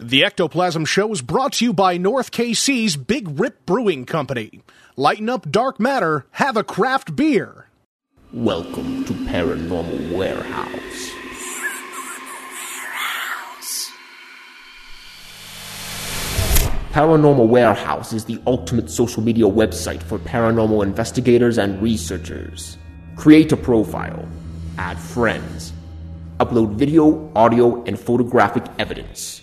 The 0.00 0.22
Ectoplasm 0.22 0.84
Show 0.84 1.10
is 1.10 1.22
brought 1.22 1.54
to 1.54 1.64
you 1.64 1.72
by 1.72 1.96
North 1.96 2.30
KC's 2.30 2.94
Big 2.94 3.40
Rip 3.40 3.66
Brewing 3.66 4.04
Company. 4.04 4.62
Lighten 4.94 5.28
up 5.28 5.50
dark 5.50 5.80
matter, 5.80 6.24
have 6.30 6.56
a 6.56 6.62
craft 6.62 7.16
beer. 7.16 7.66
Welcome 8.32 9.04
to 9.06 9.12
Paranormal 9.12 10.16
Warehouse. 10.16 11.10
Paranormal 16.92 17.48
Warehouse 17.48 18.12
is 18.12 18.24
the 18.24 18.40
ultimate 18.46 18.90
social 18.90 19.24
media 19.24 19.46
website 19.46 20.04
for 20.04 20.20
paranormal 20.20 20.84
investigators 20.84 21.58
and 21.58 21.82
researchers. 21.82 22.78
Create 23.16 23.50
a 23.50 23.56
profile, 23.56 24.28
add 24.78 24.96
friends, 24.96 25.72
upload 26.38 26.76
video, 26.76 27.32
audio, 27.34 27.82
and 27.82 27.98
photographic 27.98 28.62
evidence, 28.78 29.42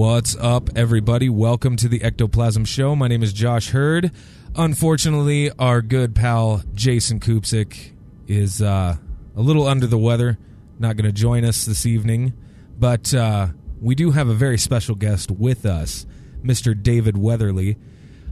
What's 0.00 0.34
up, 0.36 0.70
everybody? 0.76 1.28
Welcome 1.28 1.76
to 1.76 1.86
the 1.86 2.02
Ectoplasm 2.02 2.64
Show. 2.64 2.96
My 2.96 3.06
name 3.06 3.22
is 3.22 3.34
Josh 3.34 3.68
Hurd. 3.68 4.10
Unfortunately, 4.56 5.50
our 5.58 5.82
good 5.82 6.14
pal 6.14 6.62
Jason 6.72 7.20
Kupsik 7.20 7.92
is 8.26 8.62
uh, 8.62 8.96
a 9.36 9.40
little 9.42 9.66
under 9.66 9.86
the 9.86 9.98
weather, 9.98 10.38
not 10.78 10.96
going 10.96 11.04
to 11.04 11.12
join 11.12 11.44
us 11.44 11.66
this 11.66 11.84
evening. 11.84 12.32
But 12.78 13.12
uh, 13.12 13.48
we 13.78 13.94
do 13.94 14.12
have 14.12 14.30
a 14.30 14.32
very 14.32 14.56
special 14.56 14.94
guest 14.94 15.30
with 15.30 15.66
us, 15.66 16.06
Mr. 16.42 16.82
David 16.82 17.18
Weatherly. 17.18 17.76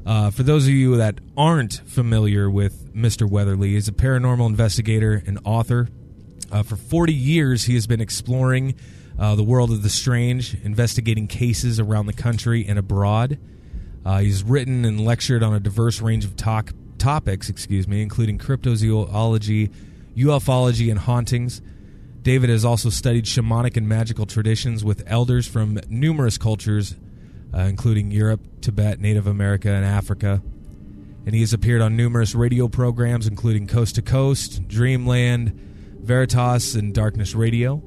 Uh, 0.06 0.30
for 0.30 0.44
those 0.44 0.64
of 0.64 0.72
you 0.72 0.96
that 0.96 1.20
aren't 1.36 1.82
familiar 1.84 2.48
with 2.48 2.94
Mr. 2.94 3.28
Weatherly, 3.28 3.72
he's 3.72 3.88
a 3.88 3.92
paranormal 3.92 4.46
investigator 4.46 5.22
and 5.26 5.38
author. 5.44 5.88
Uh, 6.50 6.62
for 6.62 6.76
40 6.76 7.12
years, 7.12 7.64
he 7.64 7.74
has 7.74 7.86
been 7.86 8.00
exploring 8.00 8.74
uh, 9.18 9.34
the 9.34 9.42
world 9.42 9.70
of 9.70 9.82
the 9.82 9.88
strange, 9.88 10.54
investigating 10.62 11.26
cases 11.26 11.80
around 11.80 12.06
the 12.06 12.12
country 12.12 12.64
and 12.66 12.78
abroad. 12.78 13.38
Uh, 14.04 14.18
he's 14.20 14.42
written 14.42 14.84
and 14.84 15.04
lectured 15.04 15.42
on 15.42 15.54
a 15.54 15.60
diverse 15.60 16.00
range 16.00 16.24
of 16.24 16.36
talk, 16.36 16.72
topics, 16.98 17.48
excuse 17.48 17.88
me, 17.88 18.00
including 18.00 18.38
cryptozoology, 18.38 19.72
ufology, 20.16 20.90
and 20.90 21.00
hauntings. 21.00 21.60
David 22.22 22.50
has 22.50 22.64
also 22.64 22.90
studied 22.90 23.24
shamanic 23.24 23.76
and 23.76 23.88
magical 23.88 24.26
traditions 24.26 24.84
with 24.84 25.02
elders 25.06 25.46
from 25.46 25.80
numerous 25.88 26.38
cultures, 26.38 26.94
uh, 27.54 27.60
including 27.60 28.10
Europe, 28.10 28.40
Tibet, 28.60 29.00
Native 29.00 29.26
America, 29.26 29.70
and 29.70 29.84
Africa. 29.84 30.42
And 31.26 31.34
he 31.34 31.40
has 31.40 31.52
appeared 31.52 31.82
on 31.82 31.96
numerous 31.96 32.34
radio 32.34 32.68
programs, 32.68 33.26
including 33.26 33.66
Coast 33.66 33.96
to 33.96 34.02
Coast, 34.02 34.66
Dreamland, 34.68 35.50
Veritas, 36.02 36.74
and 36.74 36.94
Darkness 36.94 37.34
Radio. 37.34 37.82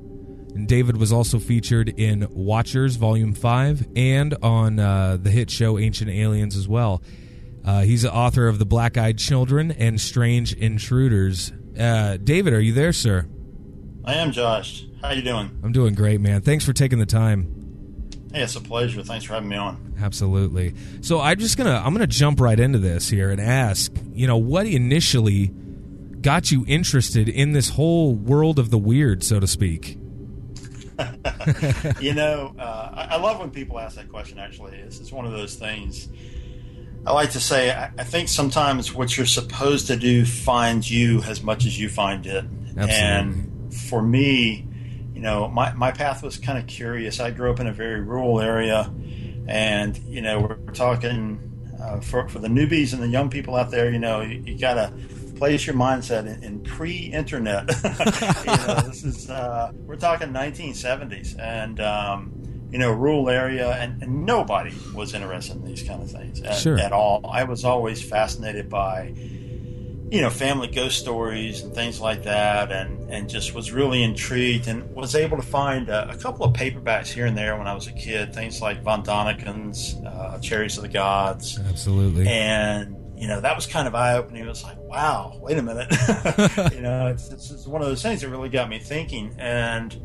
And 0.53 0.67
David 0.67 0.97
was 0.97 1.13
also 1.13 1.39
featured 1.39 1.89
in 1.89 2.27
Watchers 2.29 2.97
Volume 2.97 3.33
5 3.33 3.87
and 3.95 4.35
on 4.41 4.79
uh, 4.79 5.17
the 5.21 5.29
hit 5.29 5.49
show 5.49 5.79
Ancient 5.79 6.09
Aliens 6.09 6.57
as 6.57 6.67
well. 6.67 7.01
Uh, 7.63 7.81
he's 7.81 8.01
the 8.01 8.13
author 8.13 8.47
of 8.47 8.59
The 8.59 8.65
Black 8.65 8.97
Eyed 8.97 9.17
Children 9.17 9.71
and 9.71 10.01
Strange 10.01 10.53
Intruders. 10.53 11.53
Uh, 11.79 12.17
David, 12.17 12.53
are 12.53 12.59
you 12.59 12.73
there, 12.73 12.91
sir? 12.91 13.27
I 14.03 14.15
am, 14.15 14.31
Josh. 14.31 14.85
How 15.01 15.11
you 15.11 15.21
doing? 15.21 15.59
I'm 15.63 15.71
doing 15.71 15.93
great, 15.93 16.21
man. 16.21 16.41
Thanks 16.41 16.65
for 16.65 16.73
taking 16.73 16.99
the 16.99 17.05
time. 17.05 17.57
Hey, 18.33 18.41
it's 18.41 18.55
a 18.55 18.61
pleasure. 18.61 19.03
Thanks 19.03 19.25
for 19.25 19.33
having 19.33 19.49
me 19.49 19.57
on. 19.57 19.95
Absolutely. 20.01 20.73
So 21.01 21.19
I'm 21.19 21.37
just 21.37 21.57
gonna 21.57 21.81
I'm 21.83 21.93
gonna 21.93 22.07
jump 22.07 22.39
right 22.39 22.59
into 22.59 22.79
this 22.79 23.09
here 23.09 23.29
and 23.29 23.41
ask, 23.41 23.91
you 24.13 24.25
know, 24.25 24.37
what 24.37 24.65
initially 24.65 25.51
got 26.21 26.51
you 26.51 26.63
interested 26.67 27.27
in 27.27 27.51
this 27.51 27.69
whole 27.69 28.15
world 28.15 28.57
of 28.57 28.69
the 28.69 28.77
weird, 28.77 29.23
so 29.23 29.39
to 29.39 29.47
speak? 29.47 29.97
you 31.99 32.13
know, 32.13 32.53
uh, 32.57 32.89
I, 32.93 33.15
I, 33.15 33.17
love 33.17 33.39
when 33.39 33.51
people 33.51 33.79
ask 33.79 33.95
that 33.95 34.09
question. 34.09 34.39
Actually, 34.39 34.77
it's, 34.77 34.99
it's 34.99 35.11
one 35.11 35.25
of 35.25 35.31
those 35.31 35.55
things. 35.55 36.09
I 37.05 37.13
like 37.13 37.31
to 37.31 37.39
say, 37.39 37.71
I, 37.71 37.91
I, 37.97 38.03
think 38.03 38.29
sometimes 38.29 38.93
what 38.93 39.17
you're 39.17 39.25
supposed 39.25 39.87
to 39.87 39.95
do 39.95 40.25
finds 40.25 40.91
you 40.91 41.21
as 41.23 41.41
much 41.41 41.65
as 41.65 41.79
you 41.79 41.89
find 41.89 42.25
it. 42.25 42.45
Absolutely. 42.77 42.93
And 42.93 43.73
for 43.73 44.01
me, 44.01 44.67
you 45.13 45.21
know, 45.21 45.47
my, 45.47 45.73
my 45.73 45.91
path 45.91 46.23
was 46.23 46.37
kind 46.37 46.57
of 46.57 46.67
curious. 46.67 47.19
I 47.19 47.31
grew 47.31 47.51
up 47.51 47.59
in 47.59 47.67
a 47.67 47.73
very 47.73 48.01
rural 48.01 48.39
area, 48.39 48.91
and 49.47 49.97
you 49.99 50.21
know, 50.21 50.41
we're 50.41 50.73
talking 50.73 51.39
uh, 51.81 51.99
for 51.99 52.27
for 52.29 52.39
the 52.39 52.47
newbies 52.47 52.93
and 52.93 53.01
the 53.01 53.07
young 53.07 53.29
people 53.29 53.55
out 53.55 53.71
there. 53.71 53.91
You 53.91 53.99
know, 53.99 54.21
you, 54.21 54.41
you 54.45 54.57
gotta 54.57 54.93
place 55.41 55.65
your 55.65 55.75
mindset 55.75 56.27
in, 56.27 56.43
in 56.43 56.59
pre-internet. 56.59 57.67
you 57.83 58.67
know, 58.67 58.81
this 58.87 59.03
is 59.03 59.27
uh, 59.27 59.71
we're 59.87 59.95
talking 59.95 60.27
1970s, 60.27 61.39
and 61.39 61.79
um, 61.79 62.31
you 62.69 62.77
know, 62.77 62.91
rural 62.91 63.27
area, 63.27 63.71
and, 63.71 64.03
and, 64.03 64.23
nobody 64.23 64.71
was 64.93 65.15
interested 65.15 65.55
in 65.55 65.65
these 65.65 65.81
kind 65.81 66.03
of 66.03 66.11
things 66.11 66.43
at, 66.43 66.57
sure. 66.57 66.77
at 66.77 66.93
all. 66.93 67.27
I 67.27 67.45
was 67.45 67.65
always 67.65 68.07
fascinated 68.07 68.69
by 68.69 69.15
you 70.11 70.21
know 70.21 70.29
family 70.29 70.67
ghost 70.67 70.99
stories 70.99 71.63
and 71.63 71.73
things 71.73 71.99
like 71.99 72.21
that, 72.25 72.71
and 72.71 73.09
and 73.09 73.27
just 73.27 73.55
was 73.55 73.71
really 73.71 74.03
intrigued 74.03 74.67
and 74.67 74.93
was 74.93 75.15
able 75.15 75.37
to 75.37 75.43
find 75.43 75.89
a, 75.89 76.11
a 76.11 76.17
couple 76.17 76.45
of 76.45 76.53
paperbacks 76.53 77.07
here 77.07 77.25
and 77.25 77.35
there 77.35 77.57
when 77.57 77.65
I 77.65 77.73
was 77.73 77.87
a 77.87 77.93
kid. 77.93 78.35
Things 78.35 78.61
like 78.61 78.83
Von 78.83 79.01
Daniken's 79.01 79.95
uh, 80.05 80.37
Chariots 80.39 80.77
of 80.77 80.83
the 80.83 80.89
Gods, 80.89 81.59
absolutely, 81.67 82.27
and 82.27 82.95
you 83.21 83.27
know, 83.27 83.39
that 83.39 83.55
was 83.55 83.67
kind 83.67 83.87
of 83.87 83.93
eye 83.93 84.15
opening. 84.17 84.43
It 84.43 84.49
was 84.49 84.63
like, 84.63 84.79
wow, 84.79 85.37
wait 85.39 85.55
a 85.55 85.61
minute. 85.61 85.91
you 86.73 86.81
know, 86.81 87.05
it's, 87.05 87.29
it's, 87.29 87.51
it's, 87.51 87.67
one 87.67 87.79
of 87.79 87.87
those 87.87 88.01
things 88.01 88.21
that 88.21 88.29
really 88.29 88.49
got 88.49 88.67
me 88.67 88.79
thinking. 88.79 89.35
And, 89.37 89.95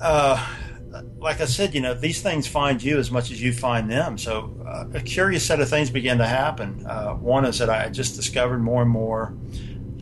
uh, 0.00 0.54
like 1.18 1.40
I 1.40 1.46
said, 1.46 1.74
you 1.74 1.80
know, 1.80 1.94
these 1.94 2.22
things 2.22 2.46
find 2.46 2.80
you 2.80 2.98
as 2.98 3.10
much 3.10 3.32
as 3.32 3.42
you 3.42 3.52
find 3.52 3.90
them. 3.90 4.18
So 4.18 4.56
uh, 4.64 4.84
a 4.94 5.00
curious 5.00 5.44
set 5.44 5.58
of 5.60 5.68
things 5.68 5.90
began 5.90 6.18
to 6.18 6.28
happen. 6.28 6.86
Uh, 6.86 7.14
one 7.14 7.44
is 7.44 7.58
that 7.58 7.68
I 7.68 7.88
just 7.88 8.14
discovered 8.14 8.62
more 8.62 8.82
and 8.82 8.90
more 8.90 9.34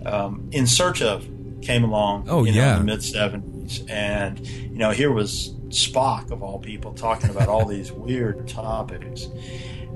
um, 0.04 0.46
In 0.52 0.66
Search 0.66 1.00
of 1.00 1.26
came 1.62 1.84
along 1.84 2.26
oh, 2.28 2.44
you 2.44 2.52
know, 2.52 2.58
yeah. 2.58 2.72
in 2.78 2.80
the 2.80 2.84
mid 2.84 3.00
70s. 3.00 3.90
And, 3.90 4.46
you 4.46 4.76
know, 4.76 4.90
here 4.90 5.10
was 5.10 5.54
Spock, 5.68 6.30
of 6.30 6.42
all 6.42 6.58
people, 6.58 6.92
talking 6.92 7.30
about 7.30 7.48
all 7.48 7.64
these 7.64 7.90
weird 7.90 8.46
topics. 8.46 9.26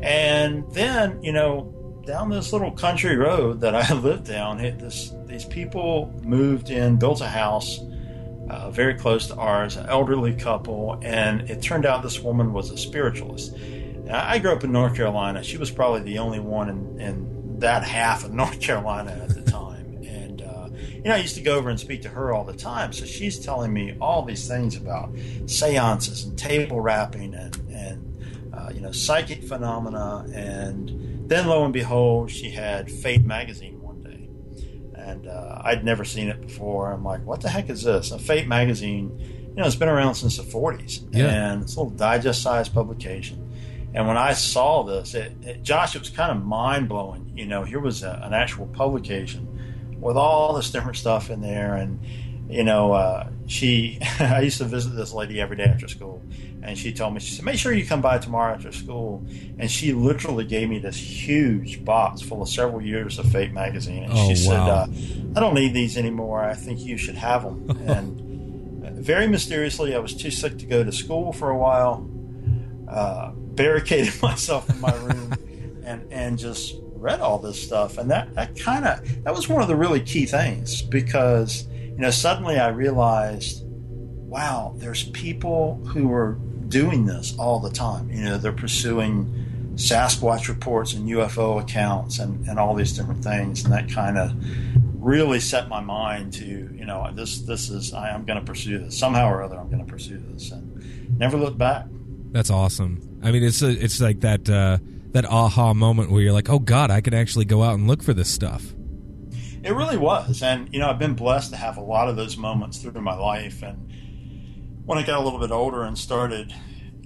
And 0.01 0.65
then, 0.73 1.23
you 1.23 1.32
know, 1.32 1.75
down 2.08 2.31
this 2.31 2.55
little 2.55 2.70
country 2.70 3.16
road 3.16 3.60
that 3.60 3.75
I 3.75 3.93
lived 4.00 4.25
down, 4.25 4.56
this 4.56 5.12
these 5.26 5.44
people 5.44 6.10
moved 6.22 6.70
in, 6.70 6.96
built 6.96 7.20
a 7.20 7.28
house 7.28 7.81
uh, 8.49 8.70
very 8.70 8.94
close 8.94 9.26
to 9.26 9.37
ours, 9.37 9.76
an 9.76 9.84
elderly 9.90 10.34
couple, 10.34 10.99
and 11.02 11.43
it 11.50 11.60
turned 11.60 11.84
out 11.84 12.02
this 12.02 12.20
woman 12.20 12.55
was 12.55 12.70
a 12.70 12.78
spiritualist. 12.78 13.55
Now, 14.05 14.26
I 14.26 14.38
grew 14.38 14.52
up 14.52 14.64
in 14.64 14.72
North 14.72 14.96
Carolina. 14.96 15.44
She 15.44 15.58
was 15.58 15.70
probably 15.70 16.00
the 16.00 16.19
only 16.19 16.40
one 16.40 16.70
in, 16.70 16.99
in 16.99 17.58
that 17.58 17.84
half 17.84 18.25
of 18.25 18.32
North 18.43 18.58
Carolina 18.58 19.10
at 19.10 19.34
the 19.34 19.43
time. 19.43 20.02
And, 20.02 20.40
uh, 20.40 20.70
you 20.94 21.02
know, 21.02 21.14
I 21.14 21.19
used 21.19 21.34
to 21.34 21.43
go 21.43 21.58
over 21.58 21.69
and 21.69 21.78
speak 21.78 22.00
to 22.02 22.08
her 22.08 22.32
all 22.32 22.44
the 22.44 22.56
time. 22.56 22.94
So 22.94 23.05
she's 23.05 23.38
telling 23.38 23.70
me 23.70 23.99
all 24.00 24.22
these 24.22 24.49
things 24.49 24.76
about 24.76 25.14
seances 25.44 26.25
and 26.25 26.38
table 26.38 26.81
rapping 26.81 27.34
and, 27.34 27.55
and 27.70 28.55
uh, 28.55 28.70
you 28.72 28.81
know, 28.81 28.93
psychic 28.93 29.44
phenomena 29.44 30.25
and 30.32 31.07
then 31.29 31.47
lo 31.47 31.65
and 31.65 31.73
behold, 31.73 32.31
she 32.31 32.51
had 32.51 32.91
Fate 32.91 33.25
magazine 33.25 33.81
one 33.83 34.03
day, 34.03 34.29
and 34.95 35.29
uh, 35.29 35.61
I'd 35.63 35.85
never 35.85 36.05
seen 36.05 36.29
it 36.29 36.41
before. 36.41 36.91
I'm 36.91 37.05
like, 37.05 37.25
what 37.25 37.43
the 37.43 37.51
heck 37.51 37.69
is 37.69 37.83
this? 37.83 38.11
A 38.11 38.19
Fate 38.19 38.49
magazine, 38.49 39.19
you 39.19 39.55
know, 39.55 39.67
it's 39.67 39.77
been 39.77 39.89
around 39.89 40.15
since 40.15 40.39
the 40.39 40.43
40s, 40.43 41.07
yeah. 41.13 41.53
and 41.53 41.63
it's 41.63 41.77
a 41.77 41.81
little 41.81 41.97
digest-sized 41.97 42.73
publication. 42.73 43.45
And 43.95 44.07
when 44.07 44.17
I 44.17 44.33
saw 44.33 44.83
this, 44.85 45.15
it, 45.15 45.33
it, 45.43 45.63
Josh, 45.63 45.97
it 45.97 46.01
was 46.01 46.11
kind 46.11 46.31
of 46.31 46.45
mind 46.45 46.89
blowing. 46.89 47.33
You 47.35 47.47
know, 47.47 47.65
here 47.65 47.81
was 47.81 48.03
a, 48.03 48.21
an 48.23 48.33
actual 48.33 48.67
publication 48.67 49.97
with 50.01 50.17
all 50.17 50.55
this 50.55 50.71
different 50.71 50.97
stuff 50.97 51.31
in 51.31 51.41
there, 51.41 51.75
and 51.75 52.01
you 52.49 52.65
know, 52.65 52.93
uh, 52.93 53.29
she. 53.47 53.99
I 54.21 54.41
used 54.41 54.59
to 54.59 54.65
visit 54.65 54.91
this 54.91 55.13
lady 55.13 55.41
every 55.41 55.57
day 55.57 55.65
after 55.65 55.89
school, 55.89 56.23
and 56.62 56.76
she 56.76 56.93
told 56.93 57.14
me 57.14 57.20
she 57.20 57.34
said, 57.34 57.44
"Make 57.44 57.58
sure 57.58 57.72
you 57.72 57.87
come 57.87 58.00
by 58.00 58.19
tomorrow 58.19 58.55
after 58.55 58.72
school." 58.72 59.25
And 59.58 59.70
she 59.70 59.93
literally 59.93 60.44
gave 60.44 60.69
me 60.69 60.78
this 60.78 60.96
huge 60.96 61.84
box 61.84 62.20
full 62.20 62.43
of 62.43 62.49
several 62.49 62.82
years 62.82 63.19
of 63.19 63.31
Fate 63.31 63.52
magazine, 63.52 64.05
and 64.05 64.12
Oh, 64.14 64.28
she 64.28 64.34
said, 64.34 64.58
uh, 64.58 64.87
"I 65.37 65.40
don't 65.40 65.55
need 65.55 65.75
these 65.75 65.96
anymore. 65.96 66.44
I 66.44 66.55
think 66.55 66.81
you 66.81 66.96
should 66.96 67.16
have 67.16 67.43
them." 67.44 67.70
and 67.87 69.05
very 69.05 69.28
mysteriously, 69.28 69.94
I 69.94 69.99
was 69.99 70.14
too 70.14 70.31
sick 70.31 70.58
to 70.58 70.66
go 70.66 70.82
to 70.84 70.93
school 70.93 71.32
for 71.32 71.50
a 71.50 71.56
while. 71.56 72.08
Uh, 72.88 73.32
barricaded 73.34 74.14
myself 74.22 74.69
in 74.70 74.81
my 74.81 74.94
room 74.94 75.34
and 75.84 76.10
and 76.10 76.38
just 76.38 76.75
read 76.94 77.20
all 77.20 77.38
this 77.38 77.62
stuff. 77.62 77.99
And 77.99 78.10
that 78.10 78.34
that 78.34 78.58
kind 78.58 78.84
of 78.84 79.25
that 79.25 79.34
was 79.34 79.49
one 79.49 79.62
of 79.62 79.69
the 79.69 79.76
really 79.76 80.00
key 80.00 80.26
things 80.26 80.82
because 80.82 81.66
you 81.69 81.99
know 81.99 82.10
suddenly 82.10 82.58
I 82.58 82.69
realized, 82.69 83.62
wow, 83.64 84.75
there's 84.78 85.05
people 85.10 85.76
who 85.87 86.12
are 86.12 86.38
doing 86.69 87.06
this 87.06 87.35
all 87.38 87.61
the 87.61 87.70
time. 87.70 88.11
You 88.11 88.25
know, 88.25 88.38
they're 88.38 88.53
pursuing 88.53 89.73
Sasquatch 89.75 90.49
reports 90.49 90.93
and 90.93 91.09
UFO 91.09 91.61
accounts 91.61 92.19
and, 92.19 92.47
and 92.49 92.59
all 92.59 92.75
these 92.75 92.93
different 92.93 93.23
things, 93.23 93.65
and 93.65 93.73
that 93.73 93.91
kind 93.91 94.19
of 94.19 94.32
really 94.94 95.41
set 95.41 95.69
my 95.69 95.81
mind 95.81 96.32
to 96.32 96.44
you 96.44 96.85
know 96.85 97.09
this 97.15 97.41
this 97.43 97.70
is 97.70 97.94
I 97.94 98.11
am 98.11 98.25
going 98.25 98.38
to 98.38 98.44
pursue 98.44 98.79
this 98.79 98.99
somehow 98.99 99.31
or 99.31 99.43
other 99.43 99.56
I'm 99.56 99.70
going 99.70 99.85
to 99.85 99.91
pursue 99.91 100.19
this 100.19 100.50
and 100.50 101.19
never 101.19 101.37
look 101.37 101.56
back. 101.56 101.87
That's 102.32 102.50
awesome. 102.50 103.20
I 103.23 103.31
mean, 103.31 103.43
it's 103.43 103.62
a, 103.62 103.70
it's 103.70 104.00
like 104.00 104.20
that 104.20 104.50
uh, 104.50 104.79
that 105.12 105.25
aha 105.25 105.75
moment 105.75 106.11
where 106.11 106.20
you're 106.20 106.32
like, 106.32 106.50
oh 106.50 106.59
God, 106.59 106.91
I 106.91 107.00
could 107.00 107.15
actually 107.15 107.44
go 107.44 107.62
out 107.62 107.75
and 107.75 107.87
look 107.87 108.03
for 108.03 108.12
this 108.12 108.31
stuff. 108.31 108.75
It 109.62 109.73
really 109.73 109.97
was, 109.97 110.43
and 110.43 110.73
you 110.73 110.79
know 110.81 110.88
I've 110.91 110.99
been 110.99 111.15
blessed 111.15 111.50
to 111.53 111.56
have 111.56 111.76
a 111.76 111.82
lot 111.82 112.09
of 112.09 112.17
those 112.17 112.37
moments 112.37 112.79
through 112.79 113.00
my 113.00 113.17
life. 113.17 113.62
And 113.62 113.91
when 114.88 114.96
I 114.99 115.02
got 115.02 115.20
a 115.20 115.23
little 115.23 115.38
bit 115.38 115.50
older 115.50 115.82
and 115.82 115.99
started, 115.99 116.55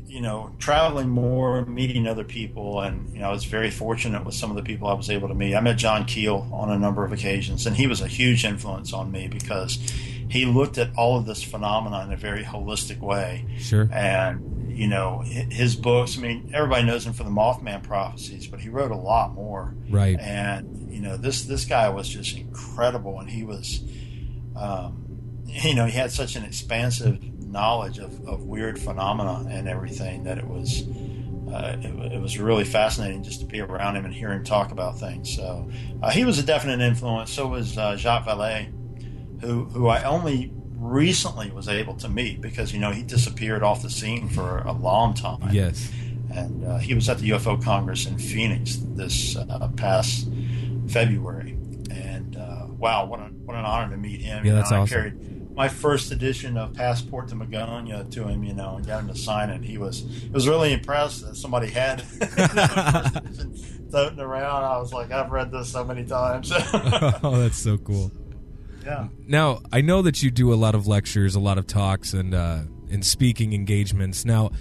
you 0.06 0.20
know, 0.20 0.52
traveling 0.61 1.08
more, 1.08 1.64
meeting 1.67 2.06
other 2.06 2.23
people, 2.23 2.81
and 2.81 3.12
you 3.12 3.19
know 3.20 3.29
I 3.29 3.32
was 3.32 3.44
very 3.44 3.70
fortunate 3.70 4.25
with 4.25 4.34
some 4.37 4.50
of 4.50 4.56
the 4.56 4.62
people 4.62 4.87
I 4.87 4.93
was 4.94 5.11
able 5.11 5.26
to 5.29 5.34
meet. 5.34 5.55
I 5.56 5.61
met 5.61 5.79
John 5.79 6.05
Keel 6.05 6.49
on 6.52 6.70
a 6.70 6.79
number 6.79 7.05
of 7.05 7.12
occasions, 7.12 7.67
and 7.67 7.75
he 7.76 7.88
was 7.88 8.00
a 8.00 8.06
huge 8.06 8.44
influence 8.44 8.93
on 8.93 9.11
me 9.11 9.26
because 9.26 9.79
he 10.31 10.44
looked 10.46 10.79
at 10.79 10.90
all 10.96 11.19
of 11.19 11.26
this 11.26 11.43
phenomena 11.43 12.05
in 12.06 12.12
a 12.12 12.17
very 12.17 12.44
holistic 12.44 13.00
way 13.00 13.44
Sure. 13.58 13.88
and 13.93 14.70
you 14.78 14.87
know 14.87 15.23
his 15.26 15.75
books. 15.75 16.17
I 16.17 16.20
mean, 16.20 16.52
everybody 16.55 16.85
knows 16.87 17.05
him 17.05 17.14
for 17.14 17.25
the 17.25 17.31
Mothman 17.31 17.82
prophecies, 17.82 18.46
but 18.46 18.61
he 18.61 18.69
wrote 18.69 18.93
a 18.93 18.96
lot 18.96 19.35
more. 19.35 19.75
Right. 19.90 20.19
And 20.20 20.93
you 20.93 21.00
know, 21.00 21.17
this 21.17 21.43
this 21.46 21.64
guy 21.64 21.88
was 21.88 22.08
just 22.08 22.37
incredible, 22.37 23.19
and 23.19 23.28
he 23.28 23.43
was, 23.44 23.82
um, 24.55 25.43
you 25.46 25.75
know, 25.75 25.87
he 25.87 25.93
had 25.93 26.12
such 26.12 26.37
an 26.37 26.44
expansive 26.44 27.19
knowledge 27.52 27.99
of, 27.99 28.26
of 28.26 28.44
weird 28.44 28.78
phenomena 28.78 29.46
and 29.50 29.69
everything 29.69 30.25
that 30.25 30.38
it 30.38 30.46
was. 30.49 30.82
Uh, 31.52 31.76
it, 31.82 32.12
it 32.14 32.20
was 32.20 32.38
really 32.38 32.64
fascinating 32.64 33.22
just 33.22 33.40
to 33.40 33.46
be 33.46 33.60
around 33.60 33.94
him 33.94 34.06
and 34.06 34.14
hear 34.14 34.32
him 34.32 34.43
talk 34.43 34.72
about 34.72 34.99
things. 34.99 35.34
So 35.37 35.69
uh, 36.02 36.10
he 36.10 36.25
was 36.25 36.38
a 36.38 36.43
definite 36.43 36.81
influence. 36.81 37.31
So 37.31 37.46
was 37.49 37.76
uh, 37.76 37.94
Jacques 37.96 38.25
Vallée, 38.26 38.72
who 39.43 39.64
who 39.66 39.87
I 39.88 40.02
only 40.04 40.50
recently 40.76 41.50
was 41.50 41.69
able 41.69 41.94
to 41.96 42.08
meet 42.08 42.40
because 42.40 42.72
you 42.72 42.81
know 42.81 42.90
he 42.90 43.02
disappeared 43.02 43.62
off 43.62 43.82
the 43.82 43.90
scene 43.90 44.28
for 44.31 44.58
a 44.60 44.72
long 44.72 45.12
time. 45.14 45.50
Yes. 45.52 45.90
and 46.34 46.64
uh, 46.64 46.78
he 46.78 46.94
was 46.94 47.08
at 47.10 47.19
the 47.19 47.31
UFO 47.31 47.62
Congress 47.62 48.06
in 48.06 48.16
Phoenix 48.19 48.78
this 48.94 49.37
uh, 49.37 49.69
past 49.76 50.28
February. 50.88 51.52
And 51.90 52.37
uh, 52.37 52.66
wow, 52.78 53.04
what 53.04 53.20
an 53.20 53.40
what 53.44 53.56
an 53.56 53.64
honor 53.66 53.90
to 53.94 53.96
meet 54.00 54.22
him. 54.22 54.44
Yeah, 54.44 54.52
You 54.52 54.56
that's 54.56 54.70
know, 54.70 54.81
awesome. 54.82 54.96
My 55.54 55.69
first 55.69 56.10
edition 56.12 56.56
of 56.56 56.72
Passport 56.72 57.28
to 57.28 57.34
Magonia 57.34 58.10
to 58.12 58.26
him, 58.26 58.43
you 58.43 58.54
know, 58.54 58.76
and 58.76 58.87
got 58.87 59.00
him 59.00 59.08
to 59.08 59.14
sign 59.14 59.50
it. 59.50 59.62
He 59.62 59.76
was 59.76 60.04
was 60.32 60.49
really 60.49 60.72
impressed 60.72 61.26
that 61.26 61.37
somebody 61.37 61.69
had 61.69 62.00
the 62.00 62.26
first 63.16 63.16
edition 63.16 63.88
floating 63.90 64.20
around. 64.20 64.64
I 64.64 64.78
was 64.78 64.93
like, 64.93 65.10
I've 65.10 65.31
read 65.31 65.50
this 65.50 65.70
so 65.70 65.84
many 65.84 66.04
times. 66.04 66.50
oh, 67.22 67.37
that's 67.38 67.58
so 67.58 67.76
cool. 67.76 68.10
yeah. 68.82 69.08
Now, 69.26 69.60
I 69.70 69.82
know 69.82 70.00
that 70.02 70.22
you 70.22 70.31
do 70.31 70.52
a 70.52 70.56
lot 70.56 70.75
of 70.75 70.87
lectures, 70.87 71.34
a 71.34 71.40
lot 71.40 71.58
of 71.58 71.66
talks, 71.66 72.14
and 72.14 72.34
uh, 72.34 72.62
and 72.90 73.04
speaking 73.04 73.52
engagements. 73.52 74.25
Now, 74.25 74.52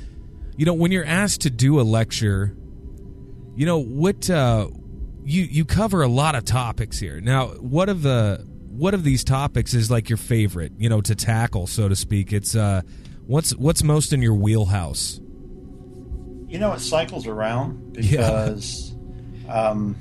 you 0.58 0.66
know 0.66 0.74
when 0.74 0.92
you're 0.92 1.06
asked 1.06 1.42
to 1.42 1.50
do 1.50 1.80
a 1.80 1.84
lecture, 1.84 2.56
you 3.56 3.66
know 3.66 3.80
what 3.82 4.30
uh, 4.30 4.68
you 5.24 5.44
you 5.44 5.64
cover 5.64 6.02
a 6.02 6.10
lot 6.10 6.36
of 6.36 6.44
topics 6.44 7.00
here. 7.00 7.22
Now, 7.22 7.48
what 7.48 7.88
of 7.88 8.02
the 8.02 8.46
what 8.72 8.94
of 8.94 9.04
these 9.04 9.24
topics 9.24 9.74
is 9.74 9.92
like 9.92 10.10
your 10.10 10.18
favorite? 10.18 10.74
You 10.78 10.90
know, 10.90 11.02
to 11.02 11.16
tackle, 11.16 11.68
so 11.68 11.88
to 11.90 11.96
speak. 11.96 12.32
It's 12.34 12.56
uh, 12.56 12.82
what's 13.26 13.52
what's 13.56 13.84
most 13.84 14.14
in 14.14 14.22
your 14.22 14.36
wheelhouse. 14.36 15.20
You 16.48 16.60
know, 16.60 16.74
it 16.74 16.80
cycles 16.80 17.28
around 17.28 17.94
because 17.94 18.94
um, 19.50 19.96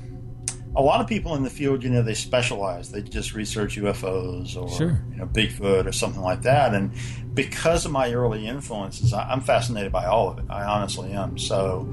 a 0.75 0.81
lot 0.81 0.99
of 1.01 1.07
people 1.07 1.35
in 1.35 1.43
the 1.43 1.49
field, 1.49 1.83
you 1.83 1.89
know, 1.89 2.01
they 2.01 2.13
specialize. 2.13 2.91
They 2.91 3.01
just 3.01 3.33
research 3.33 3.77
UFOs 3.77 4.55
or 4.55 4.69
Sure. 4.69 5.01
you 5.11 5.17
know 5.17 5.25
Bigfoot 5.27 5.85
or 5.85 5.91
something 5.91 6.21
like 6.21 6.41
that. 6.43 6.73
And 6.73 6.91
because 7.33 7.85
of 7.85 7.91
my 7.91 8.11
early 8.13 8.47
influences, 8.47 9.13
I- 9.13 9.29
I'm 9.29 9.41
fascinated 9.41 9.91
by 9.91 10.05
all 10.05 10.29
of 10.29 10.39
it. 10.39 10.45
I 10.49 10.63
honestly 10.65 11.11
am. 11.13 11.37
So, 11.37 11.87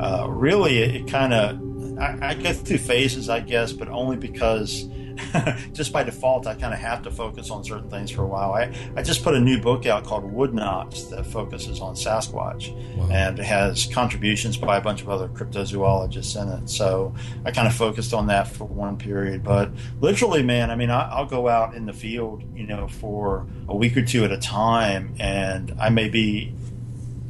uh, 0.00 0.26
really, 0.28 0.78
it, 0.78 0.94
it 0.96 1.06
kind 1.08 1.32
of 1.32 1.98
I, 2.00 2.30
I 2.30 2.34
go 2.34 2.52
through 2.52 2.78
phases, 2.78 3.28
I 3.28 3.40
guess, 3.40 3.72
but 3.72 3.88
only 3.88 4.16
because. 4.16 4.84
just 5.72 5.92
by 5.92 6.02
default, 6.02 6.46
I 6.46 6.54
kind 6.54 6.72
of 6.74 6.80
have 6.80 7.02
to 7.02 7.10
focus 7.10 7.50
on 7.50 7.64
certain 7.64 7.88
things 7.90 8.10
for 8.10 8.22
a 8.22 8.26
while. 8.26 8.52
I, 8.52 8.72
I 8.96 9.02
just 9.02 9.22
put 9.22 9.34
a 9.34 9.40
new 9.40 9.60
book 9.60 9.86
out 9.86 10.04
called 10.04 10.24
Wood 10.24 10.54
Knocks 10.54 11.02
that 11.04 11.26
focuses 11.26 11.80
on 11.80 11.94
Sasquatch, 11.94 12.72
Wow. 12.96 13.08
and 13.10 13.38
it 13.38 13.44
has 13.44 13.86
contributions 13.86 14.56
by 14.56 14.76
a 14.76 14.80
bunch 14.80 15.02
of 15.02 15.08
other 15.08 15.28
cryptozoologists 15.28 16.40
in 16.40 16.48
it. 16.62 16.68
So 16.68 17.14
I 17.44 17.50
kind 17.50 17.66
of 17.68 17.74
focused 17.74 18.12
on 18.14 18.26
that 18.28 18.48
for 18.48 18.64
one 18.64 18.96
period. 18.96 19.42
But 19.42 19.70
literally, 20.00 20.42
man, 20.42 20.70
I 20.70 20.76
mean, 20.76 20.90
I, 20.90 21.08
I'll 21.10 21.26
go 21.26 21.48
out 21.48 21.74
in 21.74 21.86
the 21.86 21.92
field, 21.92 22.42
you 22.54 22.66
know, 22.66 22.88
for 22.88 23.46
a 23.68 23.76
week 23.76 23.96
or 23.96 24.02
two 24.04 24.24
at 24.24 24.32
a 24.32 24.38
time, 24.38 25.14
and 25.18 25.74
I 25.80 25.88
may 25.90 26.08
be 26.08 26.54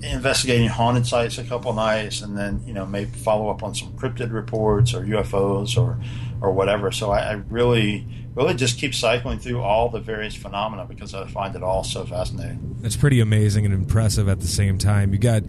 investigating 0.02 0.68
haunted 0.68 1.06
sites 1.06 1.38
a 1.38 1.44
couple 1.44 1.72
nights, 1.72 2.20
and 2.22 2.36
then 2.36 2.62
you 2.66 2.74
know 2.74 2.84
maybe 2.86 3.10
follow 3.10 3.48
up 3.48 3.62
on 3.62 3.74
some 3.74 3.92
cryptid 3.92 4.32
reports 4.32 4.94
or 4.94 5.02
UFOs 5.02 5.76
or 5.76 5.98
or 6.40 6.52
whatever. 6.52 6.90
So 6.90 7.10
I, 7.10 7.20
I 7.20 7.32
really 7.48 8.06
really 8.34 8.54
just 8.54 8.78
keep 8.78 8.94
cycling 8.94 9.38
through 9.38 9.60
all 9.60 9.88
the 9.88 10.00
various 10.00 10.34
phenomena 10.34 10.86
because 10.86 11.14
I 11.14 11.26
find 11.28 11.54
it 11.54 11.62
all 11.62 11.84
so 11.84 12.04
fascinating. 12.04 12.76
That's 12.80 12.96
pretty 12.96 13.20
amazing 13.20 13.64
and 13.64 13.74
impressive 13.74 14.28
at 14.28 14.40
the 14.40 14.48
same 14.48 14.78
time. 14.78 15.12
You 15.12 15.18
got 15.18 15.42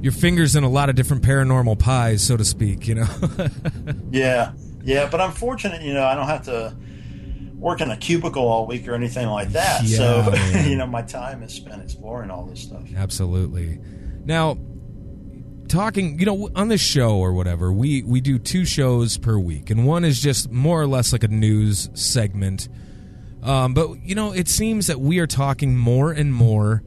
your 0.00 0.12
fingers 0.12 0.54
in 0.54 0.62
a 0.62 0.68
lot 0.68 0.88
of 0.88 0.94
different 0.94 1.22
paranormal 1.22 1.78
pies, 1.78 2.22
so 2.22 2.36
to 2.36 2.44
speak. 2.44 2.86
You 2.86 2.96
know. 2.96 3.06
Yeah, 4.10 4.52
yeah, 4.82 5.06
but 5.10 5.20
I'm 5.20 5.32
fortunate, 5.32 5.82
you 5.82 5.92
know, 5.92 6.04
I 6.04 6.14
don't 6.14 6.26
have 6.26 6.44
to 6.46 6.74
work 7.58 7.80
in 7.80 7.90
a 7.90 7.96
cubicle 7.96 8.46
all 8.46 8.66
week 8.66 8.86
or 8.88 8.94
anything 8.94 9.26
like 9.28 9.50
that. 9.50 9.84
Yeah, 9.84 9.96
so, 9.96 10.30
man. 10.52 10.70
you 10.70 10.76
know, 10.76 10.86
my 10.86 11.02
time 11.02 11.42
is 11.42 11.52
spent 11.52 11.82
exploring 11.82 12.30
all 12.30 12.44
this 12.44 12.60
stuff. 12.60 12.82
Absolutely. 12.96 13.80
Now, 14.24 14.58
talking, 15.68 16.18
you 16.18 16.26
know, 16.26 16.50
on 16.54 16.68
this 16.68 16.80
show 16.80 17.16
or 17.18 17.32
whatever, 17.32 17.72
we 17.72 18.02
we 18.02 18.20
do 18.20 18.38
two 18.38 18.64
shows 18.64 19.18
per 19.18 19.38
week, 19.38 19.70
and 19.70 19.86
one 19.86 20.04
is 20.04 20.20
just 20.20 20.50
more 20.50 20.80
or 20.80 20.86
less 20.86 21.12
like 21.12 21.24
a 21.24 21.28
news 21.28 21.90
segment. 21.94 22.68
Um, 23.42 23.74
but 23.74 24.02
you 24.02 24.14
know, 24.14 24.32
it 24.32 24.48
seems 24.48 24.86
that 24.88 25.00
we 25.00 25.18
are 25.18 25.26
talking 25.26 25.76
more 25.76 26.12
and 26.12 26.32
more 26.32 26.82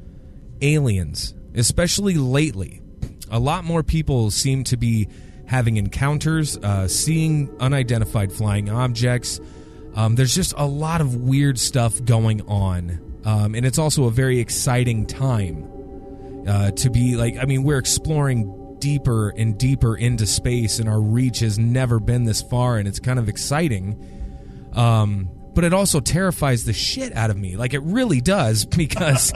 aliens, 0.62 1.34
especially 1.56 2.16
lately. 2.16 2.82
A 3.30 3.40
lot 3.40 3.64
more 3.64 3.84
people 3.84 4.30
seem 4.32 4.64
to 4.66 4.78
be 4.78 5.08
having 5.46 5.78
encounters, 5.78 6.58
uh, 6.58 6.88
seeing 6.88 7.50
unidentified 7.60 8.32
flying 8.32 8.70
objects. 8.70 9.40
Um, 9.96 10.16
there's 10.16 10.34
just 10.34 10.54
a 10.58 10.66
lot 10.66 11.02
of 11.02 11.16
weird 11.16 11.60
stuff 11.60 12.04
going 12.04 12.42
on, 12.44 13.22
um, 13.26 13.56
and 13.56 13.66
it's 13.66 13.78
also 13.78 14.06
a 14.06 14.12
very 14.12 14.40
exciting 14.40 15.06
time 15.06 15.68
uh, 16.48 16.72
to 16.72 16.90
be 16.90 17.16
like 17.16 17.38
i 17.38 17.46
mean 17.46 17.62
we're 17.62 17.78
exploring 17.78 18.62
deeper 18.82 19.30
and 19.30 19.58
deeper 19.58 19.96
into 19.96 20.26
space 20.26 20.80
and 20.80 20.90
our 20.90 21.00
reach 21.00 21.40
has 21.40 21.58
never 21.58 22.00
been 22.00 22.26
this 22.26 22.42
far 22.42 22.78
and 22.78 22.88
it's 22.88 23.00
kind 23.00 23.20
of 23.20 23.30
exciting. 23.30 24.70
Um, 24.74 25.30
but 25.54 25.64
it 25.64 25.74
also 25.74 26.00
terrifies 26.00 26.66
the 26.66 26.74
shit 26.74 27.14
out 27.16 27.30
of 27.30 27.38
me. 27.38 27.56
Like 27.56 27.74
it 27.74 27.82
really 27.84 28.20
does 28.20 28.66
because 28.78 29.32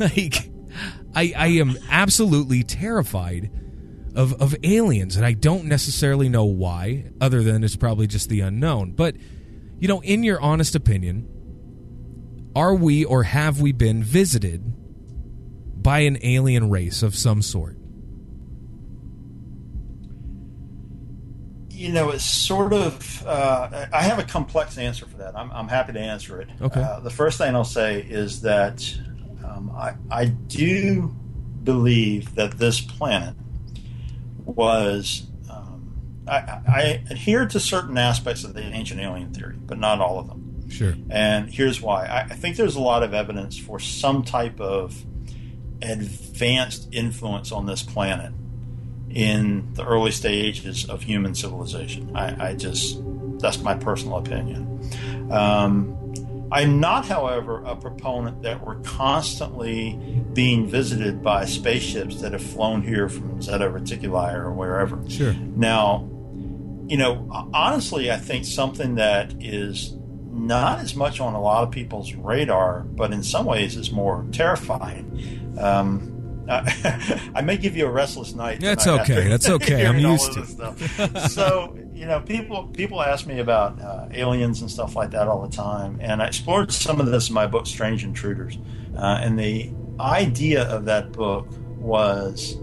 like 0.00 0.50
I, 1.14 1.32
I 1.36 1.46
am 1.58 1.76
absolutely 1.90 2.64
terrified 2.64 3.50
of, 4.16 4.32
of 4.40 4.56
aliens 4.62 5.16
and 5.16 5.26
i 5.26 5.34
don't 5.34 5.66
necessarily 5.66 6.30
know 6.30 6.46
why 6.46 7.04
other 7.20 7.42
than 7.42 7.62
it's 7.62 7.76
probably 7.76 8.08
just 8.08 8.28
the 8.28 8.40
unknown. 8.40 8.92
But 8.92 9.14
you 9.78 9.88
know 9.88 10.00
in 10.02 10.22
your 10.22 10.40
honest 10.40 10.74
opinion 10.74 11.28
are 12.54 12.74
we 12.74 13.04
or 13.04 13.22
have 13.24 13.60
we 13.60 13.72
been 13.72 14.02
visited 14.02 14.62
by 15.82 16.00
an 16.00 16.18
alien 16.22 16.70
race 16.70 17.02
of 17.02 17.14
some 17.14 17.42
sort. 17.42 17.76
you 21.76 21.92
know, 21.92 22.10
it's 22.10 22.24
sort 22.24 22.72
of. 22.72 23.24
Uh, 23.26 23.86
I 23.92 24.02
have 24.02 24.18
a 24.18 24.24
complex 24.24 24.78
answer 24.78 25.06
for 25.06 25.18
that. 25.18 25.36
I'm, 25.36 25.50
I'm 25.52 25.68
happy 25.68 25.92
to 25.92 26.00
answer 26.00 26.40
it. 26.40 26.48
Okay. 26.60 26.80
Uh, 26.80 27.00
the 27.00 27.10
first 27.10 27.38
thing 27.38 27.54
I'll 27.54 27.64
say 27.64 28.00
is 28.00 28.40
that 28.42 28.98
um, 29.44 29.70
I, 29.76 29.94
I 30.10 30.24
do 30.24 31.14
believe 31.62 32.34
that 32.34 32.58
this 32.58 32.80
planet 32.80 33.34
was. 34.44 35.24
I, 36.28 36.60
I 36.66 37.02
adhere 37.10 37.46
to 37.46 37.60
certain 37.60 37.96
aspects 37.98 38.44
of 38.44 38.54
the 38.54 38.62
ancient 38.62 39.00
alien 39.00 39.32
theory, 39.32 39.56
but 39.56 39.78
not 39.78 40.00
all 40.00 40.18
of 40.18 40.28
them. 40.28 40.68
Sure. 40.70 40.94
And 41.10 41.48
here's 41.48 41.80
why. 41.80 42.06
I, 42.06 42.20
I 42.22 42.34
think 42.34 42.56
there's 42.56 42.76
a 42.76 42.80
lot 42.80 43.02
of 43.02 43.14
evidence 43.14 43.56
for 43.56 43.78
some 43.78 44.24
type 44.24 44.60
of 44.60 45.04
advanced 45.82 46.88
influence 46.92 47.52
on 47.52 47.66
this 47.66 47.82
planet 47.82 48.32
in 49.10 49.72
the 49.74 49.84
early 49.84 50.10
stages 50.10 50.88
of 50.88 51.02
human 51.02 51.34
civilization. 51.34 52.16
I, 52.16 52.48
I 52.48 52.54
just, 52.54 53.00
that's 53.38 53.60
my 53.60 53.74
personal 53.74 54.18
opinion. 54.18 54.80
Um, 55.30 55.92
I'm 56.50 56.80
not, 56.80 57.06
however, 57.06 57.62
a 57.64 57.74
proponent 57.74 58.42
that 58.42 58.64
we're 58.64 58.76
constantly 58.76 59.98
being 60.32 60.68
visited 60.68 61.22
by 61.22 61.44
spaceships 61.44 62.20
that 62.20 62.32
have 62.32 62.42
flown 62.42 62.82
here 62.82 63.08
from 63.08 63.42
Zeta 63.42 63.68
Reticuli 63.68 64.34
or 64.34 64.52
wherever. 64.52 64.98
Sure. 65.10 65.32
Now, 65.32 66.08
you 66.88 66.96
know, 66.96 67.28
honestly, 67.52 68.10
I 68.10 68.16
think 68.16 68.44
something 68.44 68.96
that 68.96 69.34
is 69.40 69.96
not 70.30 70.80
as 70.80 70.94
much 70.94 71.20
on 71.20 71.34
a 71.34 71.40
lot 71.40 71.64
of 71.64 71.70
people's 71.70 72.14
radar, 72.14 72.80
but 72.80 73.12
in 73.12 73.22
some 73.22 73.46
ways 73.46 73.76
is 73.76 73.90
more 73.90 74.24
terrifying. 74.32 75.56
Um, 75.58 76.16
I 76.48 77.40
may 77.44 77.56
give 77.56 77.76
you 77.76 77.86
a 77.86 77.90
restless 77.90 78.34
night. 78.34 78.60
That's 78.60 78.86
okay. 78.86 79.28
That's 79.28 79.48
okay. 79.56 79.86
I'm 79.86 79.98
used 79.98 80.32
to 80.34 80.46
stuff. 80.46 81.30
so 81.30 81.76
you 81.92 82.06
know, 82.06 82.20
people 82.20 82.68
people 82.68 83.02
ask 83.02 83.26
me 83.26 83.40
about 83.40 83.80
uh, 83.80 84.08
aliens 84.12 84.60
and 84.60 84.70
stuff 84.70 84.94
like 84.94 85.10
that 85.10 85.28
all 85.28 85.42
the 85.42 85.54
time, 85.54 85.98
and 86.00 86.22
I 86.22 86.26
explored 86.26 86.72
some 86.72 87.00
of 87.00 87.06
this 87.06 87.28
in 87.28 87.34
my 87.34 87.46
book, 87.46 87.66
Strange 87.66 88.04
Intruders, 88.04 88.58
uh, 88.96 89.18
and 89.20 89.38
the 89.38 89.70
idea 89.98 90.64
of 90.64 90.84
that 90.86 91.12
book 91.12 91.48
was. 91.78 92.56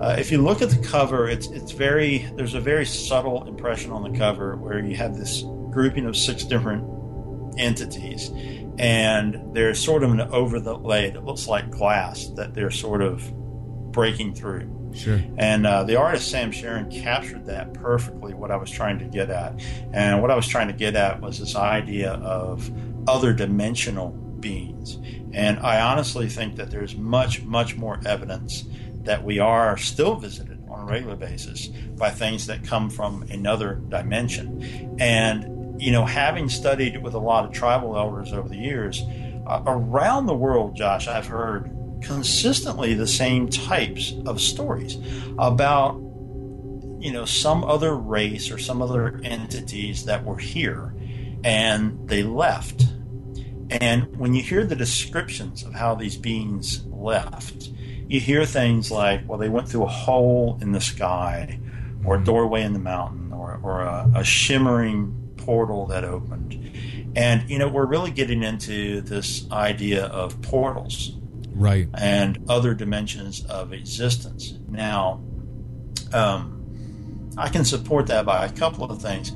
Uh, 0.00 0.16
if 0.18 0.30
you 0.30 0.40
look 0.40 0.62
at 0.62 0.70
the 0.70 0.86
cover, 0.86 1.28
it's 1.28 1.48
it's 1.48 1.72
very 1.72 2.18
there's 2.36 2.54
a 2.54 2.60
very 2.60 2.86
subtle 2.86 3.46
impression 3.46 3.90
on 3.90 4.10
the 4.10 4.16
cover 4.18 4.56
where 4.56 4.78
you 4.78 4.96
have 4.96 5.16
this 5.16 5.42
grouping 5.70 6.06
of 6.06 6.16
six 6.16 6.44
different 6.44 6.84
entities, 7.58 8.30
and 8.78 9.54
there's 9.54 9.82
sort 9.82 10.04
of 10.04 10.12
an 10.12 10.20
overlay 10.20 11.10
that 11.10 11.24
looks 11.24 11.48
like 11.48 11.70
glass 11.70 12.26
that 12.36 12.54
they're 12.54 12.70
sort 12.70 13.02
of 13.02 13.32
breaking 13.92 14.34
through. 14.34 14.92
Sure. 14.94 15.20
And 15.36 15.66
uh, 15.66 15.84
the 15.84 15.96
artist 15.96 16.30
Sam 16.30 16.50
Shearon 16.50 16.90
captured 16.90 17.46
that 17.46 17.74
perfectly, 17.74 18.34
what 18.34 18.50
I 18.50 18.56
was 18.56 18.70
trying 18.70 18.98
to 19.00 19.04
get 19.04 19.30
at. 19.30 19.60
And 19.92 20.22
what 20.22 20.30
I 20.30 20.34
was 20.34 20.46
trying 20.46 20.68
to 20.68 20.72
get 20.72 20.96
at 20.96 21.20
was 21.20 21.38
this 21.38 21.56
idea 21.56 22.12
of 22.12 22.70
other 23.06 23.32
dimensional 23.32 24.10
beings. 24.10 24.98
And 25.32 25.58
I 25.60 25.80
honestly 25.80 26.28
think 26.28 26.56
that 26.56 26.70
there's 26.70 26.96
much, 26.96 27.42
much 27.42 27.76
more 27.76 28.00
evidence 28.06 28.64
that 29.08 29.24
we 29.24 29.38
are 29.38 29.78
still 29.78 30.16
visited 30.16 30.62
on 30.68 30.80
a 30.80 30.84
regular 30.84 31.16
basis 31.16 31.68
by 31.96 32.10
things 32.10 32.46
that 32.46 32.62
come 32.62 32.90
from 32.90 33.22
another 33.30 33.76
dimension. 33.88 34.96
And, 35.00 35.80
you 35.80 35.92
know, 35.92 36.04
having 36.04 36.50
studied 36.50 37.02
with 37.02 37.14
a 37.14 37.18
lot 37.18 37.46
of 37.46 37.52
tribal 37.52 37.96
elders 37.96 38.34
over 38.34 38.50
the 38.50 38.58
years, 38.58 39.02
uh, 39.46 39.62
around 39.66 40.26
the 40.26 40.34
world, 40.34 40.76
Josh, 40.76 41.08
I've 41.08 41.26
heard 41.26 41.74
consistently 42.02 42.92
the 42.92 43.06
same 43.06 43.48
types 43.48 44.12
of 44.26 44.42
stories 44.42 44.98
about 45.38 45.94
you 47.00 47.10
know 47.10 47.24
some 47.24 47.64
other 47.64 47.96
race 47.96 48.50
or 48.50 48.58
some 48.58 48.82
other 48.82 49.20
entities 49.24 50.04
that 50.04 50.24
were 50.24 50.38
here 50.38 50.94
and 51.42 52.08
they 52.08 52.22
left 52.22 52.84
and 53.70 54.16
when 54.16 54.32
you 54.32 54.42
hear 54.42 54.64
the 54.64 54.76
descriptions 54.76 55.64
of 55.64 55.74
how 55.74 55.94
these 55.94 56.16
beings 56.16 56.84
left 56.86 57.70
you 58.08 58.18
hear 58.20 58.44
things 58.44 58.90
like 58.90 59.20
well 59.28 59.38
they 59.38 59.48
went 59.48 59.68
through 59.68 59.84
a 59.84 59.88
hole 59.88 60.58
in 60.60 60.72
the 60.72 60.80
sky 60.80 61.60
or 62.04 62.16
a 62.16 62.24
doorway 62.24 62.62
in 62.62 62.72
the 62.72 62.78
mountain 62.78 63.32
or, 63.32 63.60
or 63.62 63.82
a, 63.82 64.10
a 64.16 64.24
shimmering 64.24 65.14
portal 65.36 65.86
that 65.86 66.04
opened 66.04 66.54
and 67.16 67.48
you 67.50 67.58
know 67.58 67.68
we're 67.68 67.86
really 67.86 68.10
getting 68.10 68.42
into 68.42 69.00
this 69.02 69.50
idea 69.52 70.06
of 70.06 70.40
portals 70.42 71.14
Right. 71.50 71.88
and 71.94 72.38
other 72.48 72.72
dimensions 72.72 73.44
of 73.46 73.72
existence. 73.72 74.54
Now, 74.68 75.24
um, 76.12 77.30
I 77.36 77.48
can 77.48 77.64
support 77.64 78.06
that 78.06 78.24
by 78.24 78.44
a 78.44 78.52
couple 78.52 78.84
of 78.88 79.02
things. 79.02 79.32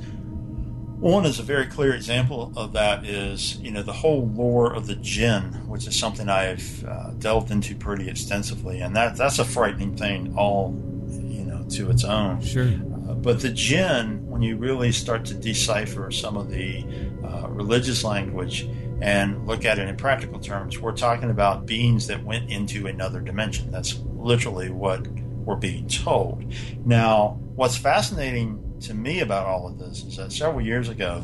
One 1.03 1.25
is 1.25 1.37
a 1.37 1.43
very 1.43 1.65
clear 1.65 1.93
example 1.93 2.53
of 2.55 2.71
that 2.73 3.03
is, 3.03 3.57
you 3.57 3.71
know, 3.71 3.83
the 3.83 3.91
whole 3.91 4.25
lore 4.29 4.73
of 4.73 4.87
the 4.87 4.95
jinn, 4.95 5.51
which 5.67 5.85
is 5.85 5.99
something 5.99 6.29
I've 6.29 6.85
uh, 6.85 7.09
delved 7.19 7.51
into 7.51 7.75
pretty 7.75 8.09
extensively, 8.09 8.79
and 8.79 8.95
that 8.95 9.17
that's 9.17 9.37
a 9.37 9.43
frightening 9.43 9.97
thing 9.97 10.33
all, 10.37 10.73
you 11.09 11.43
know, 11.43 11.65
to 11.71 11.89
its 11.89 12.05
own. 12.05 12.41
Sure. 12.41 12.67
Uh, 12.69 13.15
but 13.15 13.41
the 13.41 13.49
jinn, 13.49 14.25
when 14.29 14.41
you 14.41 14.55
really 14.55 14.93
start 14.93 15.25
to 15.25 15.33
decipher 15.33 16.09
some 16.09 16.37
of 16.37 16.49
the 16.49 16.85
uh, 17.21 17.49
religious 17.49 18.05
language 18.05 18.61
and 19.01 19.45
look 19.45 19.65
at 19.65 19.79
it 19.79 19.89
in 19.89 19.97
practical 19.97 20.39
terms, 20.39 20.79
we're 20.79 20.95
talking 20.95 21.31
about 21.31 21.65
beings 21.65 22.07
that 22.07 22.23
went 22.23 22.49
into 22.49 22.87
another 22.87 23.19
dimension. 23.19 23.69
That's 23.71 23.99
literally 24.05 24.69
what 24.69 25.05
we're 25.05 25.57
being 25.57 25.89
told. 25.89 26.45
Now, 26.85 27.37
what's 27.55 27.75
fascinating 27.75 28.72
to 28.83 28.93
me 28.93 29.21
about 29.21 29.45
all 29.45 29.67
of 29.67 29.79
this 29.79 30.03
is 30.03 30.17
that 30.17 30.31
several 30.31 30.61
years 30.61 30.89
ago, 30.89 31.23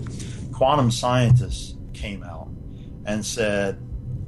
quantum 0.54 0.92
scientists 0.92 1.76
came 1.94 2.24
out 2.24 2.50
and 3.06 3.26
said, 3.26 3.80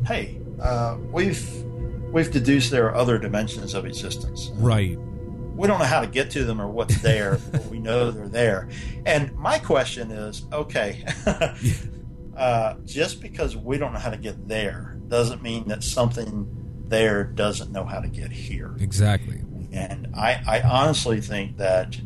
"Hey, 0.06 0.40
uh, 0.62 0.98
we've 1.12 1.64
we've 2.12 2.32
deduced 2.32 2.72
there 2.72 2.88
are 2.88 2.96
other 2.96 3.18
dimensions 3.18 3.74
of 3.74 3.86
existence." 3.86 4.52
Right. 4.56 4.98
we 5.56 5.68
don't 5.68 5.80
know 5.80 5.86
how 5.86 6.02
to 6.02 6.08
get 6.08 6.32
to 6.32 6.44
them 6.44 6.62
or 6.62 6.68
what's 6.68 7.02
there, 7.02 7.40
but 7.52 7.66
we 7.68 7.80
know 7.80 8.12
they're 8.12 8.28
there. 8.28 8.70
And 9.06 9.36
my 9.36 9.60
question 9.60 10.10
is, 10.10 10.46
okay, 10.52 11.06
uh, 12.36 12.76
just 12.86 13.22
because 13.22 13.56
we 13.56 13.78
don't 13.78 13.94
know 13.94 14.00
how 14.00 14.10
to 14.10 14.18
get 14.18 14.48
there 14.48 14.98
doesn't 15.08 15.44
mean 15.44 15.68
that 15.68 15.84
something 15.84 16.48
there 16.88 17.24
doesn't 17.24 17.72
know 17.72 17.86
how 17.86 18.00
to 18.00 18.08
get 18.08 18.32
here. 18.32 18.76
Exactly. 18.80 19.42
And 19.72 20.08
I, 20.16 20.42
I 20.48 20.62
honestly 20.62 21.22
think 21.22 21.58
that 21.58 22.00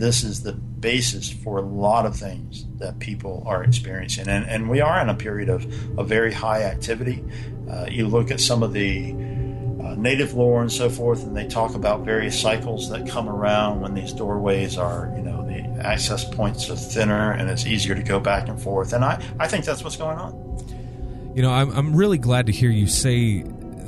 this 0.00 0.24
is 0.24 0.42
the 0.42 0.52
basis 0.52 1.30
for 1.30 1.58
a 1.58 1.62
lot 1.62 2.06
of 2.06 2.16
things 2.16 2.64
that 2.78 2.98
people 2.98 3.42
are 3.46 3.62
experiencing. 3.62 4.28
And, 4.28 4.46
and 4.46 4.70
we 4.70 4.80
are 4.80 5.00
in 5.00 5.08
a 5.08 5.14
period 5.14 5.48
of, 5.48 5.64
of 5.98 6.08
very 6.08 6.32
high 6.32 6.62
activity. 6.62 7.24
Uh, 7.70 7.86
you 7.88 8.08
look 8.08 8.30
at 8.30 8.40
some 8.40 8.62
of 8.62 8.72
the 8.72 9.12
uh, 9.12 9.94
native 9.96 10.34
lore 10.34 10.62
and 10.62 10.72
so 10.72 10.88
forth, 10.88 11.22
and 11.22 11.36
they 11.36 11.46
talk 11.46 11.74
about 11.74 12.00
various 12.00 12.40
cycles 12.40 12.90
that 12.90 13.08
come 13.08 13.28
around 13.28 13.80
when 13.80 13.94
these 13.94 14.12
doorways 14.12 14.76
are, 14.76 15.12
you 15.16 15.22
know, 15.22 15.46
the 15.46 15.60
access 15.86 16.24
points 16.24 16.68
are 16.70 16.76
thinner 16.76 17.32
and 17.32 17.48
it's 17.50 17.66
easier 17.66 17.94
to 17.94 18.02
go 18.02 18.18
back 18.18 18.48
and 18.48 18.60
forth. 18.60 18.92
And 18.92 19.04
I, 19.04 19.22
I 19.38 19.48
think 19.48 19.64
that's 19.64 19.84
what's 19.84 19.96
going 19.96 20.18
on. 20.18 21.32
You 21.34 21.42
know, 21.42 21.52
I'm 21.52 21.70
I'm 21.70 21.94
really 21.94 22.18
glad 22.18 22.46
to 22.46 22.52
hear 22.52 22.70
you 22.70 22.88
say 22.88 23.42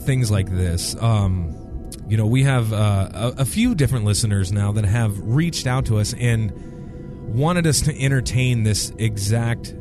things 0.04 0.31
like 0.31 0.49
this. 0.49 0.95
Um, 1.00 1.57
you 2.09 2.16
know, 2.16 2.26
we 2.26 2.42
have 2.42 2.73
uh, 2.73 3.09
a, 3.12 3.28
a 3.38 3.44
few 3.44 3.75
different 3.75 4.04
listeners 4.04 4.52
now 4.52 4.73
that 4.73 4.85
have 4.85 5.18
reached 5.21 5.66
out 5.66 5.87
to 5.87 5.99
us 5.99 6.14
and 6.14 6.52
wanted 7.35 7.66
us 7.66 7.80
to 7.82 7.99
entertain 7.99 8.62
this 8.64 8.92
exact 8.99 9.75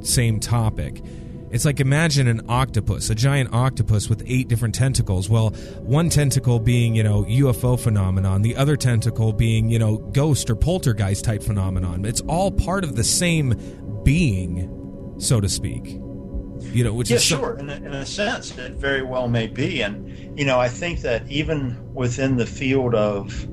same 0.00 0.40
topic. 0.40 1.02
It's 1.50 1.64
like 1.64 1.78
imagine 1.78 2.26
an 2.26 2.46
octopus, 2.48 3.10
a 3.10 3.14
giant 3.14 3.52
octopus 3.52 4.08
with 4.08 4.24
eight 4.26 4.48
different 4.48 4.74
tentacles. 4.74 5.30
Well, 5.30 5.50
one 5.82 6.08
tentacle 6.08 6.58
being, 6.58 6.96
you 6.96 7.04
know, 7.04 7.22
UFO 7.24 7.78
phenomenon, 7.78 8.42
the 8.42 8.56
other 8.56 8.76
tentacle 8.76 9.32
being, 9.32 9.68
you 9.68 9.78
know, 9.78 9.98
ghost 9.98 10.50
or 10.50 10.56
poltergeist 10.56 11.24
type 11.24 11.44
phenomenon. 11.44 12.04
It's 12.04 12.20
all 12.22 12.50
part 12.50 12.82
of 12.82 12.96
the 12.96 13.04
same 13.04 13.54
being, 14.02 15.14
so 15.18 15.40
to 15.40 15.48
speak. 15.48 16.00
You 16.72 16.84
know, 16.84 16.92
which 16.94 17.10
Yeah, 17.10 17.16
is 17.16 17.24
sure. 17.24 17.56
In 17.58 17.70
a, 17.70 17.74
in 17.76 17.92
a 17.94 18.06
sense, 18.06 18.56
it 18.58 18.72
very 18.72 19.02
well 19.02 19.28
may 19.28 19.46
be. 19.46 19.82
And, 19.82 20.38
you 20.38 20.44
know, 20.44 20.58
I 20.58 20.68
think 20.68 21.00
that 21.02 21.28
even 21.30 21.92
within 21.94 22.36
the 22.36 22.46
field 22.46 22.94
of, 22.94 23.46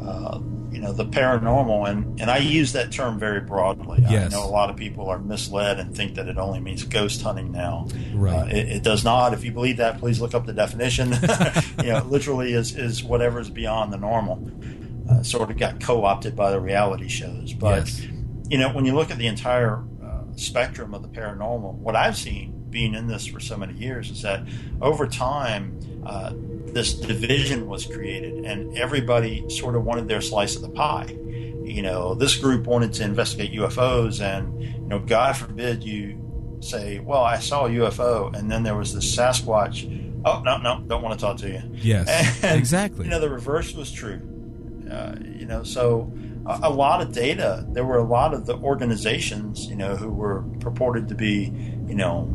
uh, 0.00 0.38
you 0.70 0.80
know, 0.80 0.92
the 0.92 1.04
paranormal, 1.04 1.88
and, 1.90 2.20
and 2.20 2.30
I 2.30 2.38
use 2.38 2.72
that 2.74 2.92
term 2.92 3.18
very 3.18 3.40
broadly. 3.40 4.04
Yes. 4.08 4.32
I 4.32 4.36
know 4.36 4.44
a 4.44 4.48
lot 4.50 4.70
of 4.70 4.76
people 4.76 5.08
are 5.08 5.18
misled 5.18 5.80
and 5.80 5.94
think 5.96 6.14
that 6.14 6.28
it 6.28 6.38
only 6.38 6.60
means 6.60 6.84
ghost 6.84 7.22
hunting 7.22 7.50
now. 7.50 7.88
Right. 8.14 8.34
Uh, 8.36 8.46
it, 8.46 8.68
it 8.68 8.82
does 8.84 9.02
not. 9.04 9.34
If 9.34 9.44
you 9.44 9.50
believe 9.50 9.78
that, 9.78 9.98
please 9.98 10.20
look 10.20 10.32
up 10.34 10.46
the 10.46 10.52
definition. 10.52 11.08
you 11.82 11.90
know, 11.92 12.04
literally 12.06 12.52
is, 12.52 12.76
is 12.76 13.02
whatever 13.02 13.40
is 13.40 13.50
beyond 13.50 13.92
the 13.92 13.98
normal. 13.98 14.48
Uh, 15.10 15.24
sort 15.24 15.50
of 15.50 15.58
got 15.58 15.80
co 15.80 16.04
opted 16.04 16.36
by 16.36 16.52
the 16.52 16.60
reality 16.60 17.08
shows. 17.08 17.52
But, 17.52 17.86
Yes. 17.86 18.06
you 18.48 18.58
know, 18.58 18.72
when 18.72 18.84
you 18.84 18.94
look 18.94 19.10
at 19.10 19.18
the 19.18 19.26
entire 19.26 19.82
spectrum 20.36 20.94
of 20.94 21.02
the 21.02 21.08
paranormal, 21.08 21.74
what 21.74 21.96
I've 21.96 22.16
seen 22.16 22.64
being 22.70 22.94
in 22.94 23.06
this 23.08 23.26
for 23.26 23.40
so 23.40 23.56
many 23.56 23.74
years 23.74 24.10
is 24.10 24.22
that 24.22 24.46
over 24.80 25.06
time, 25.06 25.78
uh, 26.06 26.32
this 26.66 26.94
division 26.94 27.66
was 27.66 27.84
created, 27.86 28.44
and 28.44 28.76
everybody 28.78 29.48
sort 29.50 29.74
of 29.74 29.84
wanted 29.84 30.06
their 30.08 30.20
slice 30.20 30.56
of 30.56 30.62
the 30.62 30.68
pie. 30.70 31.16
you 31.64 31.82
know, 31.82 32.14
this 32.14 32.36
group 32.36 32.66
wanted 32.66 32.92
to 32.94 33.04
investigate 33.04 33.52
UFOs, 33.52 34.20
and 34.20 34.60
you 34.62 34.88
know, 34.88 34.98
God 34.98 35.36
forbid 35.36 35.84
you 35.84 36.18
say, 36.60 36.98
"Well, 36.98 37.22
I 37.22 37.38
saw 37.38 37.66
a 37.66 37.70
UFO," 37.70 38.34
and 38.36 38.50
then 38.50 38.62
there 38.64 38.74
was 38.74 38.92
this 38.94 39.16
Sasquatch. 39.16 39.86
Oh 40.24 40.42
no, 40.42 40.58
no, 40.58 40.82
don't 40.86 41.02
want 41.02 41.18
to 41.18 41.24
talk 41.24 41.36
to 41.38 41.48
you. 41.48 41.62
Yes, 41.74 42.08
And, 42.42 42.58
exactly. 42.58 43.04
You 43.04 43.10
know, 43.10 43.20
the 43.20 43.30
reverse 43.30 43.72
was 43.74 43.92
true. 43.92 44.20
Uh, 44.90 45.14
you 45.38 45.46
know, 45.46 45.62
so 45.62 46.12
a, 46.50 46.68
a 46.68 46.70
lot 46.70 47.00
of 47.00 47.12
data. 47.12 47.64
There 47.68 47.84
were 47.84 47.98
a 47.98 48.04
lot 48.04 48.34
of 48.34 48.46
the 48.46 48.56
organizations, 48.56 49.66
you 49.66 49.76
know, 49.76 49.96
who 49.96 50.08
were 50.08 50.42
purported 50.60 51.08
to 51.08 51.14
be, 51.14 51.52
you 51.86 51.94
know, 51.94 52.28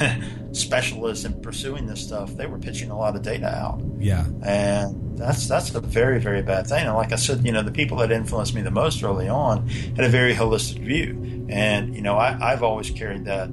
specialists 0.52 1.24
in 1.24 1.40
pursuing 1.40 1.86
this 1.86 2.02
stuff. 2.02 2.36
They 2.36 2.46
were 2.46 2.58
pitching 2.58 2.90
a 2.90 2.98
lot 2.98 3.16
of 3.16 3.22
data 3.22 3.46
out 3.46 3.80
yeah, 3.98 4.26
and 4.42 5.18
that's 5.18 5.48
that's 5.48 5.74
a 5.74 5.80
very 5.80 6.20
very 6.20 6.42
bad 6.42 6.66
thing. 6.66 6.86
And 6.86 6.94
like 6.94 7.12
I 7.12 7.16
said, 7.16 7.44
you 7.44 7.52
know, 7.52 7.62
the 7.62 7.72
people 7.72 7.96
that 7.98 8.12
influenced 8.12 8.54
me 8.54 8.62
the 8.62 8.70
most 8.70 9.02
early 9.02 9.28
on 9.28 9.68
had 9.68 10.04
a 10.04 10.08
very 10.08 10.34
holistic 10.34 10.78
view, 10.78 11.46
and 11.48 11.94
you 11.94 12.02
know, 12.02 12.16
I, 12.16 12.52
I've 12.52 12.62
always 12.62 12.90
carried 12.90 13.24
that 13.24 13.48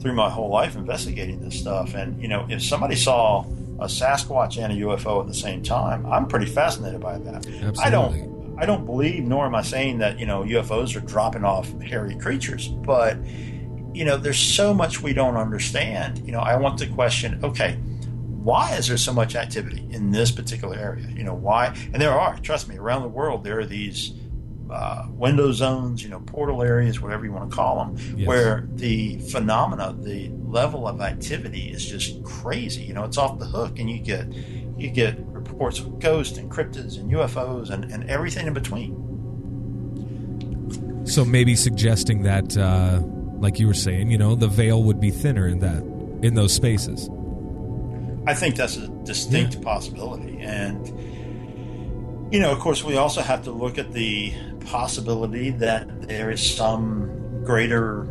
through 0.00 0.14
my 0.14 0.30
whole 0.30 0.50
life 0.50 0.76
investigating 0.76 1.40
this 1.40 1.58
stuff. 1.58 1.94
And 1.94 2.20
you 2.22 2.28
know, 2.28 2.46
if 2.48 2.62
somebody 2.62 2.94
saw 2.94 3.44
a 3.80 3.86
Sasquatch 3.86 4.62
and 4.62 4.72
a 4.72 4.76
UFO 4.86 5.20
at 5.20 5.26
the 5.26 5.34
same 5.34 5.62
time, 5.62 6.06
I'm 6.06 6.26
pretty 6.26 6.46
fascinated 6.46 7.00
by 7.00 7.18
that. 7.18 7.36
absolutely. 7.46 7.84
I 7.84 7.90
don't. 7.90 8.37
I 8.58 8.66
don't 8.66 8.84
believe, 8.84 9.24
nor 9.24 9.46
am 9.46 9.54
I 9.54 9.62
saying 9.62 9.98
that 9.98 10.18
you 10.18 10.26
know 10.26 10.42
UFOs 10.42 10.96
are 10.96 11.00
dropping 11.00 11.44
off 11.44 11.70
hairy 11.80 12.16
creatures, 12.16 12.68
but 12.68 13.16
you 13.94 14.04
know, 14.04 14.16
there's 14.16 14.38
so 14.38 14.74
much 14.74 15.02
we 15.02 15.12
don't 15.12 15.36
understand. 15.36 16.18
You 16.24 16.32
know, 16.32 16.40
I 16.40 16.56
want 16.56 16.78
to 16.78 16.86
question. 16.86 17.40
Okay, 17.42 17.74
why 17.74 18.74
is 18.76 18.88
there 18.88 18.96
so 18.96 19.12
much 19.12 19.34
activity 19.34 19.86
in 19.90 20.10
this 20.10 20.30
particular 20.30 20.76
area? 20.76 21.08
You 21.08 21.24
know, 21.24 21.34
why? 21.34 21.74
And 21.92 22.00
there 22.00 22.12
are, 22.12 22.36
trust 22.38 22.68
me, 22.68 22.76
around 22.76 23.02
the 23.02 23.08
world, 23.08 23.44
there 23.44 23.58
are 23.58 23.66
these 23.66 24.12
uh, 24.70 25.06
window 25.10 25.50
zones, 25.50 26.02
you 26.02 26.10
know, 26.10 26.20
portal 26.20 26.62
areas, 26.62 27.00
whatever 27.00 27.24
you 27.24 27.32
want 27.32 27.50
to 27.50 27.56
call 27.56 27.76
them, 27.84 27.96
Yes. 28.16 28.28
where 28.28 28.68
the 28.74 29.18
phenomena, 29.20 29.96
the 29.98 30.30
level 30.46 30.86
of 30.86 31.00
activity 31.00 31.70
is 31.70 31.84
just 31.84 32.22
crazy. 32.22 32.82
You 32.82 32.92
know, 32.94 33.04
it's 33.04 33.18
off 33.18 33.38
the 33.38 33.46
hook, 33.46 33.78
and 33.78 33.90
you 33.90 33.98
get 33.98 34.32
you 34.78 34.90
get 34.90 35.18
reports 35.38 35.78
of 35.80 35.98
ghosts 35.98 36.38
and 36.38 36.50
cryptids 36.50 36.98
and 36.98 37.10
UFOs 37.12 37.70
and, 37.70 37.84
and 37.84 38.08
everything 38.08 38.46
in 38.46 38.54
between. 38.54 39.04
So 41.06 41.24
maybe 41.24 41.56
suggesting 41.56 42.22
that, 42.24 42.56
uh, 42.56 43.00
like 43.38 43.58
you 43.58 43.66
were 43.66 43.74
saying, 43.74 44.10
you 44.10 44.18
know, 44.18 44.34
the 44.34 44.48
veil 44.48 44.82
would 44.82 45.00
be 45.00 45.10
thinner 45.10 45.46
in 45.46 45.60
that 45.60 45.82
in 46.22 46.34
those 46.34 46.52
spaces. 46.52 47.08
I 48.26 48.34
think 48.34 48.56
that's 48.56 48.76
a 48.76 48.88
distinct 49.04 49.62
possibility. 49.62 50.38
And, 50.40 50.86
you 52.32 52.40
know, 52.40 52.52
of 52.52 52.58
course, 52.58 52.84
we 52.84 52.96
also 52.96 53.22
have 53.22 53.44
to 53.44 53.52
look 53.52 53.78
at 53.78 53.92
the 53.92 54.34
possibility 54.66 55.50
that 55.50 56.08
there 56.08 56.30
is 56.30 56.54
some 56.54 57.42
greater 57.44 58.02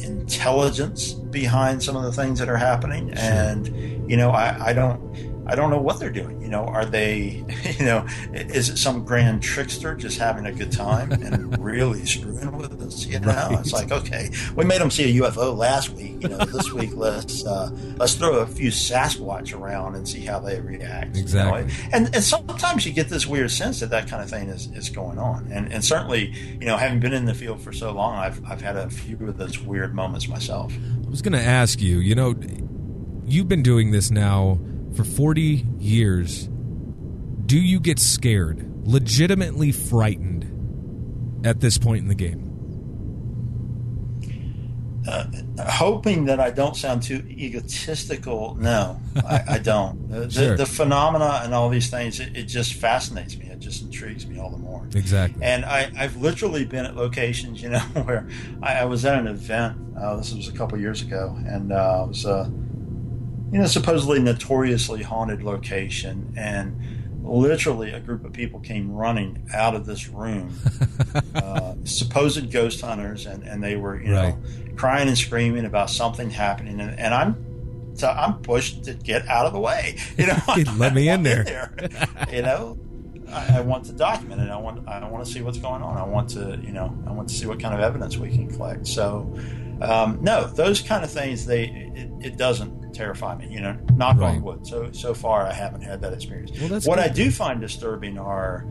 intelligence 0.00 1.14
behind 1.14 1.82
some 1.82 1.96
of 1.96 2.02
the 2.02 2.12
things 2.12 2.38
that 2.38 2.50
are 2.50 2.56
happening. 2.58 3.12
And, 3.14 4.10
you 4.10 4.16
know, 4.16 4.30
I, 4.30 4.66
I 4.66 4.72
don't. 4.74 5.35
I 5.48 5.54
don't 5.54 5.70
know 5.70 5.78
what 5.80 6.00
they're 6.00 6.10
doing. 6.10 6.40
You 6.42 6.48
know, 6.48 6.64
are 6.64 6.84
they, 6.84 7.44
you 7.78 7.84
know, 7.84 8.06
is 8.32 8.68
it 8.68 8.76
some 8.78 9.04
grand 9.04 9.42
trickster 9.42 9.94
just 9.94 10.18
having 10.18 10.46
a 10.46 10.52
good 10.52 10.72
time 10.72 11.12
and 11.12 11.56
really 11.58 12.04
screwing 12.06 12.56
with 12.56 12.80
us? 12.82 13.06
You 13.06 13.20
know, 13.20 13.28
Right. 13.28 13.58
it's 13.60 13.72
like, 13.72 13.92
okay, 13.92 14.30
we 14.54 14.64
made 14.64 14.80
them 14.80 14.90
see 14.90 15.18
a 15.18 15.22
UFO 15.22 15.56
last 15.56 15.90
week. 15.90 16.22
You 16.22 16.28
know, 16.30 16.38
this 16.38 16.72
week 16.72 16.90
let's 16.94 17.44
uh, 17.46 17.70
let's 17.96 18.14
throw 18.14 18.38
a 18.38 18.46
few 18.46 18.70
Sasquatch 18.70 19.56
around 19.56 19.94
and 19.94 20.08
see 20.08 20.20
how 20.20 20.38
they 20.40 20.60
react. 20.60 21.08
you 21.16 21.22
know? 21.22 21.54
Exactly. 21.54 21.74
And 21.92 22.14
and 22.14 22.24
sometimes 22.24 22.84
you 22.86 22.92
get 22.92 23.08
this 23.08 23.26
weird 23.26 23.50
sense 23.50 23.80
that 23.80 23.90
that 23.90 24.08
kind 24.08 24.22
of 24.22 24.28
thing 24.30 24.48
is, 24.48 24.66
is 24.74 24.90
going 24.90 25.18
on. 25.18 25.48
And 25.52 25.72
and 25.72 25.84
certainly, 25.84 26.32
you 26.60 26.66
know, 26.66 26.76
having 26.76 27.00
been 27.00 27.12
in 27.12 27.24
the 27.26 27.34
field 27.34 27.60
for 27.60 27.72
so 27.72 27.92
long, 27.92 28.14
I've 28.16 28.44
I've 28.44 28.60
had 28.60 28.76
a 28.76 28.88
few 28.90 29.16
of 29.28 29.36
those 29.38 29.58
weird 29.60 29.94
moments 29.94 30.28
myself. 30.28 30.72
I 31.06 31.08
was 31.10 31.22
going 31.22 31.34
to 31.34 31.40
ask 31.42 31.80
you, 31.80 31.98
you 31.98 32.14
know, 32.14 32.34
you've 33.24 33.48
been 33.48 33.62
doing 33.62 33.90
this 33.92 34.10
now 34.10 34.58
for 34.96 35.04
40 35.04 35.66
years. 35.78 36.48
Do 37.46 37.58
you 37.58 37.78
get 37.78 37.98
scared, 37.98 38.66
legitimately 38.86 39.72
frightened 39.72 41.46
at 41.46 41.60
this 41.60 41.78
point 41.78 42.02
in 42.02 42.08
the 42.08 42.14
game? 42.14 42.42
hoping 45.58 46.24
that 46.26 46.40
I 46.40 46.50
don't 46.50 46.76
sound 46.76 47.02
too 47.02 47.24
egotistical. 47.28 48.56
No, 48.56 49.00
I, 49.24 49.42
I 49.48 49.58
don't. 49.62 50.08
The, 50.08 50.30
Sure. 50.30 50.56
the 50.56 50.66
phenomena 50.66 51.42
and 51.44 51.54
all 51.54 51.68
these 51.68 51.88
things, 51.90 52.18
it, 52.20 52.36
it 52.36 52.44
just 52.44 52.74
fascinates 52.74 53.36
me. 53.38 53.46
It 53.46 53.60
just 53.60 53.82
intrigues 53.82 54.26
me 54.26 54.38
all 54.40 54.50
the 54.50 54.58
more. 54.58 54.86
Exactly. 54.94 55.42
And 55.42 55.64
I, 55.64 55.90
I've 55.96 56.16
literally 56.16 56.64
been 56.64 56.84
at 56.86 56.96
locations, 56.96 57.62
you 57.62 57.68
know, 57.70 57.78
where 57.80 58.28
I, 58.62 58.78
I 58.80 58.84
was 58.84 59.04
at 59.04 59.18
an 59.18 59.28
event. 59.28 59.76
Uh, 59.96 60.16
this 60.16 60.34
was 60.34 60.48
a 60.48 60.52
couple 60.52 60.78
years 60.78 61.02
ago, 61.02 61.36
and 61.46 61.72
uh, 61.72 62.02
it 62.04 62.08
was 62.08 62.24
a, 62.24 62.52
you 63.52 63.58
know, 63.58 63.66
supposedly 63.66 64.18
notoriously 64.20 65.02
haunted 65.02 65.42
location, 65.42 66.32
and 66.36 66.78
literally 67.22 67.90
a 67.90 68.00
group 68.00 68.24
of 68.24 68.32
people 68.32 68.60
came 68.60 68.92
running 68.92 69.48
out 69.52 69.74
of 69.74 69.86
this 69.86 70.08
room, 70.08 70.52
uh, 71.34 71.74
supposed 71.84 72.50
ghost 72.50 72.80
hunters, 72.80 73.26
and, 73.26 73.42
and 73.42 73.62
they 73.62 73.76
were, 73.76 74.00
you 74.00 74.10
know, 74.10 74.38
crying 74.76 75.08
and 75.08 75.18
screaming 75.18 75.64
about 75.64 75.90
something 75.90 76.30
happening, 76.30 76.80
and, 76.80 76.98
and 76.98 77.14
I'm 77.14 77.46
so 77.98 78.08
I'm 78.10 78.34
pushed 78.40 78.84
to 78.84 78.94
get 78.94 79.26
out 79.28 79.46
of 79.46 79.52
the 79.52 79.58
way. 79.58 79.96
You 80.18 80.26
know, 80.26 80.36
Let 80.76 80.94
me 80.94 81.10
I 81.10 81.14
in 81.14 81.22
there. 81.22 81.72
you 82.30 82.42
know, 82.42 82.78
I, 83.30 83.58
I 83.58 83.60
want 83.60 83.86
to 83.86 83.92
document 83.92 84.40
it. 84.42 84.50
I 84.50 84.56
want 84.56 84.86
I 84.86 85.06
want 85.08 85.24
to 85.24 85.32
see 85.32 85.40
what's 85.40 85.58
going 85.58 85.82
on. 85.82 85.96
I 85.96 86.04
want 86.04 86.30
to 86.30 86.58
you 86.62 86.72
know 86.72 86.96
I 87.06 87.12
want 87.12 87.28
to 87.28 87.34
see 87.34 87.46
what 87.46 87.60
kind 87.60 87.74
of 87.74 87.80
evidence 87.80 88.16
we 88.16 88.30
can 88.30 88.48
collect. 88.48 88.86
So, 88.86 89.34
um, 89.80 90.18
no, 90.22 90.46
those 90.46 90.80
kind 90.80 91.04
of 91.04 91.10
things 91.10 91.46
they 91.46 91.64
it, 91.94 92.10
it 92.26 92.36
doesn't 92.36 92.85
terrify 92.96 93.36
me. 93.36 93.48
You 93.50 93.60
know, 93.60 93.76
knock 93.94 94.16
Right. 94.18 94.36
on 94.36 94.42
wood. 94.42 94.66
So 94.66 94.90
so 94.92 95.14
far 95.14 95.46
I 95.46 95.52
haven't 95.52 95.82
had 95.82 96.00
that 96.02 96.12
experience. 96.12 96.50
Well, 96.58 96.70
what 96.70 96.96
good. 96.96 96.98
I 96.98 97.08
do 97.08 97.30
find 97.30 97.60
disturbing 97.60 98.18
are 98.18 98.66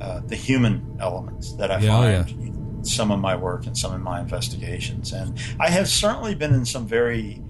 uh, 0.00 0.20
the 0.26 0.36
human 0.36 0.96
elements 1.00 1.54
that 1.56 1.70
I 1.70 1.78
Yeah, 1.80 1.96
oh, 1.98 2.02
find. 2.02 2.30
yeah. 2.30 2.46
in 2.46 2.84
Some 2.84 3.10
of 3.10 3.20
my 3.20 3.34
work 3.36 3.66
and 3.66 3.76
some 3.76 3.92
of 3.94 4.00
my 4.00 4.20
investigations, 4.20 5.12
and 5.12 5.38
I 5.58 5.70
have 5.70 5.88
certainly 5.88 6.34
been 6.34 6.52
in 6.54 6.64
some 6.66 6.86
very 6.86 7.40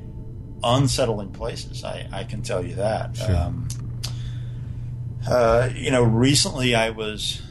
unsettling 0.62 1.30
places. 1.32 1.84
I, 1.84 2.06
I 2.12 2.24
can 2.24 2.40
tell 2.42 2.64
you 2.64 2.74
that. 2.76 3.16
Sure. 3.16 3.36
Um, 3.36 3.68
uh, 5.28 5.68
you 5.74 5.90
know, 5.90 6.02
recently 6.02 6.74
I 6.74 6.90
was 6.90 7.42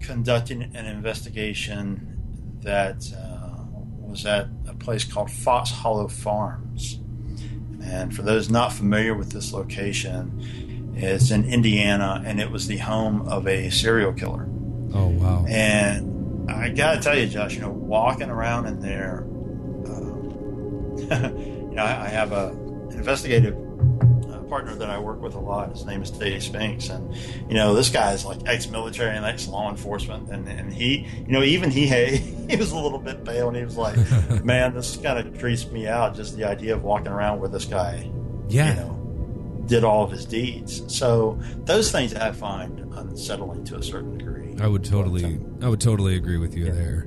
conducting 0.00 0.62
an 0.74 0.86
investigation 0.86 2.18
that 2.62 3.04
uh, 3.16 3.64
was 4.00 4.24
at 4.26 4.48
a 4.68 4.74
place 4.74 5.04
called 5.04 5.30
Fox 5.30 5.70
Hollow 5.70 6.08
Farms. 6.08 6.98
And 7.84 8.14
for 8.14 8.22
those 8.22 8.50
not 8.50 8.72
familiar 8.72 9.14
with 9.14 9.30
this 9.32 9.52
location, 9.52 10.92
it's 10.94 11.30
in 11.30 11.44
Indiana 11.44 12.22
and 12.24 12.40
it 12.40 12.50
was 12.50 12.66
the 12.66 12.78
home 12.78 13.22
of 13.28 13.46
a 13.46 13.70
serial 13.70 14.12
killer. 14.12 14.48
Oh, 14.94 15.08
wow. 15.08 15.44
And 15.48 16.50
I 16.50 16.68
got 16.70 16.94
to 16.94 17.00
tell 17.00 17.18
you, 17.18 17.26
Josh, 17.26 17.54
you 17.54 17.60
know, 17.60 17.70
walking 17.70 18.30
around 18.30 18.66
in 18.66 18.80
there, 18.80 19.24
uh, 19.86 21.28
you 21.28 21.74
know, 21.74 21.82
I, 21.82 22.04
I 22.04 22.08
have 22.08 22.32
a 22.32 22.56
an 22.92 22.98
investigative 22.98 23.56
partner 24.52 24.74
that 24.74 24.90
I 24.90 24.98
work 24.98 25.22
with 25.22 25.34
a 25.34 25.38
lot. 25.40 25.70
His 25.70 25.86
name 25.86 26.02
is 26.02 26.10
Dave 26.10 26.42
Spinks, 26.42 26.90
and 26.90 27.14
you 27.48 27.54
know, 27.54 27.72
this 27.72 27.88
guy 27.88 28.12
is 28.12 28.26
like 28.26 28.38
ex-military 28.44 29.16
and 29.16 29.24
ex-law 29.24 29.70
enforcement, 29.70 30.28
and 30.28 30.46
and 30.46 30.70
he, 30.70 31.06
you 31.26 31.32
know, 31.32 31.42
even 31.42 31.70
he 31.70 31.86
he 32.50 32.56
was 32.56 32.70
a 32.70 32.78
little 32.78 32.98
bit 32.98 33.24
pale, 33.24 33.48
and 33.48 33.56
he 33.56 33.64
was 33.64 33.78
like, 33.78 33.96
"Man, 34.44 34.74
this 34.74 34.98
kind 34.98 35.18
of 35.18 35.38
creeps 35.38 35.70
me 35.70 35.88
out. 35.88 36.14
Just 36.14 36.36
the 36.36 36.44
idea 36.44 36.74
of 36.74 36.82
walking 36.82 37.08
around 37.08 37.40
with 37.40 37.50
this 37.52 37.64
guy, 37.64 38.10
Yeah. 38.48 38.68
you 38.68 38.74
know." 38.80 38.98
Did 39.66 39.84
all 39.84 40.04
of 40.04 40.10
his 40.10 40.26
deeds, 40.26 40.82
so 40.94 41.38
those 41.64 41.90
things 41.90 42.12
I 42.14 42.32
find 42.32 42.80
unsettling 42.94 43.64
to 43.66 43.76
a 43.76 43.82
certain 43.82 44.18
degree. 44.18 44.54
I 44.60 44.66
would 44.66 44.84
totally, 44.84 45.40
I 45.62 45.68
would 45.68 45.80
totally 45.80 46.16
agree 46.16 46.36
with 46.36 46.54
you 46.56 46.64
there. 46.70 47.06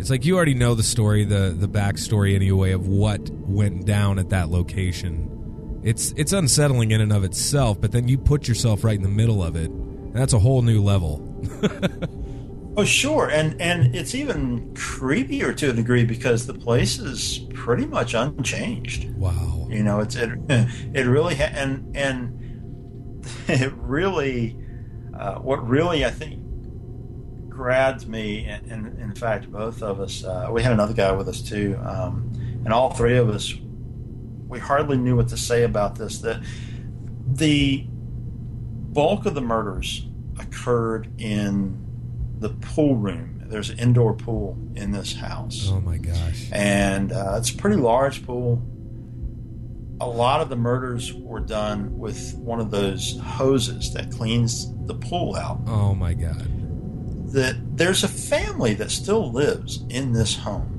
It's 0.00 0.08
like 0.10 0.24
you 0.24 0.34
already 0.34 0.54
know 0.54 0.74
the 0.74 0.82
story, 0.82 1.24
the 1.24 1.54
the 1.56 1.68
backstory 1.68 2.34
anyway 2.34 2.72
of 2.72 2.88
what 2.88 3.28
went 3.30 3.84
down 3.84 4.18
at 4.18 4.30
that 4.30 4.48
location. 4.48 5.30
It's 5.84 6.12
it's 6.16 6.32
unsettling 6.32 6.90
in 6.90 7.00
and 7.00 7.12
of 7.12 7.24
itself, 7.24 7.80
but 7.80 7.92
then 7.92 8.08
you 8.08 8.18
put 8.18 8.48
yourself 8.48 8.82
right 8.82 8.96
in 8.96 9.02
the 9.02 9.08
middle 9.08 9.42
of 9.42 9.54
it, 9.54 9.70
and 9.70 10.14
that's 10.14 10.32
a 10.32 10.38
whole 10.38 10.62
new 10.62 10.82
level. 10.82 11.30
Oh, 12.76 12.84
sure, 12.84 13.30
and 13.30 13.60
and 13.60 13.94
it's 13.94 14.16
even 14.16 14.74
creepier 14.74 15.56
to 15.58 15.70
a 15.70 15.72
degree 15.72 16.04
because 16.04 16.46
the 16.46 16.54
place 16.54 16.98
is 16.98 17.46
pretty 17.54 17.86
much 17.86 18.14
unchanged. 18.14 19.14
Wow. 19.14 19.68
You 19.70 19.84
know, 19.84 20.00
it's 20.00 20.16
it 20.16 20.30
it 20.48 21.06
really 21.06 21.36
ha- 21.36 21.52
and 21.54 21.96
and 21.96 23.24
it 23.48 23.72
really 23.76 24.56
uh, 25.16 25.36
what 25.36 25.66
really 25.66 26.04
I 26.04 26.10
think 26.10 26.40
grabbed 27.48 28.08
me, 28.08 28.44
and, 28.46 28.66
and 28.66 28.98
in 28.98 29.14
fact, 29.14 29.50
both 29.52 29.80
of 29.80 30.00
us, 30.00 30.24
uh, 30.24 30.48
we 30.50 30.60
had 30.60 30.72
another 30.72 30.94
guy 30.94 31.12
with 31.12 31.28
us 31.28 31.40
too, 31.40 31.78
um, 31.84 32.32
and 32.64 32.72
all 32.72 32.92
three 32.92 33.16
of 33.16 33.28
us, 33.28 33.54
we 34.54 34.60
hardly 34.60 34.96
knew 34.96 35.16
what 35.16 35.28
to 35.28 35.36
say 35.36 35.64
about 35.64 35.96
this. 35.96 36.18
That 36.20 36.40
the 37.26 37.84
bulk 37.88 39.26
of 39.26 39.34
the 39.34 39.40
murders 39.40 40.06
occurred 40.38 41.10
in 41.20 41.84
the 42.38 42.48
pool 42.50 42.94
room. 42.96 43.42
There's 43.46 43.68
an 43.70 43.78
indoor 43.78 44.14
pool 44.14 44.56
in 44.74 44.92
this 44.92 45.14
house, 45.14 45.68
Oh 45.70 45.80
my 45.80 45.98
gosh. 45.98 46.48
and 46.52 47.12
uh, 47.12 47.34
it's 47.38 47.50
a 47.50 47.56
pretty 47.56 47.76
large 47.76 48.24
pool. 48.24 48.62
A 50.00 50.06
lot 50.08 50.40
of 50.40 50.48
the 50.48 50.56
murders 50.56 51.12
were 51.12 51.40
done 51.40 51.98
with 51.98 52.34
one 52.36 52.60
of 52.60 52.70
those 52.70 53.18
hoses 53.20 53.92
that 53.94 54.10
cleans 54.10 54.66
the 54.86 54.94
pool 54.94 55.36
out. 55.36 55.60
Oh 55.66 55.94
my 55.94 56.14
god. 56.14 56.48
That 57.32 57.76
there's 57.76 58.02
a 58.04 58.08
family 58.08 58.74
that 58.74 58.90
still 58.90 59.30
lives 59.32 59.84
in 59.88 60.12
this 60.12 60.36
home. 60.36 60.70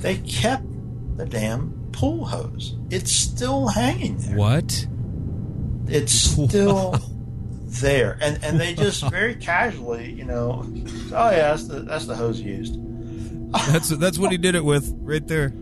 They 0.00 0.16
kept 0.18 0.64
the 1.16 1.26
damn 1.26 1.74
pool 1.92 2.24
hose. 2.24 2.74
It's 2.90 3.10
still 3.12 3.68
hanging 3.68 4.16
there. 4.18 4.36
What? 4.36 4.86
It's 5.88 6.12
still 6.32 6.98
there, 7.80 8.18
and 8.20 8.42
and 8.44 8.60
they 8.60 8.74
just 8.74 9.02
very 9.10 9.34
casually, 9.34 10.12
you 10.12 10.24
know, 10.24 10.64
oh 11.12 11.30
yeah, 11.30 11.50
that's 11.50 11.66
the 11.68 11.80
that's 11.80 12.06
the 12.06 12.14
hose 12.16 12.40
used. 12.40 12.76
That's 13.68 13.88
that's 13.98 14.18
what 14.18 14.30
he 14.32 14.38
did 14.38 14.54
it 14.54 14.64
with 14.64 14.92
right 15.00 15.26
there. 15.26 15.52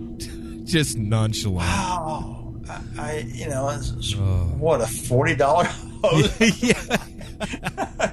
Just 0.65 0.97
nonchalant. 0.99 1.57
Wow, 1.69 2.55
I, 2.69 2.81
I 2.99 3.19
you 3.27 3.49
know, 3.49 3.69
it's, 3.71 3.91
it's- 3.91 4.15
Oh. 4.17 4.55
what 4.59 4.81
a 4.81 4.87
forty 4.87 5.35
dollar 5.35 5.65
hose. 5.65 6.63
yeah. 6.63 6.99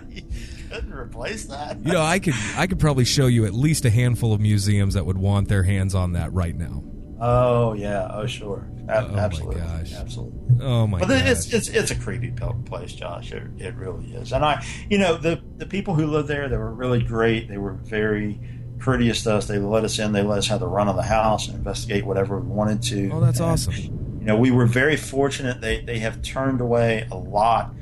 you 0.10 0.23
couldn't 0.71 0.93
replace 0.93 1.45
that. 1.45 1.77
You 1.86 1.91
know, 1.93 2.01
I 2.01 2.19
could 2.19 2.34
I 2.56 2.65
could 2.67 2.80
probably 2.80 3.06
show 3.06 3.27
you 3.27 3.45
at 3.45 3.53
least 3.53 3.86
a 3.86 3.89
handful 3.89 4.34
of 4.34 4.39
museums 4.41 4.93
that 4.95 5.06
would 5.06 5.17
want 5.17 5.49
their 5.49 5.63
hands 5.63 5.93
on 5.93 6.13
that 6.13 6.32
right 6.34 6.56
now. 6.56 6.84
Oh 7.19 7.73
yeah, 7.73 8.10
oh 8.13 8.25
sure, 8.27 8.67
A- 8.88 8.99
Oh, 9.06 9.08
my 9.10 9.19
absolutely, 9.19 9.62
gosh. 9.62 9.93
absolutely. 9.93 10.39
Oh 10.62 10.86
my 10.88 10.99
But 10.99 11.08
god. 11.10 11.27
it's 11.27 11.51
it's 11.53 11.67
it's 11.69 11.91
a 11.91 11.95
creepy 11.95 12.32
place, 12.65 12.93
Josh. 12.93 13.32
It, 13.32 13.43
it 13.58 13.75
really 13.75 14.13
is. 14.13 14.32
And 14.34 14.45
I, 14.45 14.63
you 14.89 14.97
know, 14.97 15.17
the 15.17 15.41
the 15.58 15.65
people 15.65 15.95
who 15.95 16.06
lived 16.08 16.27
there, 16.27 16.47
they 16.49 16.58
were 16.58 16.73
really 16.73 17.01
great. 17.03 17.47
They 17.47 17.58
were 17.58 17.73
very 17.73 18.39
courteous 18.80 19.23
to 19.23 19.34
us. 19.36 19.47
They 19.47 19.58
let 19.58 19.84
us 19.84 19.97
in. 19.97 20.12
They 20.12 20.21
let 20.21 20.38
us 20.39 20.47
have 20.47 20.60
the 20.60 20.67
run 20.67 20.88
of 20.88 20.95
the 20.95 21.01
house 21.03 21.47
and 21.47 21.58
investigate 21.58 22.06
whatever 22.06 22.39
we 22.39 22.47
wanted 22.47 22.84
to. 22.84 23.10
Oh, 23.12 23.19
that's 23.19 23.39
And, 23.39 23.49
awesome. 23.49 23.73
You 24.19 24.25
know, 24.25 24.38
we 24.38 24.51
were 24.51 24.65
very 24.67 24.95
fortunate. 24.97 25.62
They 25.62 25.82
they 25.82 25.99
have 25.99 26.21
turned 26.21 26.62
away 26.62 27.08
a 27.12 27.17
lot. 27.17 27.73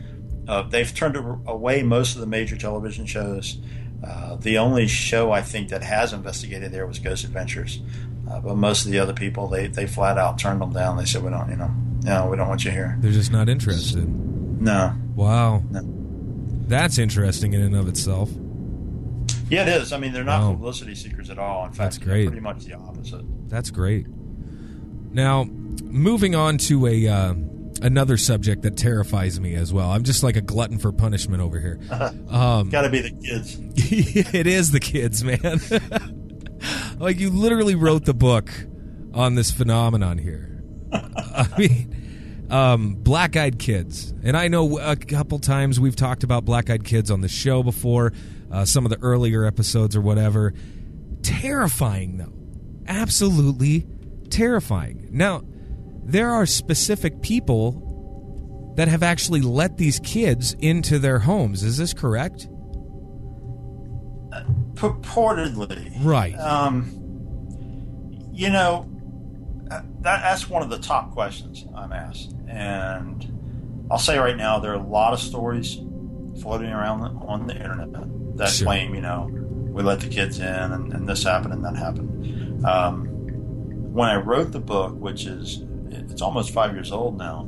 Uh, 0.48 0.62
they've 0.62 0.93
turned 0.93 1.17
away 1.17 1.82
most 1.84 2.15
of 2.15 2.21
the 2.21 2.28
major 2.28 2.56
television 2.56 3.06
shows. 3.06 3.58
Uh, 4.06 4.36
the 4.36 4.58
only 4.60 4.86
show 4.88 5.32
I 5.32 5.41
think 5.41 5.69
that 5.69 5.82
has 5.82 6.13
investigated 6.13 6.71
there 6.71 6.86
was 6.86 7.00
Ghost 7.00 7.24
Adventures. 7.24 7.82
Uh, 8.30 8.40
but 8.40 8.56
most 8.56 8.86
of 8.86 8.92
the 8.92 9.00
other 9.00 9.14
people, 9.14 9.48
they, 9.48 9.68
they 9.68 9.86
flat 9.86 10.18
out 10.18 10.40
turned 10.40 10.60
them 10.62 10.74
down. 10.74 10.98
They 10.98 11.06
said, 11.06 11.24
"We 11.24 11.30
don't, 11.30 11.50
you 11.50 11.56
know, 11.58 11.70
no, 12.04 12.28
we 12.30 12.38
don't 12.38 12.48
want 12.50 12.66
you 12.66 12.72
here." 12.72 12.98
They're 13.00 13.12
just 13.12 13.32
not 13.32 13.50
interested. 13.50 14.08
No, 14.62 14.94
Wow. 15.16 15.64
No. 15.70 15.82
That's 16.68 16.98
interesting 16.98 17.54
in 17.54 17.62
and 17.62 17.76
of 17.76 17.88
itself. 17.88 18.32
Yeah, 19.50 19.62
it 19.62 19.68
is. 19.68 19.94
I 19.94 20.00
mean, 20.00 20.12
they're 20.14 20.24
not 20.24 20.42
Wow. 20.42 20.54
publicity 20.54 20.96
seekers 20.96 21.30
at 21.30 21.38
all. 21.38 21.66
In 21.66 21.70
fact, 21.72 21.78
That's 21.78 21.98
great. 22.00 22.26
pretty 22.28 22.42
much 22.42 22.64
the 22.66 22.74
opposite. 22.74 23.22
That's 23.48 23.70
great. 23.70 24.08
Now, 25.12 25.44
moving 25.84 26.34
on 26.36 26.58
to 26.60 26.88
a 26.88 27.08
uh, 27.08 27.34
another 27.84 28.18
subject 28.18 28.64
that 28.64 28.76
terrifies 28.78 29.40
me 29.40 29.54
as 29.54 29.72
well. 29.72 29.92
I'm 29.92 30.04
just 30.04 30.24
like 30.24 30.36
a 30.36 30.42
glutton 30.42 30.80
for 30.80 30.92
punishment 30.92 31.42
over 31.44 31.60
here. 31.60 31.80
Um, 32.30 32.70
Got 32.70 32.82
to 32.82 32.90
be 32.90 33.02
the 33.02 33.12
kids. 33.12 33.58
it 33.76 34.48
is 34.48 34.72
the 34.72 34.80
kids, 34.80 35.24
man. 35.24 35.40
like 36.98 37.20
you 37.20 37.30
literally 37.30 37.76
wrote 37.76 38.06
the 38.06 38.14
book 38.14 38.50
on 39.14 39.36
this 39.36 39.52
phenomenon 39.52 40.18
here. 40.18 40.64
I 40.94 41.48
mean, 41.58 42.48
um, 42.50 42.96
black-eyed 42.96 43.60
kids, 43.60 44.14
and 44.24 44.38
I 44.38 44.48
know 44.48 44.80
a 44.80 44.96
couple 44.96 45.40
times 45.40 45.80
we've 45.80 45.96
talked 45.96 46.24
about 46.24 46.46
black-eyed 46.46 46.84
kids 46.84 47.10
on 47.12 47.22
the 47.22 47.28
show 47.28 47.64
before, 47.64 48.14
uh, 48.52 48.66
some 48.66 48.86
of 48.86 48.92
the 48.92 49.00
earlier 49.02 49.46
episodes 49.46 49.96
or 49.96 50.02
whatever. 50.02 50.54
Terrifying, 51.24 52.18
though, 52.18 52.34
absolutely 52.88 53.88
terrifying. 54.30 55.10
Now, 55.12 55.44
there 56.04 56.30
are 56.30 56.46
specific 56.46 57.22
people 57.22 57.82
that 58.76 58.88
have 58.88 59.02
actually 59.04 59.42
let 59.42 59.78
these 59.78 60.00
kids 60.02 60.54
into 60.60 61.00
their 61.00 61.20
homes. 61.20 61.64
Is 61.64 61.78
this 61.78 61.94
correct? 61.94 62.48
Purportedly, 64.76 65.92
Right. 66.04 66.34
Um, 66.36 66.92
you 68.34 68.50
know, 68.50 68.90
uh, 69.72 69.82
that, 70.02 70.22
that's 70.22 70.50
one 70.50 70.62
of 70.62 70.70
the 70.70 70.78
top 70.78 71.12
questions 71.12 71.66
I'm 71.76 71.92
asked, 71.94 72.34
and 72.48 73.88
I'll 73.90 73.98
say 73.98 74.18
right 74.18 74.36
now 74.38 74.60
there 74.60 74.72
are 74.72 74.76
a 74.76 74.88
lot 74.88 75.14
of 75.14 75.20
stories 75.20 75.76
floating 76.42 76.70
around 76.70 77.02
on 77.28 77.48
the 77.48 77.56
internet 77.56 78.38
that 78.38 78.50
Sure. 78.50 78.66
claim, 78.68 78.94
you 78.94 79.02
know, 79.02 79.30
we 79.32 79.82
let 79.84 80.02
the 80.02 80.08
kids 80.10 80.40
in, 80.40 80.46
and, 80.46 80.94
and 80.94 81.08
this 81.08 81.24
happened 81.24 81.54
and 81.54 81.64
that 81.66 81.76
happened. 81.78 82.66
Um, 82.66 83.06
when 83.94 84.10
I 84.10 84.16
wrote 84.18 84.52
the 84.52 84.60
book, 84.60 84.94
which 85.00 85.26
is 85.26 85.64
it's 85.90 86.22
almost 86.22 86.52
five 86.52 86.74
years 86.74 86.92
old 86.92 87.18
now, 87.18 87.48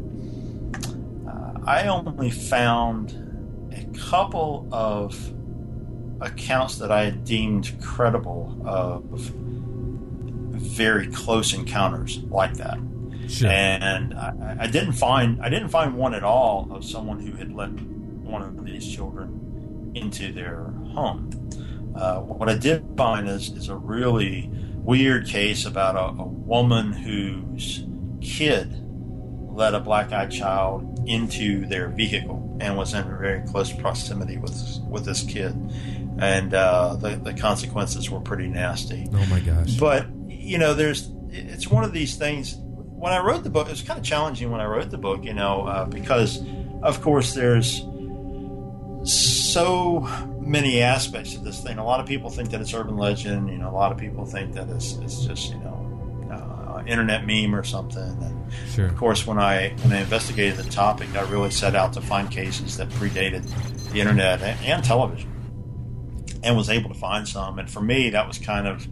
uh, 1.27 1.59
I 1.65 1.87
only 1.87 2.29
found 2.29 3.69
a 3.73 3.83
couple 4.09 4.67
of 4.71 5.33
accounts 6.21 6.77
that 6.77 6.91
I 6.91 7.05
had 7.05 7.25
deemed 7.25 7.71
credible 7.81 8.59
of 8.65 9.03
very 10.57 11.07
close 11.07 11.53
encounters 11.53 12.19
like 12.29 12.55
that. 12.55 12.77
Sure. 13.27 13.49
And 13.49 14.13
I, 14.13 14.57
I 14.61 14.67
didn't 14.67 14.93
find 14.93 15.41
I 15.41 15.49
didn't 15.49 15.69
find 15.69 15.95
one 15.95 16.13
at 16.13 16.23
all 16.23 16.67
of 16.71 16.83
someone 16.85 17.19
who 17.19 17.33
had 17.33 17.53
let 17.53 17.69
one 17.69 18.41
of 18.41 18.65
these 18.65 18.87
children 18.87 19.91
into 19.95 20.31
their 20.31 20.63
home. 20.93 21.31
Uh, 21.95 22.19
what 22.21 22.49
I 22.49 22.57
did 22.57 22.85
find 22.95 23.27
is 23.27 23.51
is 23.51 23.69
a 23.69 23.75
really 23.75 24.49
weird 24.75 25.27
case 25.27 25.65
about 25.65 25.95
a, 25.95 26.21
a 26.21 26.25
woman 26.25 26.93
whose 26.93 27.85
kid 28.21 28.83
let 29.49 29.73
a 29.73 29.79
black-eyed 29.79 30.31
child 30.31 31.03
into 31.07 31.65
their 31.65 31.89
vehicle 31.89 32.57
and 32.61 32.77
was 32.77 32.93
in 32.93 33.03
very 33.17 33.41
close 33.47 33.71
proximity 33.73 34.37
with 34.37 34.79
with 34.87 35.05
this 35.05 35.23
kid, 35.23 35.53
and 36.19 36.53
uh, 36.53 36.95
the 36.95 37.15
the 37.15 37.33
consequences 37.33 38.09
were 38.09 38.19
pretty 38.21 38.47
nasty. 38.47 39.07
oh 39.13 39.25
my 39.27 39.39
gosh. 39.39 39.75
But 39.75 40.07
you 40.27 40.57
know, 40.57 40.73
there's 40.73 41.09
it's 41.29 41.67
one 41.67 41.83
of 41.83 41.93
these 41.93 42.15
things. 42.15 42.55
When 42.59 43.13
I 43.13 43.19
wrote 43.19 43.43
the 43.43 43.49
book, 43.51 43.67
it 43.67 43.71
was 43.71 43.81
kind 43.83 43.99
of 43.99 44.05
challenging 44.05 44.49
when 44.49 44.59
I 44.61 44.65
wrote 44.65 44.89
the 44.89 44.97
book, 44.97 45.23
you 45.23 45.33
know, 45.33 45.63
uh, 45.67 45.85
because 45.85 46.41
of 46.81 47.01
course 47.01 47.33
there's 47.33 47.83
so 49.03 50.07
many 50.39 50.81
aspects 50.81 51.35
of 51.35 51.43
this 51.43 51.61
thing. 51.61 51.77
A 51.77 51.85
lot 51.85 51.99
of 51.99 52.05
people 52.05 52.29
think 52.29 52.49
that 52.51 52.61
it's 52.61 52.73
urban 52.73 52.97
legend. 52.97 53.49
You 53.49 53.57
know, 53.57 53.69
a 53.69 53.75
lot 53.75 53.91
of 53.91 53.97
people 53.97 54.25
think 54.25 54.53
that 54.53 54.69
it's, 54.69 54.93
it's 54.97 55.25
just 55.25 55.51
you 55.51 55.59
know, 55.59 56.27
uh, 56.31 56.83
internet 56.85 57.25
meme 57.25 57.55
or 57.55 57.63
something. 57.63 58.01
And 58.01 58.51
Sure. 58.73 58.87
of 58.87 58.95
course, 58.95 59.27
when 59.27 59.37
I 59.39 59.69
when 59.83 59.91
I 59.93 59.99
investigated 60.01 60.57
the 60.57 60.69
topic, 60.69 61.13
I 61.15 61.21
really 61.29 61.51
set 61.51 61.75
out 61.75 61.93
to 61.93 62.01
find 62.01 62.29
cases 62.31 62.77
that 62.77 62.89
predated 62.89 63.43
the 63.91 63.99
internet 63.99 64.41
and, 64.41 64.59
and 64.65 64.83
television, 64.83 65.29
and 66.43 66.55
was 66.55 66.69
able 66.69 66.89
to 66.89 66.99
find 66.99 67.27
some. 67.27 67.59
And 67.59 67.69
for 67.69 67.81
me, 67.81 68.09
that 68.11 68.27
was 68.27 68.37
kind 68.37 68.67
of 68.67 68.87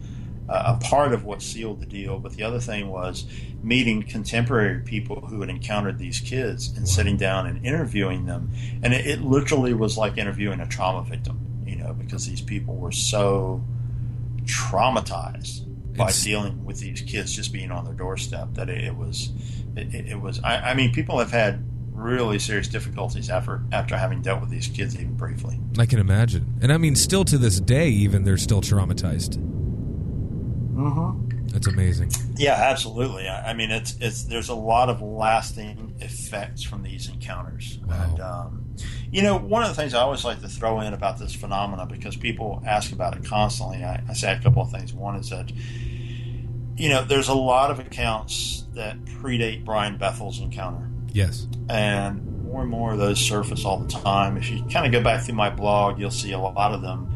a 0.48 0.76
part 0.76 1.12
of 1.14 1.26
what 1.26 1.42
sealed 1.42 1.80
the 1.80 1.86
deal. 1.86 2.20
But 2.20 2.34
the 2.34 2.44
other 2.44 2.60
thing 2.60 2.90
was 2.90 3.26
meeting 3.64 4.04
contemporary 4.04 4.80
people 4.82 5.22
who 5.22 5.42
had 5.42 5.50
encountered 5.50 5.98
these 5.98 6.20
kids 6.20 6.72
and 6.78 6.88
sitting 6.88 7.18
down 7.18 7.48
and 7.48 7.66
interviewing 7.66 8.26
them. 8.26 8.52
And 8.84 8.94
it, 8.94 9.08
it 9.08 9.22
literally 9.22 9.74
was 9.74 9.98
like 9.98 10.18
interviewing 10.18 10.60
a 10.60 10.68
trauma 10.68 11.04
victim, 11.04 11.40
you 11.66 11.76
know, 11.76 11.94
because 11.94 12.28
these 12.28 12.42
people 12.42 12.76
were 12.76 12.92
so 12.92 13.64
traumatized 14.44 15.62
by 15.96 16.06
It's- 16.06 16.24
dealing 16.24 16.64
with 16.66 16.80
these 16.80 17.02
kids 17.02 17.34
just 17.34 17.52
being 17.52 17.72
on 17.72 17.86
their 17.86 17.94
doorstep 17.94 18.54
that 18.54 18.70
it, 18.70 18.84
it 18.84 18.96
was 18.96 19.32
it, 19.76 19.94
it, 19.94 20.08
it 20.10 20.22
was 20.22 20.40
I, 20.44 20.58
I 20.58 20.74
mean 20.74 20.94
people 20.94 21.20
have 21.20 21.32
had 21.32 21.64
really 21.96 22.38
serious 22.40 22.68
difficulties 22.68 23.30
after 23.30 23.64
after 23.72 23.96
having 23.98 24.22
dealt 24.22 24.42
with 24.42 24.50
these 24.50 24.68
kids 24.68 24.96
even 24.96 25.16
briefly 25.16 25.60
I 25.80 25.86
can 25.86 26.00
imagine. 26.00 26.46
And 26.62 26.72
I 26.72 26.78
mean, 26.78 26.96
still 26.96 27.24
to 27.26 27.38
this 27.38 27.60
day, 27.60 27.88
even 27.90 28.24
they're 28.24 28.38
still 28.38 28.62
traumatized. 28.62 29.38
mm-hmm. 30.76 31.22
That's 31.48 31.68
amazing. 31.68 32.12
yeah 32.36 32.54
absolutely 32.54 33.28
I, 33.30 33.52
I 33.52 33.54
mean 33.54 33.72
it's 33.72 33.96
it's 34.02 34.24
there's 34.26 34.50
a 34.50 34.56
lot 34.56 34.90
of 34.90 35.02
lasting 35.02 35.96
effects 36.00 36.64
from 36.64 36.84
these 36.84 37.08
encounters 37.10 37.80
Wow. 37.86 38.04
and 38.04 38.20
um, 38.20 38.76
you 39.10 39.22
know 39.22 39.38
one 39.38 39.64
of 39.64 39.70
the 39.70 39.76
things 39.76 39.94
I 39.94 40.02
always 40.02 40.26
like 40.26 40.42
to 40.42 40.50
throw 40.50 40.82
in 40.82 40.94
about 40.94 41.18
this 41.18 41.34
phenomena 41.34 41.86
because 41.86 42.18
people 42.18 42.62
ask 42.66 42.92
about 42.92 43.16
it 43.16 43.24
constantly 43.24 43.84
I, 43.86 44.04
I 44.10 44.14
say 44.14 44.34
a 44.34 44.40
couple 44.40 44.62
of 44.64 44.72
things 44.72 44.92
one 44.94 45.16
is 45.16 45.30
that 45.30 45.50
you 46.76 46.90
know 46.90 47.06
there's 47.06 47.30
a 47.30 47.34
lot 47.36 47.72
of 47.72 47.80
accounts 47.80 48.66
that 48.74 49.02
predate 49.06 49.64
Brian 49.64 49.98
Bethel's 49.98 50.42
encounter 50.42 50.90
Yes. 51.16 51.48
and 51.70 52.44
more 52.44 52.62
and 52.62 52.70
more 52.70 52.94
of 52.94 53.00
those 53.00 53.20
surface 53.20 53.66
all 53.66 53.78
the 53.80 53.88
time. 53.88 54.38
If 54.38 54.50
you 54.50 54.64
kind 54.66 54.86
of 54.86 54.92
go 54.92 55.02
back 55.02 55.24
through 55.24 55.36
my 55.36 55.50
blog, 55.50 56.00
you'll 56.00 56.12
see 56.12 56.32
a 56.32 56.40
lot 56.40 56.74
of 56.74 56.82
them. 56.82 57.10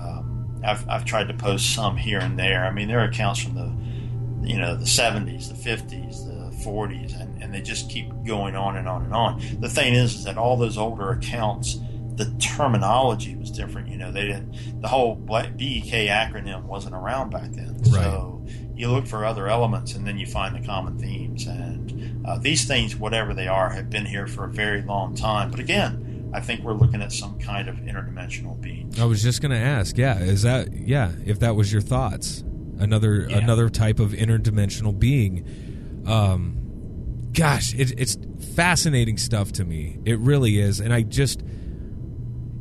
Um, 0.00 0.60
I've, 0.64 0.88
I've 0.88 1.04
tried 1.04 1.28
to 1.28 1.34
post 1.34 1.74
some 1.74 1.96
here 1.96 2.20
and 2.20 2.38
there. 2.38 2.64
I 2.64 2.70
mean, 2.70 2.88
there 2.88 3.00
are 3.00 3.04
accounts 3.04 3.42
from 3.42 3.54
the, 3.54 4.48
you 4.48 4.58
know, 4.58 4.74
the 4.76 4.84
70s, 4.84 5.48
the 5.48 5.70
50s, 5.70 6.26
the 6.26 6.64
40s, 6.64 7.20
and, 7.20 7.42
and 7.42 7.54
they 7.54 7.60
just 7.60 7.90
keep 7.90 8.10
going 8.24 8.56
on 8.56 8.76
and 8.76 8.88
on 8.88 9.04
and 9.04 9.14
on. 9.14 9.42
The 9.60 9.68
thing 9.68 9.94
is, 9.94 10.14
is 10.14 10.24
that 10.24 10.38
all 10.38 10.56
those 10.56 10.78
older 10.78 11.10
accounts 11.10 11.78
the 12.20 12.30
terminology 12.38 13.34
was 13.34 13.50
different. 13.50 13.88
You 13.88 13.96
know, 13.96 14.12
they 14.12 14.26
didn't. 14.26 14.82
The 14.82 14.88
whole 14.88 15.14
BEK 15.14 16.08
acronym 16.10 16.64
wasn't 16.64 16.94
around 16.94 17.30
back 17.30 17.50
then. 17.52 17.78
Right. 17.78 18.02
So 18.02 18.44
you 18.74 18.90
look 18.90 19.06
for 19.06 19.24
other 19.24 19.48
elements, 19.48 19.94
and 19.94 20.06
then 20.06 20.18
you 20.18 20.26
find 20.26 20.54
the 20.54 20.66
common 20.66 20.98
themes. 20.98 21.46
And 21.46 22.09
uh, 22.24 22.38
these 22.38 22.66
things, 22.66 22.96
whatever 22.96 23.34
they 23.34 23.48
are, 23.48 23.70
have 23.70 23.90
been 23.90 24.06
here 24.06 24.26
for 24.26 24.44
a 24.44 24.48
very 24.48 24.82
long 24.82 25.14
time. 25.14 25.50
But 25.50 25.60
again, 25.60 26.30
I 26.32 26.40
think 26.40 26.62
we're 26.62 26.74
looking 26.74 27.02
at 27.02 27.12
some 27.12 27.38
kind 27.38 27.68
of 27.68 27.76
interdimensional 27.76 28.60
being. 28.60 28.94
I 28.98 29.04
was 29.04 29.22
just 29.22 29.40
going 29.40 29.52
to 29.52 29.58
ask, 29.58 29.96
yeah, 29.96 30.18
is 30.18 30.42
that 30.42 30.72
yeah? 30.72 31.12
If 31.24 31.40
that 31.40 31.56
was 31.56 31.72
your 31.72 31.82
thoughts, 31.82 32.44
another 32.78 33.26
yeah. 33.28 33.38
another 33.38 33.68
type 33.68 33.98
of 33.98 34.12
interdimensional 34.12 34.96
being. 34.98 36.04
Um, 36.06 37.30
gosh, 37.32 37.74
it, 37.74 37.98
it's 37.98 38.16
fascinating 38.54 39.18
stuff 39.18 39.52
to 39.52 39.64
me. 39.64 39.98
It 40.04 40.18
really 40.18 40.60
is, 40.60 40.80
and 40.80 40.92
I 40.92 41.02
just 41.02 41.42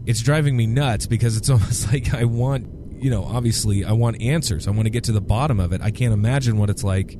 it's 0.06 0.22
driving 0.22 0.58
me 0.58 0.66
nuts 0.66 1.06
because 1.06 1.38
it's 1.38 1.50
almost 1.52 1.92
like 1.92 2.14
I 2.14 2.24
want, 2.24 2.68
you 3.02 3.12
know, 3.12 3.24
obviously 3.24 3.86
I 3.86 3.92
want 3.92 4.22
answers. 4.22 4.68
I 4.68 4.72
want 4.72 4.86
to 4.86 4.90
get 4.90 5.04
to 5.06 5.12
the 5.12 5.22
bottom 5.22 5.60
of 5.60 5.74
it. 5.74 5.82
I 5.82 5.92
can't 5.92 6.14
imagine 6.14 6.58
what 6.58 6.70
it's 6.70 6.84
like 6.84 7.20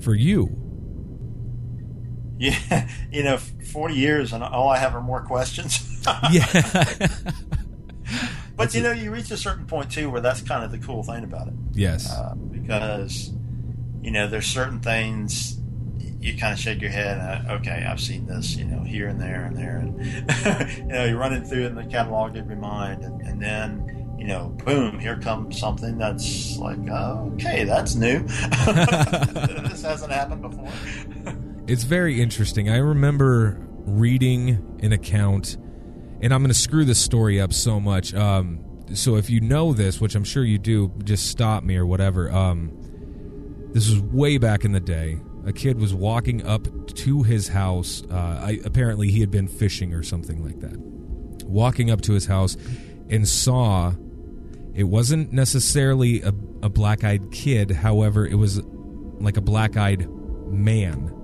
for 0.00 0.14
you. 0.14 0.56
Yeah, 2.40 2.88
you 3.12 3.22
know, 3.22 3.36
40 3.36 3.94
years 3.94 4.32
and 4.32 4.42
all 4.42 4.70
I 4.70 4.78
have 4.78 4.94
are 4.96 5.02
more 5.02 5.20
questions. 5.20 5.78
yeah. 6.32 6.46
but 8.56 8.56
that's 8.56 8.74
you 8.74 8.82
know, 8.82 8.92
you 8.92 9.12
reach 9.12 9.30
a 9.30 9.36
certain 9.36 9.66
point 9.66 9.92
too 9.92 10.08
where 10.08 10.22
that's 10.22 10.40
kind 10.40 10.64
of 10.64 10.72
the 10.72 10.78
cool 10.78 11.02
thing 11.02 11.22
about 11.22 11.48
it. 11.48 11.54
Yes. 11.72 12.10
Uh, 12.10 12.34
because 12.34 13.30
you 14.00 14.10
know, 14.10 14.26
there's 14.26 14.46
certain 14.46 14.80
things 14.80 15.58
you 16.18 16.36
kind 16.38 16.54
of 16.54 16.58
shake 16.58 16.80
your 16.80 16.90
head. 16.90 17.18
Uh, 17.18 17.52
okay, 17.56 17.86
I've 17.86 18.00
seen 18.00 18.26
this, 18.26 18.56
you 18.56 18.64
know, 18.64 18.84
here 18.84 19.08
and 19.08 19.20
there 19.20 19.44
and 19.44 19.56
there, 19.56 19.76
and 19.76 20.76
you 20.76 20.84
know, 20.84 21.04
you're 21.04 21.18
running 21.18 21.44
through 21.44 21.64
it 21.64 21.66
in 21.66 21.74
the 21.74 21.84
catalog 21.84 22.36
of 22.36 22.46
your 22.46 22.56
mind, 22.56 23.04
and, 23.04 23.20
and 23.20 23.42
then 23.42 24.16
you 24.18 24.26
know, 24.26 24.54
boom, 24.64 24.98
here 24.98 25.18
comes 25.18 25.58
something 25.58 25.96
that's 25.96 26.56
like, 26.58 26.78
oh, 26.90 27.32
okay, 27.34 27.64
that's 27.64 27.94
new. 27.94 28.20
this 28.20 29.82
hasn't 29.82 30.12
happened 30.12 30.42
before. 30.42 30.68
It's 31.70 31.84
very 31.84 32.20
interesting. 32.20 32.68
I 32.68 32.78
remember 32.78 33.56
reading 33.84 34.78
an 34.82 34.92
account, 34.92 35.56
and 36.20 36.34
I'm 36.34 36.42
going 36.42 36.48
to 36.48 36.54
screw 36.54 36.84
this 36.84 36.98
story 36.98 37.40
up 37.40 37.52
so 37.52 37.78
much. 37.78 38.12
Um, 38.12 38.64
so 38.92 39.14
if 39.14 39.30
you 39.30 39.40
know 39.40 39.72
this, 39.72 40.00
which 40.00 40.16
I'm 40.16 40.24
sure 40.24 40.42
you 40.42 40.58
do, 40.58 40.92
just 41.04 41.30
stop 41.30 41.62
me 41.62 41.76
or 41.76 41.86
whatever. 41.86 42.28
Um, 42.32 42.72
this 43.72 43.88
was 43.88 44.00
way 44.00 44.36
back 44.36 44.64
in 44.64 44.72
the 44.72 44.80
day 44.80 45.20
a 45.46 45.52
kid 45.52 45.80
was 45.80 45.94
walking 45.94 46.44
up 46.44 46.66
to 46.88 47.22
his 47.22 47.48
house. 47.48 48.02
Uh, 48.10 48.14
I, 48.14 48.58
apparently, 48.64 49.12
he 49.12 49.20
had 49.20 49.30
been 49.30 49.46
fishing 49.46 49.94
or 49.94 50.02
something 50.02 50.44
like 50.44 50.58
that. 50.60 50.76
Walking 51.46 51.88
up 51.88 52.00
to 52.02 52.12
his 52.14 52.26
house 52.26 52.56
and 53.08 53.26
saw 53.28 53.92
it 54.74 54.84
wasn't 54.84 55.32
necessarily 55.32 56.20
a, 56.22 56.34
a 56.62 56.68
black 56.68 57.04
eyed 57.04 57.30
kid, 57.30 57.70
however, 57.70 58.26
it 58.26 58.34
was 58.34 58.60
like 59.20 59.36
a 59.36 59.40
black 59.40 59.76
eyed 59.76 60.08
man 60.50 61.16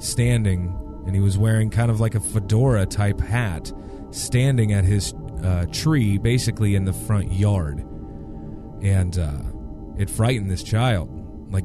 standing, 0.00 0.76
and 1.06 1.14
he 1.14 1.20
was 1.20 1.38
wearing 1.38 1.70
kind 1.70 1.90
of 1.90 2.00
like 2.00 2.14
a 2.14 2.20
fedora 2.20 2.86
type 2.86 3.20
hat, 3.20 3.72
standing 4.10 4.72
at 4.72 4.84
his 4.84 5.14
uh, 5.44 5.66
tree, 5.72 6.18
basically 6.18 6.74
in 6.74 6.84
the 6.84 6.92
front 6.92 7.32
yard. 7.32 7.78
And 8.82 9.18
uh, 9.18 9.42
it 9.98 10.10
frightened 10.10 10.50
this 10.50 10.62
child. 10.62 11.08
Like, 11.52 11.64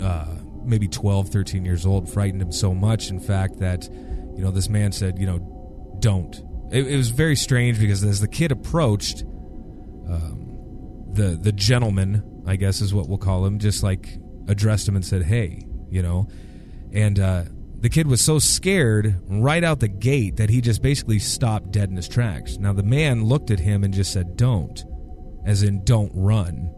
uh, 0.00 0.26
maybe 0.64 0.88
12, 0.88 1.28
13 1.28 1.64
years 1.64 1.86
old 1.86 2.10
frightened 2.10 2.42
him 2.42 2.52
so 2.52 2.74
much, 2.74 3.10
in 3.10 3.20
fact, 3.20 3.58
that, 3.58 3.88
you 3.90 4.42
know, 4.42 4.50
this 4.50 4.68
man 4.68 4.92
said, 4.92 5.18
you 5.18 5.26
know, 5.26 5.96
don't. 5.98 6.34
It, 6.70 6.86
it 6.86 6.96
was 6.96 7.10
very 7.10 7.36
strange 7.36 7.78
because 7.78 8.02
as 8.04 8.20
the 8.20 8.28
kid 8.28 8.52
approached, 8.52 9.22
um, 9.22 11.04
the, 11.12 11.38
the 11.40 11.52
gentleman, 11.52 12.42
I 12.46 12.56
guess 12.56 12.80
is 12.80 12.92
what 12.92 13.08
we'll 13.08 13.18
call 13.18 13.44
him, 13.46 13.58
just 13.58 13.82
like 13.82 14.18
addressed 14.48 14.88
him 14.88 14.96
and 14.96 15.04
said, 15.04 15.22
hey, 15.22 15.66
you 15.90 16.02
know, 16.02 16.28
and, 16.94 17.18
uh, 17.18 17.44
the 17.80 17.90
kid 17.90 18.06
was 18.06 18.22
so 18.22 18.38
scared 18.38 19.20
right 19.28 19.62
out 19.62 19.80
the 19.80 19.88
gate 19.88 20.36
that 20.36 20.48
he 20.48 20.62
just 20.62 20.80
basically 20.80 21.18
stopped 21.18 21.70
dead 21.70 21.90
in 21.90 21.96
his 21.96 22.08
tracks. 22.08 22.56
Now, 22.56 22.72
the 22.72 22.82
man 22.82 23.24
looked 23.24 23.50
at 23.50 23.60
him 23.60 23.84
and 23.84 23.92
just 23.92 24.10
said, 24.10 24.36
Don't, 24.36 24.82
as 25.44 25.62
in, 25.62 25.84
don't 25.84 26.10
run 26.14 26.74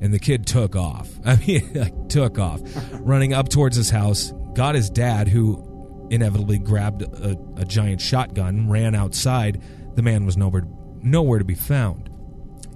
and 0.00 0.12
the 0.12 0.18
kid 0.18 0.46
took 0.46 0.74
off. 0.74 1.08
I 1.24 1.36
mean, 1.36 1.70
like, 1.74 2.08
took 2.08 2.38
off, 2.38 2.60
running 2.92 3.32
up 3.32 3.48
towards 3.48 3.76
his 3.76 3.90
house. 3.90 4.32
Got 4.54 4.74
his 4.74 4.90
dad, 4.90 5.28
who 5.28 6.08
inevitably 6.10 6.58
grabbed 6.58 7.02
a, 7.02 7.36
a, 7.56 7.64
giant 7.64 8.00
shotgun, 8.00 8.68
ran 8.68 8.96
outside. 8.96 9.62
The 9.94 10.02
man 10.02 10.26
was 10.26 10.36
nowhere, 10.36 10.64
nowhere 11.02 11.38
to 11.38 11.44
be 11.44 11.54
found. 11.54 12.10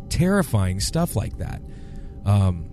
Terrifying 0.08 0.78
stuff 0.78 1.16
like 1.16 1.38
that. 1.38 1.60
Um, 2.24 2.70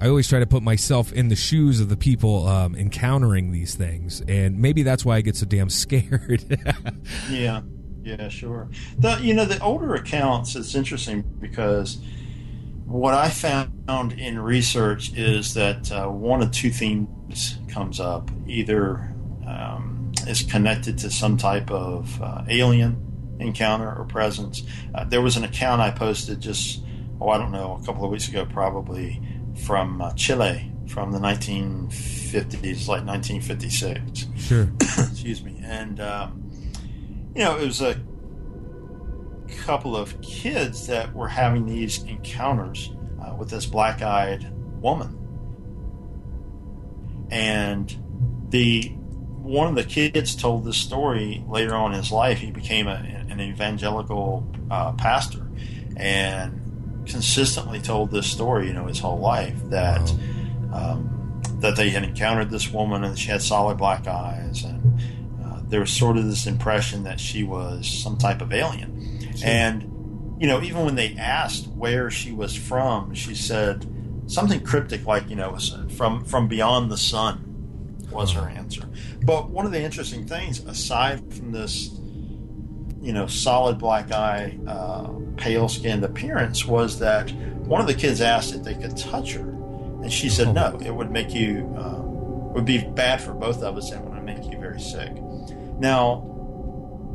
I 0.00 0.08
always 0.08 0.28
try 0.28 0.38
to 0.38 0.46
put 0.46 0.62
myself 0.62 1.12
in 1.12 1.28
the 1.28 1.36
shoes 1.36 1.80
of 1.80 1.88
the 1.88 1.96
people 1.96 2.46
um, 2.46 2.76
encountering 2.76 3.50
these 3.50 3.74
things, 3.74 4.22
and 4.28 4.58
maybe 4.58 4.82
that's 4.82 5.04
why 5.04 5.16
I 5.16 5.20
get 5.20 5.36
so 5.36 5.46
damn 5.46 5.70
scared. 5.70 6.44
yeah, 7.30 7.62
yeah, 8.02 8.28
sure. 8.28 8.68
The 8.98 9.18
you 9.20 9.34
know 9.34 9.44
the 9.44 9.60
older 9.60 9.94
accounts. 9.94 10.54
It's 10.56 10.74
interesting 10.74 11.22
because 11.40 11.98
what 12.84 13.12
I 13.12 13.28
found 13.28 14.12
in 14.12 14.38
research 14.38 15.12
is 15.14 15.54
that 15.54 15.90
uh, 15.92 16.08
one 16.08 16.42
of 16.42 16.52
two 16.52 16.70
themes 16.70 17.58
comes 17.68 18.00
up. 18.00 18.30
Either 18.46 19.14
um, 19.46 20.12
is 20.26 20.42
connected 20.42 20.96
to 20.98 21.10
some 21.10 21.36
type 21.36 21.70
of 21.70 22.22
uh, 22.22 22.44
alien 22.48 23.36
encounter 23.40 23.94
or 23.94 24.04
presence. 24.04 24.62
Uh, 24.94 25.04
there 25.04 25.22
was 25.22 25.36
an 25.36 25.44
account 25.44 25.80
I 25.80 25.90
posted 25.90 26.40
just, 26.40 26.82
oh, 27.20 27.28
I 27.28 27.38
don't 27.38 27.52
know, 27.52 27.78
a 27.80 27.86
couple 27.86 28.04
of 28.04 28.10
weeks 28.10 28.28
ago 28.28 28.46
probably 28.46 29.20
from 29.64 30.00
uh, 30.00 30.12
Chile 30.14 30.72
from 30.88 31.12
the 31.12 31.18
1950s, 31.18 32.88
like 32.88 33.04
1956. 33.04 34.26
Sure. 34.36 34.68
Excuse 34.80 35.42
me. 35.42 35.60
And, 35.62 36.00
um, 36.00 36.50
you 37.34 37.44
know, 37.44 37.58
it 37.58 37.66
was 37.66 37.82
a 37.82 38.00
couple 39.64 39.96
of 39.96 40.20
kids 40.22 40.86
that 40.86 41.14
were 41.14 41.28
having 41.28 41.66
these 41.66 42.02
encounters 42.04 42.90
uh, 43.22 43.34
with 43.34 43.50
this 43.50 43.66
black 43.66 44.02
eyed 44.02 44.50
woman. 44.80 45.14
And 47.30 47.94
the 48.48 48.88
one 48.88 49.68
of 49.68 49.74
the 49.74 49.84
kids 49.84 50.34
told 50.34 50.64
this 50.64 50.76
story 50.76 51.42
later 51.48 51.74
on 51.74 51.92
in 51.92 51.98
his 51.98 52.12
life. 52.12 52.38
He 52.38 52.50
became 52.50 52.86
a, 52.86 52.94
an 53.28 53.40
evangelical 53.40 54.46
uh, 54.70 54.92
pastor 54.92 55.48
and 55.96 56.67
consistently 57.08 57.80
told 57.80 58.10
this 58.10 58.26
story, 58.26 58.68
you 58.68 58.72
know, 58.72 58.86
his 58.86 58.98
whole 58.98 59.18
life 59.18 59.58
that 59.70 60.10
um, 60.72 61.42
that 61.60 61.76
they 61.76 61.90
had 61.90 62.04
encountered 62.04 62.50
this 62.50 62.70
woman 62.70 63.04
and 63.04 63.18
she 63.18 63.28
had 63.28 63.42
solid 63.42 63.78
black 63.78 64.06
eyes 64.06 64.62
and 64.64 65.00
uh, 65.44 65.60
there 65.64 65.80
was 65.80 65.90
sort 65.90 66.16
of 66.16 66.26
this 66.26 66.46
impression 66.46 67.02
that 67.04 67.18
she 67.18 67.42
was 67.42 67.88
some 67.88 68.16
type 68.16 68.40
of 68.40 68.52
alien. 68.52 68.94
And, 69.44 69.82
you 70.40 70.46
know, 70.46 70.62
even 70.62 70.84
when 70.84 70.94
they 70.94 71.14
asked 71.16 71.68
where 71.68 72.10
she 72.10 72.32
was 72.32 72.54
from, 72.54 73.14
she 73.14 73.34
said 73.34 73.86
something 74.26 74.60
cryptic 74.60 75.06
like, 75.06 75.28
you 75.28 75.36
know, 75.36 75.56
from, 75.96 76.24
from 76.24 76.48
beyond 76.48 76.90
the 76.90 76.96
sun 76.96 77.96
was 78.10 78.32
her 78.32 78.48
answer. 78.48 78.88
But 79.24 79.50
one 79.50 79.66
of 79.66 79.72
the 79.72 79.80
interesting 79.80 80.26
things, 80.26 80.60
aside 80.60 81.34
from 81.34 81.52
this, 81.52 81.97
you 83.00 83.12
know, 83.12 83.26
solid 83.26 83.78
black 83.78 84.10
eye, 84.12 84.58
uh, 84.66 85.08
pale 85.36 85.68
skinned 85.68 86.04
appearance, 86.04 86.66
was 86.66 86.98
that 86.98 87.30
one 87.66 87.80
of 87.80 87.86
the 87.86 87.94
kids 87.94 88.20
asked 88.20 88.54
if 88.54 88.62
they 88.62 88.74
could 88.74 88.96
touch 88.96 89.34
her. 89.34 89.48
And 90.02 90.12
she 90.12 90.28
said, 90.28 90.54
no, 90.54 90.78
it 90.80 90.94
would 90.94 91.10
make 91.10 91.34
you, 91.34 91.74
uh, 91.76 92.00
would 92.54 92.64
be 92.64 92.78
bad 92.78 93.20
for 93.20 93.34
both 93.34 93.62
of 93.62 93.76
us 93.76 93.90
and 93.90 94.08
would 94.08 94.22
make 94.24 94.44
you 94.50 94.58
very 94.58 94.80
sick. 94.80 95.12
Now, 95.78 96.24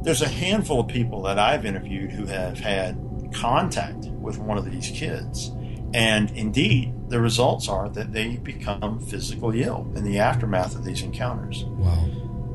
there's 0.04 0.22
a 0.22 0.28
handful 0.28 0.82
of 0.82 0.88
people 0.88 1.22
that 1.24 1.40
I've 1.40 1.66
interviewed 1.66 2.12
who 2.12 2.26
have 2.26 2.60
had 2.60 2.98
contact 3.34 4.06
with 4.06 4.38
one 4.38 4.58
of 4.58 4.70
these 4.70 4.90
kids. 4.90 5.52
And 5.94 6.32
indeed, 6.32 6.94
the 7.10 7.20
results 7.20 7.70
are 7.70 7.88
that 7.90 8.12
they 8.12 8.38
become 8.38 9.00
physically 9.00 9.64
ill 9.64 9.92
in 9.96 10.04
the 10.04 10.20
aftermath 10.20 10.76
of 10.76 10.84
these 10.84 11.04
encounters. 11.04 11.64
Wow. 11.66 12.10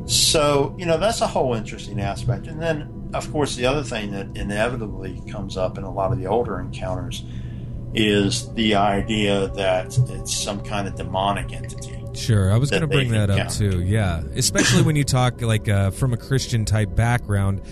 So, 0.07 0.75
you 0.79 0.87
know, 0.87 0.99
that's 0.99 1.21
a 1.21 1.27
whole 1.27 1.55
interesting 1.55 2.01
aspect. 2.01 2.47
And 2.47 2.61
then, 2.61 2.98
of 3.15 3.31
course, 3.33 3.57
the 3.57 3.67
other 3.67 3.83
thing 3.83 4.13
that 4.13 4.37
inevitably 4.37 5.23
comes 5.29 5.57
up 5.57 5.79
in 5.79 5.85
a 5.85 5.93
lot 5.93 6.13
of 6.13 6.19
the 6.19 6.27
older 6.27 6.59
encounters 6.61 7.25
is 7.95 8.53
the 8.55 8.75
idea 8.75 9.49
that 9.49 9.97
it's 10.11 10.37
some 10.37 10.63
kind 10.63 10.87
of 10.87 10.95
demonic 10.95 11.53
entity 11.53 11.99
Sure, 12.19 12.53
I 12.53 12.57
was 12.57 12.71
going 12.71 12.83
to 12.83 12.89
bring 12.89 13.11
that 13.11 13.31
up 13.31 13.49
too. 13.49 13.83
Yeah, 13.83 14.23
especially 14.35 14.83
when 14.83 14.97
you 14.97 15.05
talk 15.05 15.41
like 15.41 15.69
uh, 15.69 15.91
from 15.91 16.13
a 16.13 16.17
Christian 16.17 16.65
type 16.65 16.95
background, 16.95 17.63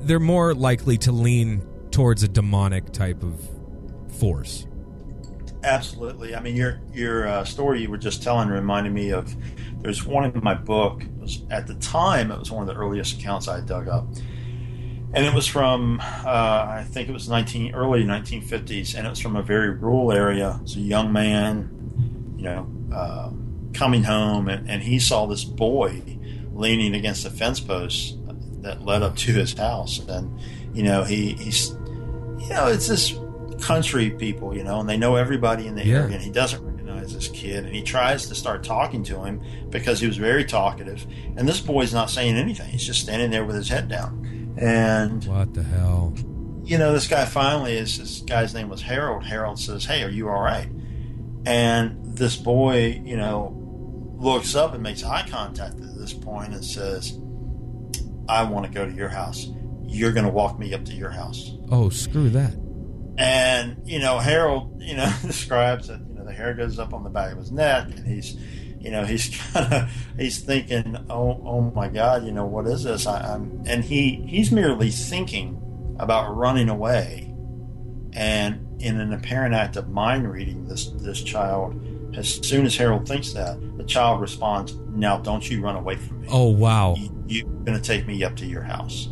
they're 0.00 0.20
more 0.20 0.54
likely 0.54 0.98
to 0.98 1.12
lean 1.12 1.66
towards 1.90 2.22
a 2.22 2.28
demonic 2.28 2.92
type 2.92 3.22
of 3.22 3.40
force. 4.18 4.66
Absolutely. 5.64 6.34
I 6.34 6.40
mean, 6.40 6.54
your 6.54 6.80
your 6.92 7.26
uh, 7.26 7.44
story 7.44 7.82
you 7.82 7.90
were 7.90 7.98
just 7.98 8.22
telling 8.22 8.48
reminded 8.48 8.92
me 8.92 9.10
of. 9.10 9.34
There's 9.82 10.04
one 10.04 10.24
in 10.24 10.42
my 10.42 10.54
book. 10.54 11.02
Was 11.18 11.42
at 11.50 11.66
the 11.66 11.74
time, 11.74 12.30
it 12.30 12.38
was 12.38 12.50
one 12.50 12.68
of 12.68 12.74
the 12.74 12.80
earliest 12.80 13.18
accounts 13.20 13.48
I 13.48 13.60
dug 13.60 13.88
up, 13.88 14.06
and 15.16 15.24
it 15.26 15.34
was 15.34 15.46
from 15.46 15.98
uh, 16.00 16.66
I 16.68 16.84
think 16.88 17.08
it 17.08 17.12
was 17.12 17.28
19 17.28 17.74
early 17.74 18.04
1950s, 18.04 18.94
and 18.94 19.06
it 19.06 19.10
was 19.10 19.18
from 19.18 19.34
a 19.34 19.42
very 19.42 19.70
rural 19.70 20.12
area. 20.12 20.60
It's 20.62 20.76
a 20.76 20.80
young 20.80 21.12
man, 21.12 22.34
you 22.36 22.44
know, 22.44 22.68
uh, 22.94 23.30
coming 23.72 24.04
home, 24.04 24.48
and, 24.48 24.68
and 24.70 24.82
he 24.82 24.98
saw 25.00 25.26
this 25.26 25.42
boy 25.44 26.02
leaning 26.52 26.94
against 26.94 27.24
a 27.26 27.30
fence 27.30 27.60
post 27.60 28.16
that 28.62 28.82
led 28.84 29.02
up 29.02 29.16
to 29.16 29.32
his 29.32 29.52
house, 29.54 29.98
and 30.06 30.38
you 30.74 30.82
know 30.82 31.02
he 31.04 31.32
he's 31.32 31.70
you 31.70 32.48
know 32.50 32.66
it's 32.68 32.86
this 32.88 33.18
country 33.60 34.10
people, 34.10 34.54
you 34.54 34.62
know, 34.62 34.80
and 34.80 34.88
they 34.88 34.98
know 34.98 35.16
everybody 35.16 35.66
in 35.66 35.74
the 35.76 35.84
Yeah. 35.86 36.02
area, 36.02 36.14
and 36.16 36.22
he 36.22 36.30
doesn't 36.30 36.62
recognize 36.62 37.14
this 37.14 37.28
kid, 37.28 37.64
and 37.64 37.74
he 37.74 37.82
tries 37.82 38.26
to 38.28 38.34
start 38.34 38.62
talking 38.62 39.02
to 39.04 39.22
him 39.24 39.40
because 39.70 39.98
he 40.00 40.06
was 40.06 40.16
very 40.18 40.44
talkative, 40.44 41.06
and 41.36 41.48
this 41.48 41.60
boy's 41.60 41.94
not 41.94 42.10
saying 42.10 42.36
anything; 42.36 42.68
he's 42.70 42.84
just 42.84 43.00
standing 43.00 43.30
there 43.30 43.44
with 43.46 43.56
his 43.56 43.68
head 43.68 43.88
down, 43.88 44.25
and 44.58 45.24
What 45.24 45.54
the 45.54 45.62
hell? 45.62 46.14
you 46.64 46.78
know, 46.78 46.92
this 46.92 47.06
guy 47.06 47.24
finally 47.24 47.76
is 47.76 47.98
this 47.98 48.20
guy's 48.22 48.52
name 48.54 48.68
was 48.68 48.82
Harold. 48.82 49.24
Harold 49.24 49.58
says, 49.60 49.84
Hey, 49.84 50.02
are 50.02 50.08
you 50.10 50.28
all 50.28 50.40
right? 50.40 50.68
And 51.44 52.16
this 52.16 52.36
boy, 52.36 53.00
you 53.04 53.16
know, 53.16 53.52
looks 54.18 54.54
up 54.56 54.74
and 54.74 54.82
makes 54.82 55.04
eye 55.04 55.24
contact 55.28 55.74
at 55.76 55.98
this 55.98 56.12
point 56.12 56.54
and 56.54 56.64
says, 56.64 57.16
I 58.28 58.42
want 58.44 58.66
to 58.66 58.72
go 58.72 58.84
to 58.84 58.92
your 58.92 59.08
house. 59.08 59.46
You're 59.86 60.10
going 60.12 60.26
to 60.26 60.32
walk 60.32 60.58
me 60.58 60.74
up 60.74 60.84
to 60.86 60.92
your 60.92 61.10
house. 61.10 61.52
Oh, 61.70 61.88
screw 61.90 62.30
that. 62.30 62.54
And, 63.18 63.76
you 63.84 64.00
know, 64.00 64.18
Harold, 64.18 64.82
you 64.82 64.96
know, 64.96 65.12
describes 65.22 65.86
that, 65.86 66.00
you 66.00 66.14
know, 66.14 66.24
the 66.24 66.32
hair 66.32 66.52
goes 66.54 66.78
up 66.80 66.92
on 66.92 67.04
the 67.04 67.10
back 67.10 67.30
of 67.32 67.38
his 67.38 67.52
neck 67.52 67.86
and 67.90 68.04
he's, 68.04 68.36
you 68.86 68.92
know, 68.92 69.04
he's 69.12 69.36
kind 69.52 69.72
of, 69.72 69.90
he's 70.16 70.38
thinking, 70.38 70.96
oh, 71.10 71.42
oh 71.44 71.72
my 71.74 71.88
God, 71.88 72.24
you 72.24 72.32
know, 72.32 72.46
what 72.46 72.66
is 72.66 72.84
this? 72.84 73.06
I, 73.06 73.34
I'm, 73.34 73.62
and 73.66 73.84
he, 73.84 74.24
he's 74.26 74.52
merely 74.52 74.90
thinking 74.90 75.60
about 75.98 76.34
running 76.34 76.68
away. 76.68 77.34
And 78.12 78.80
in 78.80 79.00
an 79.00 79.12
apparent 79.12 79.54
act 79.54 79.76
of 79.76 79.88
mind 79.88 80.30
reading, 80.30 80.68
this, 80.68 80.86
this 80.86 81.22
child, 81.22 82.14
as 82.16 82.34
soon 82.46 82.64
as 82.64 82.76
Harold 82.76 83.08
thinks 83.08 83.32
that, 83.32 83.58
the 83.76 83.84
child 83.84 84.20
responds, 84.20 84.74
now 84.90 85.18
don't 85.18 85.50
you 85.50 85.60
run 85.60 85.76
away 85.76 85.96
from 85.96 86.22
me. 86.22 86.28
Oh, 86.30 86.48
wow. 86.48 86.94
You, 86.96 87.24
you're 87.26 87.48
going 87.64 87.78
to 87.78 87.82
take 87.82 88.06
me 88.06 88.22
up 88.22 88.36
to 88.36 88.46
your 88.46 88.62
house. 88.62 89.08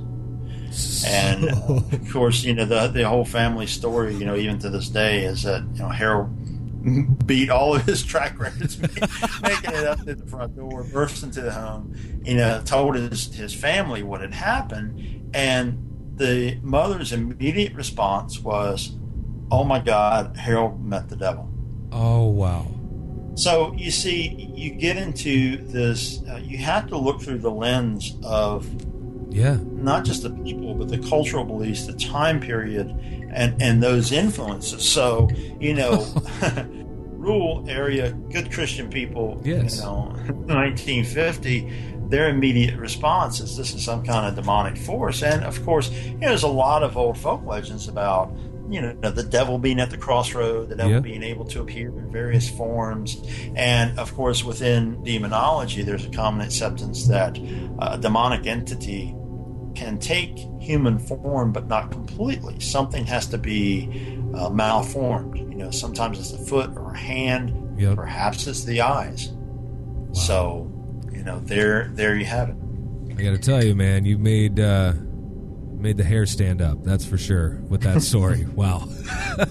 And 1.06 1.50
uh, 1.50 1.80
of 1.92 2.12
course, 2.12 2.42
you 2.42 2.52
know 2.52 2.64
the 2.64 2.88
the 2.88 3.08
whole 3.08 3.24
family 3.24 3.68
story. 3.68 4.12
You 4.16 4.24
know, 4.24 4.34
even 4.34 4.58
to 4.58 4.70
this 4.70 4.88
day, 4.88 5.24
is 5.24 5.44
that 5.44 5.62
you 5.72 5.78
know 5.78 5.88
Harold 5.88 6.36
beat 7.26 7.50
all 7.50 7.74
of 7.74 7.82
his 7.82 8.02
track 8.02 8.38
records, 8.38 8.78
making 9.42 9.74
it 9.74 9.84
up 9.86 9.98
to 10.04 10.14
the 10.14 10.26
front 10.26 10.56
door, 10.56 10.84
burst 10.84 11.22
into 11.22 11.40
the 11.40 11.52
home. 11.52 11.94
You 12.24 12.36
know, 12.36 12.60
told 12.64 12.94
his 12.96 13.34
his 13.34 13.54
family 13.54 14.02
what 14.02 14.20
had 14.20 14.34
happened, 14.34 15.30
and 15.34 15.78
the 16.16 16.58
mother's 16.62 17.12
immediate 17.12 17.74
response 17.74 18.38
was, 18.40 18.96
"Oh 19.50 19.64
my 19.64 19.78
God, 19.80 20.36
Harold 20.36 20.84
met 20.84 21.08
the 21.08 21.16
devil." 21.16 21.50
Oh, 21.92 22.26
wow. 22.26 22.66
So 23.36 23.72
you 23.76 23.90
see, 23.90 24.50
you 24.54 24.72
get 24.74 24.96
into 24.96 25.56
this. 25.66 26.22
Uh, 26.28 26.36
you 26.36 26.58
have 26.58 26.86
to 26.88 26.96
look 26.98 27.20
through 27.22 27.38
the 27.38 27.50
lens 27.50 28.16
of 28.24 28.68
Yeah. 29.30 29.58
not 29.72 30.04
just 30.04 30.22
the 30.22 30.30
people, 30.30 30.74
but 30.74 30.88
the 30.88 30.98
cultural 30.98 31.44
beliefs, 31.44 31.86
the 31.86 31.94
time 31.94 32.38
period, 32.40 32.94
and 33.34 33.60
and 33.60 33.82
those 33.82 34.12
influences. 34.12 34.88
So 34.88 35.28
you 35.60 35.74
know, 35.74 36.06
rural 37.12 37.64
area, 37.68 38.12
good 38.30 38.52
Christian 38.52 38.88
people. 38.90 39.40
Yes. 39.44 39.76
You 39.78 39.82
know, 39.84 40.14
1950, 40.46 41.72
their 42.08 42.28
immediate 42.28 42.76
response 42.78 43.40
is 43.40 43.56
this 43.56 43.74
is 43.74 43.84
some 43.84 44.04
kind 44.04 44.26
of 44.26 44.34
demonic 44.34 44.76
force, 44.78 45.22
and 45.22 45.42
of 45.44 45.62
course, 45.64 45.90
you 45.90 46.14
know, 46.18 46.28
there's 46.28 46.42
a 46.42 46.48
lot 46.48 46.82
of 46.82 46.96
old 46.96 47.18
folk 47.18 47.44
legends 47.44 47.88
about. 47.88 48.32
You 48.66 48.80
know, 48.80 48.94
the 49.10 49.22
devil 49.22 49.58
being 49.58 49.78
at 49.78 49.90
the 49.90 49.98
crossroad, 49.98 50.70
the 50.70 50.74
devil 50.76 50.92
Yeah. 50.92 51.00
being 51.00 51.22
able 51.22 51.44
to 51.48 51.60
appear 51.60 51.88
in 51.90 52.10
various 52.10 52.48
forms. 52.48 53.20
And 53.54 53.98
of 53.98 54.14
course, 54.14 54.42
within 54.42 55.04
demonology, 55.04 55.82
there's 55.82 56.06
a 56.06 56.08
common 56.08 56.40
acceptance 56.40 57.06
that 57.08 57.38
uh, 57.78 57.90
a 57.92 57.98
demonic 57.98 58.46
entity 58.46 59.14
can 59.74 59.98
take 59.98 60.38
human 60.60 60.98
form, 60.98 61.52
but 61.52 61.66
not 61.66 61.90
completely. 61.90 62.60
Something 62.60 63.04
has 63.06 63.26
to 63.28 63.38
be 63.38 64.18
uh, 64.34 64.50
malformed. 64.50 65.36
You 65.36 65.56
know, 65.56 65.70
sometimes 65.70 66.18
it's 66.18 66.32
a 66.32 66.38
foot 66.38 66.70
or 66.76 66.92
a 66.92 66.98
hand. 66.98 67.80
Yep. 67.80 67.96
Perhaps 67.96 68.46
it's 68.46 68.64
the 68.64 68.80
eyes. 68.80 69.32
So, 70.12 70.70
you 71.12 71.24
know, 71.24 71.40
there, 71.40 71.88
there 71.94 72.16
you 72.16 72.24
have 72.24 72.50
it. 72.50 72.56
I 73.10 73.22
got 73.22 73.30
to 73.30 73.38
tell 73.38 73.62
you, 73.64 73.74
man, 73.74 74.04
you 74.04 74.18
made 74.18 74.58
uh, 74.58 74.94
made 75.84 75.96
the 75.96 76.04
hair 76.04 76.26
stand 76.26 76.60
up. 76.60 76.82
That's 76.82 77.04
for 77.04 77.18
sure 77.18 77.60
with 77.68 77.82
that 77.82 78.02
story. 78.02 78.44
wow. 78.54 78.88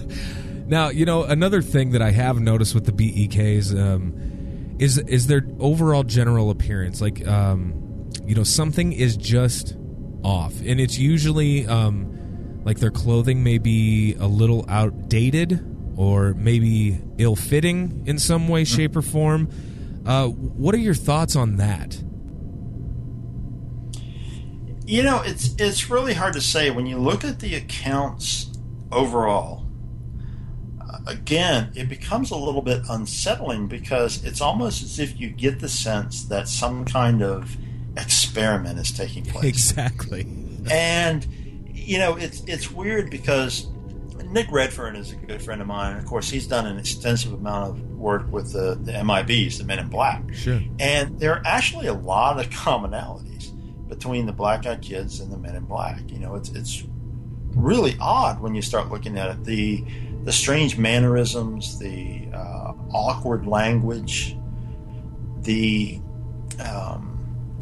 now, 0.66 0.88
you 0.88 1.04
know, 1.06 1.24
another 1.24 1.62
thing 1.62 1.90
that 1.92 2.02
I 2.02 2.10
have 2.10 2.38
noticed 2.40 2.74
with 2.74 2.84
the 2.84 2.92
BEKs 2.92 3.78
um, 3.78 4.76
is 4.78 4.98
is 4.98 5.26
their 5.28 5.46
overall 5.60 6.02
general 6.02 6.50
appearance. 6.50 7.00
Like, 7.00 7.26
um, 7.26 8.10
you 8.26 8.34
know, 8.34 8.42
something 8.42 8.92
is 8.92 9.16
just 9.16 9.76
off, 10.24 10.54
and 10.64 10.80
it's 10.80 10.98
usually 10.98 11.66
um, 11.66 12.62
like 12.64 12.78
their 12.78 12.90
clothing 12.90 13.44
may 13.44 13.58
be 13.58 14.14
a 14.18 14.26
little 14.26 14.64
outdated 14.68 15.64
or 15.96 16.34
maybe 16.34 17.00
ill 17.18 17.36
fitting 17.36 18.02
in 18.06 18.18
some 18.18 18.48
way, 18.48 18.64
shape, 18.64 18.96
or 18.96 19.02
form. 19.02 19.48
Uh, 20.04 20.26
what 20.26 20.74
are 20.74 20.78
your 20.78 20.94
thoughts 20.94 21.36
on 21.36 21.56
that? 21.56 22.02
You 24.86 25.02
know, 25.02 25.22
it's 25.22 25.54
it's 25.58 25.88
really 25.88 26.12
hard 26.14 26.34
to 26.34 26.40
say 26.42 26.70
when 26.70 26.84
you 26.86 26.98
look 26.98 27.24
at 27.24 27.40
the 27.40 27.54
accounts 27.54 28.52
overall. 28.92 29.66
uh, 30.80 30.98
Again, 31.06 31.72
it 31.74 31.88
becomes 31.88 32.30
a 32.30 32.36
little 32.36 32.60
bit 32.60 32.82
unsettling 32.90 33.66
because 33.66 34.22
it's 34.24 34.40
almost 34.42 34.82
as 34.82 34.98
if 34.98 35.18
you 35.18 35.30
get 35.30 35.60
the 35.60 35.68
sense 35.70 36.24
that 36.26 36.48
some 36.48 36.84
kind 36.84 37.22
of 37.22 37.56
experiment 37.96 38.78
is 38.78 38.90
taking 38.92 39.24
place. 39.24 39.44
Exactly. 39.44 40.26
and 40.70 41.26
you 41.72 41.98
know 41.98 42.16
it's 42.16 42.42
it's 42.46 42.70
weird 42.70 43.10
because 43.10 43.68
Nick 44.30 44.50
Redfern 44.50 44.96
is 44.96 45.12
a 45.12 45.16
good 45.16 45.42
friend 45.42 45.60
of 45.60 45.66
mine. 45.66 45.96
Of 45.96 46.06
course, 46.06 46.28
he's 46.30 46.46
done 46.46 46.66
an 46.66 46.78
extensive 46.78 47.32
amount 47.32 47.70
of 47.70 47.80
work 47.92 48.30
with 48.32 48.52
the, 48.52 48.74
the 48.82 48.92
MIBs, 48.92 49.58
the 49.58 49.64
Men 49.64 49.78
in 49.78 49.88
Black, 49.88 50.22
Sure. 50.34 50.60
and 50.80 51.18
there 51.20 51.32
are 51.34 51.42
actually 51.44 51.86
a 51.86 51.92
lot 51.94 52.40
of 52.40 52.50
commonalities 52.50 53.50
between 53.88 54.26
the 54.26 54.32
Black 54.32 54.66
Eyed 54.66 54.82
Kids 54.82 55.20
and 55.20 55.30
the 55.30 55.36
Men 55.36 55.54
in 55.54 55.64
Black. 55.66 56.00
You 56.10 56.18
know, 56.18 56.34
it's 56.34 56.50
it's 56.50 56.84
really 57.54 57.96
odd 58.00 58.40
when 58.40 58.54
you 58.54 58.62
start 58.62 58.90
looking 58.90 59.16
at 59.18 59.30
it. 59.30 59.44
The 59.44 59.84
the 60.24 60.32
strange 60.32 60.78
mannerisms, 60.78 61.78
the 61.78 62.26
uh, 62.32 62.72
awkward 62.92 63.46
language, 63.46 64.36
the 65.42 66.00
um, 66.60 67.13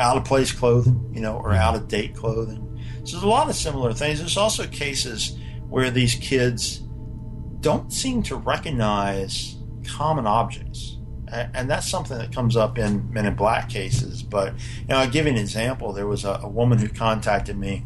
out 0.03 0.17
of 0.17 0.25
place 0.25 0.51
clothing, 0.51 1.11
you 1.15 1.21
know, 1.21 1.37
or 1.37 1.53
out 1.53 1.77
of 1.77 1.87
date 1.87 2.15
clothing. 2.17 2.59
So 3.05 3.12
there's 3.12 3.23
a 3.23 3.29
lot 3.29 3.49
of 3.49 3.55
similar 3.55 3.93
things. 3.93 4.19
There's 4.19 4.37
also 4.37 4.67
cases 4.67 5.38
where 5.69 5.91
these 5.91 6.17
kids 6.17 6.83
don't 7.61 7.93
seem 7.93 8.23
to 8.25 8.37
recognize 8.37 9.57
common 9.87 10.27
objects. 10.27 10.99
And 11.29 11.71
that's 11.71 11.88
something 11.88 12.19
that 12.19 12.35
comes 12.35 12.57
up 12.57 12.77
in 12.77 13.11
Men 13.11 13.25
in 13.25 13.35
Black 13.35 13.71
cases. 13.71 14.23
But, 14.23 14.53
you 14.81 14.88
know, 14.88 14.97
I'll 14.97 15.09
give 15.09 15.25
you 15.25 15.33
an 15.33 15.38
example. 15.38 15.93
There 15.93 16.07
was 16.07 16.25
a, 16.25 16.41
a 16.43 16.49
woman 16.49 16.79
who 16.79 16.88
contacted 16.88 17.57
me. 17.57 17.85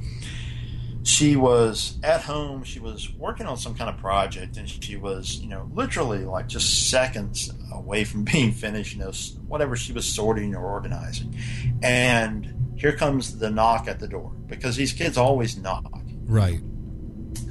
She 1.06 1.36
was 1.36 1.98
at 2.02 2.22
home. 2.22 2.64
She 2.64 2.80
was 2.80 3.12
working 3.14 3.46
on 3.46 3.56
some 3.56 3.74
kind 3.76 3.88
of 3.88 3.96
project, 3.98 4.56
and 4.56 4.68
she 4.68 4.96
was, 4.96 5.36
you 5.36 5.48
know, 5.48 5.70
literally 5.72 6.24
like 6.24 6.48
just 6.48 6.90
seconds 6.90 7.50
away 7.72 8.02
from 8.04 8.24
being 8.32 8.50
finished. 8.52 8.94
You 8.94 9.00
know, 9.04 9.12
whatever 9.46 9.76
she 9.76 9.92
was 9.92 10.04
sorting 10.04 10.54
or 10.54 10.64
organizing, 10.66 11.36
and 11.82 12.72
here 12.76 12.92
comes 12.92 13.38
the 13.38 13.50
knock 13.50 13.86
at 13.88 14.00
the 14.00 14.08
door 14.08 14.32
because 14.46 14.74
these 14.76 14.92
kids 14.92 15.16
always 15.16 15.56
knock 15.56 15.90
Right. 16.26 16.60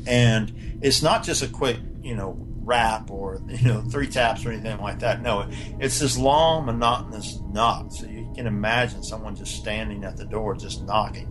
and 0.06 0.80
it's 0.82 1.02
not 1.02 1.24
just 1.24 1.42
a 1.42 1.48
quick 1.48 1.78
you 2.04 2.16
know 2.16 2.38
rap 2.64 3.10
or 3.10 3.42
you 3.48 3.68
know 3.68 3.82
three 3.82 4.08
taps 4.08 4.46
or 4.46 4.52
anything 4.52 4.78
like 4.80 5.00
that 5.00 5.22
no 5.24 5.50
it's 5.80 6.00
this 6.00 6.18
long 6.18 6.66
monotonous 6.68 7.40
knock 7.52 7.92
so 7.92 8.06
can 8.36 8.48
imagine 8.48 9.04
someone 9.04 9.36
just 9.36 9.56
standing 9.56 10.04
at 10.04 10.18
the 10.18 10.26
door 10.26 10.56
just 10.56 10.84
knocking 10.84 11.28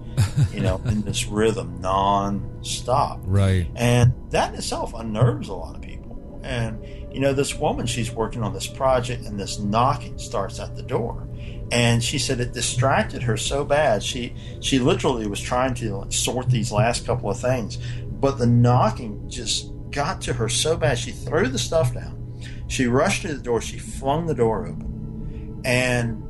you 0.53 0.61
know 0.61 0.81
in 0.87 1.03
this 1.03 1.27
rhythm 1.27 1.81
non-stop. 1.81 3.21
Right. 3.25 3.67
and 3.77 4.13
that 4.31 4.51
in 4.53 4.59
itself 4.59 4.95
unnerves 4.95 5.49
a 5.49 5.55
lot 5.55 5.77
of 5.77 5.83
people. 5.83 6.41
And 6.43 6.85
you 7.13 7.21
know 7.21 7.33
this 7.33 7.55
woman 7.55 7.87
she's 7.87 8.11
working 8.11 8.43
on 8.43 8.53
this 8.53 8.67
project 8.67 9.25
and 9.25 9.39
this 9.39 9.59
knocking 9.59 10.19
starts 10.19 10.59
at 10.61 10.77
the 10.77 10.83
door. 10.83 11.29
And 11.71 12.05
she 12.05 12.19
said 12.19 12.41
it 12.41 12.53
distracted 12.53 13.23
her 13.23 13.37
so 13.37 13.65
bad 13.65 14.03
she 14.03 14.35
she 14.61 14.79
literally 14.79 15.27
was 15.27 15.41
trying 15.41 15.75
to 15.75 15.97
like, 15.97 16.13
sort 16.13 16.51
these 16.51 16.73
last 16.73 17.07
couple 17.07 17.31
of 17.31 17.39
things. 17.41 17.79
But 18.11 18.39
the 18.39 18.47
knocking 18.47 19.29
just 19.29 19.71
got 19.91 20.21
to 20.23 20.33
her 20.35 20.49
so 20.49 20.77
bad 20.77 20.99
she 20.99 21.13
threw 21.13 21.49
the 21.49 21.59
stuff 21.59 21.95
down. 21.95 22.21
She 22.69 22.87
rushed 22.87 23.23
to 23.23 23.35
the 23.35 23.43
door 23.43 23.61
she 23.61 23.79
flung 23.79 24.27
the 24.27 24.35
door 24.35 24.67
open. 24.67 25.63
And 25.65 26.24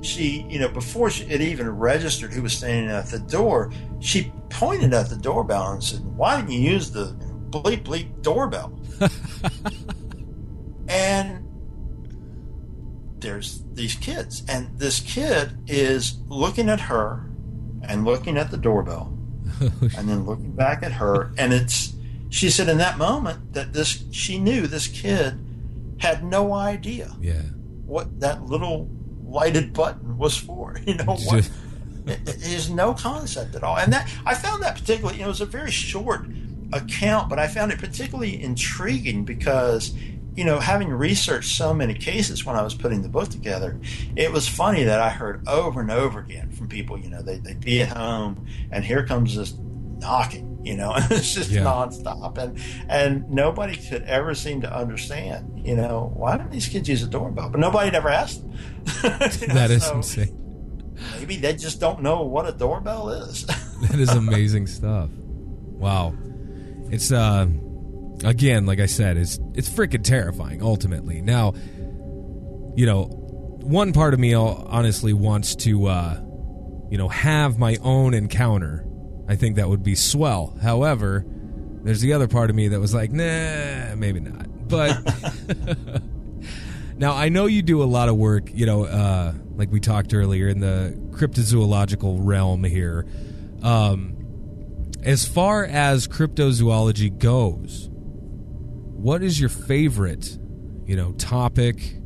she, 0.00 0.46
you 0.48 0.58
know, 0.58 0.68
before 0.68 1.10
she, 1.10 1.24
it 1.24 1.40
even 1.40 1.68
registered 1.68 2.32
who 2.32 2.42
was 2.42 2.52
standing 2.56 2.90
at 2.90 3.06
the 3.06 3.18
door, 3.18 3.72
she 4.00 4.32
pointed 4.50 4.94
at 4.94 5.08
the 5.10 5.16
doorbell 5.16 5.72
and 5.72 5.82
said, 5.82 6.00
"Why 6.16 6.36
didn't 6.36 6.52
you 6.52 6.60
use 6.70 6.90
the 6.90 7.16
bleep 7.50 7.82
bleep 7.84 8.22
doorbell?" 8.22 8.78
and 10.88 11.44
there's 13.20 13.62
these 13.74 13.94
kids, 13.96 14.44
and 14.48 14.68
this 14.78 15.00
kid 15.00 15.58
is 15.66 16.18
looking 16.28 16.68
at 16.68 16.80
her 16.80 17.24
and 17.82 18.04
looking 18.04 18.36
at 18.36 18.50
the 18.50 18.56
doorbell, 18.56 19.16
and 19.60 20.08
then 20.08 20.24
looking 20.24 20.52
back 20.52 20.82
at 20.82 20.92
her, 20.92 21.32
and 21.38 21.52
it's. 21.52 21.94
She 22.30 22.50
said 22.50 22.68
in 22.68 22.76
that 22.76 22.98
moment 22.98 23.54
that 23.54 23.72
this 23.72 24.04
she 24.10 24.38
knew 24.38 24.66
this 24.66 24.86
kid 24.86 25.38
had 25.98 26.22
no 26.22 26.52
idea 26.52 27.16
Yeah. 27.22 27.40
what 27.86 28.20
that 28.20 28.44
little 28.44 28.84
lighted 29.28 29.72
button 29.72 30.18
was 30.18 30.36
for. 30.36 30.76
You 30.86 30.94
know 30.94 31.16
what? 31.16 31.50
it, 32.06 32.28
is 32.28 32.70
no 32.70 32.94
concept 32.94 33.54
at 33.54 33.62
all. 33.62 33.76
And 33.76 33.92
that 33.92 34.10
I 34.24 34.34
found 34.34 34.62
that 34.62 34.76
particularly. 34.76 35.16
you 35.18 35.22
know, 35.22 35.26
It 35.26 35.30
was 35.30 35.40
a 35.40 35.46
very 35.46 35.70
short 35.70 36.26
account, 36.72 37.28
but 37.28 37.38
I 37.38 37.46
found 37.46 37.72
it 37.72 37.78
particularly 37.78 38.42
intriguing 38.42 39.24
because. 39.24 39.94
You 40.34 40.44
know, 40.44 40.60
having 40.60 40.88
researched 40.90 41.56
so 41.56 41.74
many 41.74 41.94
cases 41.94 42.44
when 42.44 42.54
I 42.54 42.62
was 42.62 42.72
putting 42.72 43.02
the 43.02 43.08
book 43.08 43.28
together, 43.28 43.76
it 44.14 44.30
was 44.30 44.46
funny 44.46 44.84
that 44.84 45.00
I 45.00 45.10
heard 45.10 45.44
over 45.48 45.80
and 45.80 45.90
over 45.90 46.20
again 46.20 46.52
from 46.52 46.68
people. 46.68 46.96
You 46.96 47.10
know, 47.10 47.22
they 47.22 47.38
they'd 47.38 47.58
be 47.58 47.82
at 47.82 47.88
home, 47.88 48.46
and 48.70 48.84
here 48.84 49.04
comes 49.04 49.34
this 49.34 49.50
knocking. 49.98 50.46
You 50.64 50.76
know, 50.76 50.92
and 50.96 51.10
it's 51.12 51.32
just 51.34 51.50
Yeah. 51.50 51.62
nonstop, 51.62 52.36
and 52.38 52.58
and 52.88 53.28
nobody 53.30 53.76
could 53.76 54.02
ever 54.02 54.34
seem 54.34 54.60
to 54.62 54.74
understand. 54.74 55.66
You 55.66 55.76
know, 55.76 56.12
why 56.14 56.36
don't 56.36 56.50
these 56.50 56.66
kids 56.68 56.88
use 56.88 57.02
a 57.02 57.06
doorbell? 57.06 57.50
But 57.50 57.60
nobody 57.60 57.94
ever 57.96 58.08
asked 58.08 58.42
them. 58.42 58.52
You 59.40 59.48
know, 59.48 59.54
That 59.54 59.70
is 59.70 59.84
so 59.86 59.96
insane. 59.96 60.34
Maybe 61.18 61.36
they 61.36 61.54
just 61.54 61.78
don't 61.80 62.02
know 62.02 62.22
what 62.22 62.48
a 62.48 62.52
doorbell 62.52 63.10
is. 63.10 63.44
That 63.82 64.00
is 64.00 64.08
amazing 64.10 64.66
stuff. 64.66 65.08
Wow. 65.12 66.12
It's 66.90 67.12
uh 67.12 67.46
again, 68.24 68.66
like 68.66 68.80
I 68.80 68.86
said, 68.86 69.16
it's 69.16 69.38
it's 69.54 69.68
freaking 69.68 70.02
terrifying 70.02 70.60
ultimately. 70.62 71.20
Now, 71.22 71.52
you 72.74 72.86
know, 72.86 73.04
one 73.62 73.92
part 73.92 74.14
of 74.14 74.20
me 74.20 74.34
honestly 74.34 75.12
wants 75.12 75.54
to 75.56 75.86
uh 75.86 76.20
you 76.90 76.98
know, 76.98 77.08
have 77.08 77.58
my 77.58 77.76
own 77.82 78.14
encounter. 78.14 78.84
I 79.28 79.36
think 79.36 79.56
that 79.56 79.68
would 79.68 79.82
be 79.82 79.94
swell. 79.94 80.56
However, 80.62 81.24
there's 81.82 82.00
the 82.00 82.14
other 82.14 82.28
part 82.28 82.50
of 82.50 82.56
me 82.56 82.68
that 82.68 82.80
was 82.80 82.94
like, 82.94 83.12
nah, 83.12 83.94
maybe 83.94 84.20
not. 84.20 84.68
But 84.68 84.98
now 86.96 87.14
I 87.14 87.28
know 87.28 87.46
you 87.46 87.62
do 87.62 87.82
a 87.82 87.84
lot 87.84 88.08
of 88.08 88.16
work, 88.16 88.50
you 88.52 88.66
know, 88.66 88.84
uh, 88.84 89.34
like 89.54 89.70
we 89.70 89.80
talked 89.80 90.14
earlier 90.14 90.48
in 90.48 90.60
the 90.60 90.98
cryptozoological 91.10 92.18
realm 92.20 92.64
here. 92.64 93.06
Um, 93.62 94.14
as 95.02 95.26
far 95.26 95.64
as 95.64 96.08
cryptozoology 96.08 97.16
goes, 97.16 97.88
what 97.90 99.22
is 99.22 99.38
your 99.38 99.50
favorite, 99.50 100.38
you 100.86 100.96
know, 100.96 101.12
topic 101.12 101.96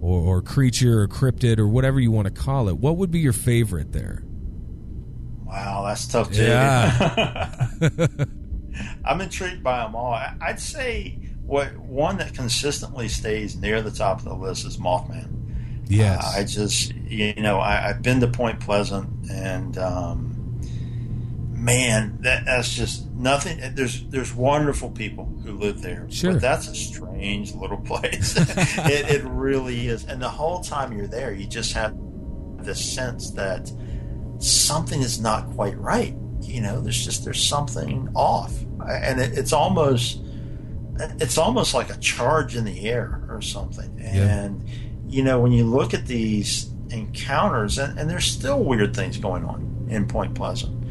or, 0.00 0.20
or 0.20 0.42
creature 0.42 1.02
or 1.02 1.08
cryptid 1.08 1.58
or 1.58 1.68
whatever 1.68 2.00
you 2.00 2.10
want 2.10 2.26
to 2.26 2.32
call 2.32 2.68
it? 2.68 2.78
What 2.78 2.96
would 2.96 3.10
be 3.10 3.20
your 3.20 3.32
favorite 3.32 3.92
there? 3.92 4.24
Wow, 5.50 5.84
that's 5.86 6.06
tough 6.06 6.30
too. 6.32 6.44
Yeah. 6.44 7.66
I'm 9.04 9.20
intrigued 9.20 9.62
by 9.62 9.82
them 9.84 9.94
all. 9.94 10.12
I'd 10.40 10.60
say 10.60 11.18
what 11.44 11.76
one 11.76 12.18
that 12.18 12.34
consistently 12.34 13.08
stays 13.08 13.56
near 13.56 13.82
the 13.82 13.90
top 13.90 14.18
of 14.18 14.24
the 14.24 14.34
list 14.34 14.64
is 14.66 14.76
Mothman. 14.78 15.36
Yes. 15.88 16.24
Uh, 16.24 16.38
I 16.38 16.44
just, 16.44 16.94
you 16.94 17.34
know, 17.34 17.58
I, 17.58 17.88
I've 17.88 18.02
been 18.02 18.20
to 18.20 18.28
Point 18.28 18.60
Pleasant, 18.60 19.28
and 19.28 19.76
um, 19.76 20.60
man, 21.50 22.18
that 22.20 22.44
that's 22.44 22.72
just 22.72 23.10
nothing. 23.10 23.60
There's 23.74 24.04
there's 24.06 24.32
wonderful 24.32 24.90
people 24.90 25.24
who 25.44 25.58
live 25.58 25.82
there, 25.82 26.06
Sure. 26.08 26.32
but 26.34 26.40
that's 26.40 26.68
a 26.68 26.74
strange 26.76 27.54
little 27.54 27.78
place. 27.78 28.36
it, 28.38 29.10
it 29.10 29.24
really 29.24 29.88
is, 29.88 30.04
and 30.04 30.22
the 30.22 30.28
whole 30.28 30.60
time 30.60 30.92
you're 30.96 31.08
there, 31.08 31.32
you 31.32 31.46
just 31.46 31.72
have 31.72 31.96
this 32.58 32.82
sense 32.94 33.32
that 33.32 33.72
something 34.40 35.00
is 35.00 35.20
not 35.20 35.50
quite 35.50 35.78
right. 35.78 36.14
You 36.40 36.60
know, 36.60 36.80
there's 36.80 37.04
just 37.04 37.24
there's 37.24 37.42
something 37.42 38.08
off, 38.14 38.52
and 38.88 39.20
it, 39.20 39.38
it's 39.38 39.52
almost 39.52 40.20
it's 40.98 41.38
almost 41.38 41.74
like 41.74 41.90
a 41.90 41.98
charge 41.98 42.56
in 42.56 42.64
the 42.64 42.88
air 42.88 43.22
or 43.28 43.40
something. 43.40 44.00
And 44.00 44.68
you 45.06 45.22
know, 45.22 45.40
when 45.40 45.52
you 45.52 45.64
look 45.64 45.94
at 45.94 46.06
these 46.06 46.70
encounters, 46.90 47.78
and, 47.78 47.98
and 47.98 48.10
there's 48.10 48.24
still 48.24 48.62
weird 48.62 48.94
things 48.94 49.18
going 49.18 49.44
on 49.44 49.86
in 49.90 50.08
Point 50.08 50.34
Pleasant, 50.34 50.84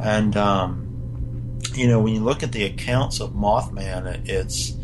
and 0.00 0.36
um, 0.36 1.60
you 1.74 1.86
know, 1.86 2.00
when 2.00 2.14
you 2.14 2.20
look 2.20 2.42
at 2.42 2.52
the 2.52 2.64
accounts 2.64 3.20
of 3.20 3.32
Mothman, 3.32 4.28
it's 4.28 4.74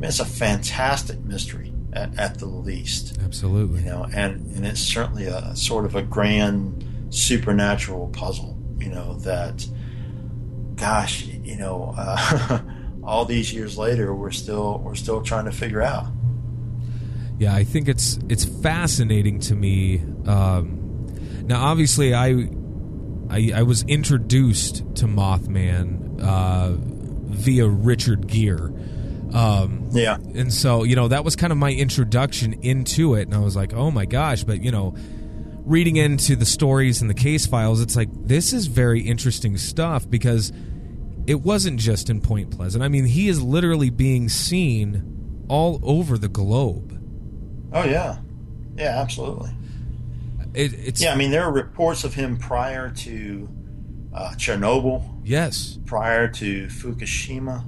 it's 0.00 0.20
a 0.20 0.24
fantastic 0.24 1.20
mystery 1.20 1.72
at, 1.92 2.18
at 2.18 2.38
the 2.38 2.46
least 2.46 3.18
Absolutely. 3.24 3.80
you 3.80 3.86
know, 3.86 4.06
and 4.14 4.54
and 4.54 4.66
it's 4.66 4.80
certainly 4.80 5.26
a 5.26 5.54
sort 5.56 5.84
of 5.84 5.94
a 5.94 6.02
grand 6.02 6.84
supernatural 7.14 8.08
puzzle, 8.08 8.58
you 8.78 8.88
know, 8.88 9.14
that, 9.20 9.66
gosh, 10.74 11.24
you 11.24 11.56
know, 11.56 11.94
uh, 11.96 12.60
all 13.04 13.24
these 13.24 13.52
years 13.52 13.78
later, 13.78 14.14
we're 14.14 14.30
still 14.30 14.78
we're 14.78 14.94
still 14.94 15.22
trying 15.22 15.44
to 15.44 15.52
figure 15.52 15.82
out. 15.82 16.06
Yeah, 17.38 17.54
I 17.54 17.64
think 17.64 17.88
it's 17.88 18.18
it's 18.28 18.44
fascinating 18.44 19.40
to 19.40 19.54
me. 19.54 20.02
Um, 20.26 21.06
now, 21.46 21.64
obviously, 21.64 22.14
I, 22.14 22.48
I 23.30 23.52
I 23.56 23.62
was 23.62 23.82
introduced 23.84 24.76
to 24.96 25.06
Mothman 25.06 26.20
uh, 26.20 26.72
via 26.76 27.68
Richard 27.68 28.26
Gere, 28.26 28.70
um, 29.32 29.88
Yeah, 29.92 30.16
and 30.34 30.52
so 30.52 30.84
you 30.84 30.96
know 30.96 31.08
that 31.08 31.24
was 31.24 31.36
kind 31.36 31.52
of 31.52 31.58
my 31.58 31.72
introduction 31.72 32.54
into 32.62 33.14
it. 33.14 33.22
And 33.22 33.34
I 33.34 33.40
was 33.40 33.56
like, 33.56 33.74
oh 33.74 33.90
my 33.90 34.06
gosh! 34.06 34.44
But 34.44 34.62
you 34.62 34.70
know, 34.70 34.94
reading 35.64 35.96
into 35.96 36.36
the 36.36 36.46
stories 36.46 37.00
and 37.00 37.08
the 37.08 37.14
case 37.14 37.46
files, 37.46 37.80
it's 37.80 37.96
like 37.96 38.08
this 38.12 38.52
is 38.52 38.66
very 38.66 39.00
interesting 39.00 39.56
stuff 39.56 40.08
because 40.08 40.52
it 41.26 41.40
wasn't 41.40 41.80
just 41.80 42.10
in 42.10 42.20
Point 42.20 42.50
Pleasant. 42.50 42.84
I 42.84 42.88
mean, 42.88 43.06
he 43.06 43.28
is 43.28 43.42
literally 43.42 43.90
being 43.90 44.28
seen 44.28 45.44
all 45.48 45.80
over 45.82 46.18
the 46.18 46.28
globe. 46.28 47.00
oh 47.72 47.84
yeah, 47.84 48.18
yeah, 48.76 49.00
absolutely. 49.00 49.50
It, 50.52 50.72
it's 50.74 51.02
Yeah, 51.02 51.12
I 51.12 51.16
mean, 51.16 51.30
there 51.30 51.42
are 51.42 51.52
reports 51.52 52.04
of 52.04 52.14
him 52.14 52.36
prior 52.36 52.90
to 52.90 53.48
uh, 54.14 54.32
Chernobyl, 54.36 55.20
yes, 55.24 55.78
prior 55.86 56.28
to 56.28 56.66
Fukushima. 56.66 57.64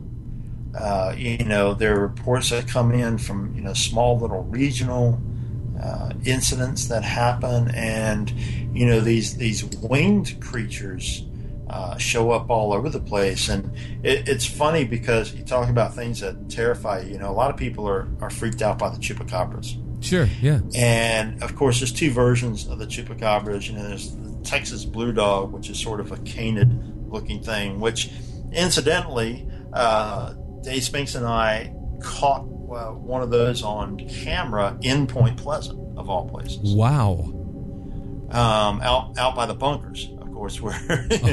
Uh, 0.78 1.14
you 1.16 1.38
know, 1.38 1.72
there 1.72 1.96
are 1.96 2.00
reports 2.00 2.50
that 2.50 2.68
come 2.68 2.92
in 2.92 3.16
from 3.16 3.54
you 3.54 3.62
know 3.62 3.72
small 3.72 4.18
little 4.18 4.42
regional 4.42 5.20
uh, 5.82 6.12
incidents 6.24 6.88
that 6.88 7.02
happen, 7.02 7.70
and 7.74 8.30
you 8.30 8.86
know 8.86 9.00
these 9.00 9.36
these 9.36 9.64
winged 9.64 10.40
creatures 10.40 11.24
uh, 11.68 11.96
show 11.98 12.30
up 12.30 12.50
all 12.50 12.72
over 12.72 12.88
the 12.88 13.00
place. 13.00 13.48
And 13.48 13.74
it, 14.02 14.28
it's 14.28 14.46
funny 14.46 14.84
because 14.84 15.34
you 15.34 15.42
talk 15.42 15.68
about 15.68 15.94
things 15.94 16.20
that 16.20 16.48
terrify 16.48 17.00
you. 17.00 17.14
You 17.14 17.18
know, 17.18 17.30
a 17.30 17.32
lot 17.32 17.50
of 17.50 17.56
people 17.56 17.88
are 17.88 18.08
are 18.20 18.30
freaked 18.30 18.62
out 18.62 18.78
by 18.78 18.90
the 18.90 18.98
chupacabras. 18.98 19.76
sure, 20.04 20.28
yeah, 20.40 20.60
And 20.74 21.42
of 21.42 21.56
course, 21.56 21.80
there's 21.80 21.92
two 21.92 22.10
versions 22.10 22.66
of 22.68 22.78
the 22.78 22.86
chupacabras. 22.86 23.68
You 23.68 23.74
know, 23.76 23.88
there's 23.88 24.14
the 24.14 24.36
Texas 24.44 24.84
blue 24.84 25.12
dog, 25.12 25.52
which 25.52 25.68
is 25.68 25.78
sort 25.78 26.00
of 26.00 26.12
a 26.12 26.18
canid 26.18 27.10
looking 27.10 27.42
thing, 27.42 27.80
which 27.80 28.10
incidentally, 28.52 29.48
uh, 29.72 30.34
Dave 30.62 30.84
Spinks 30.84 31.14
and 31.14 31.26
I 31.26 31.72
caught 32.00 32.46
uh, 32.72 32.90
one 32.92 33.22
of 33.22 33.30
those 33.30 33.62
on 33.62 33.98
camera 34.08 34.76
in 34.82 35.06
Point 35.06 35.36
Pleasant, 35.36 35.98
of 35.98 36.08
all 36.10 36.28
places, 36.28 36.74
wow, 36.74 37.12
um, 38.30 38.80
out 38.82 39.16
out 39.18 39.34
by 39.36 39.46
the 39.46 39.54
bunkers, 39.54 40.10
of 40.20 40.32
course, 40.32 40.60
where 40.62 40.78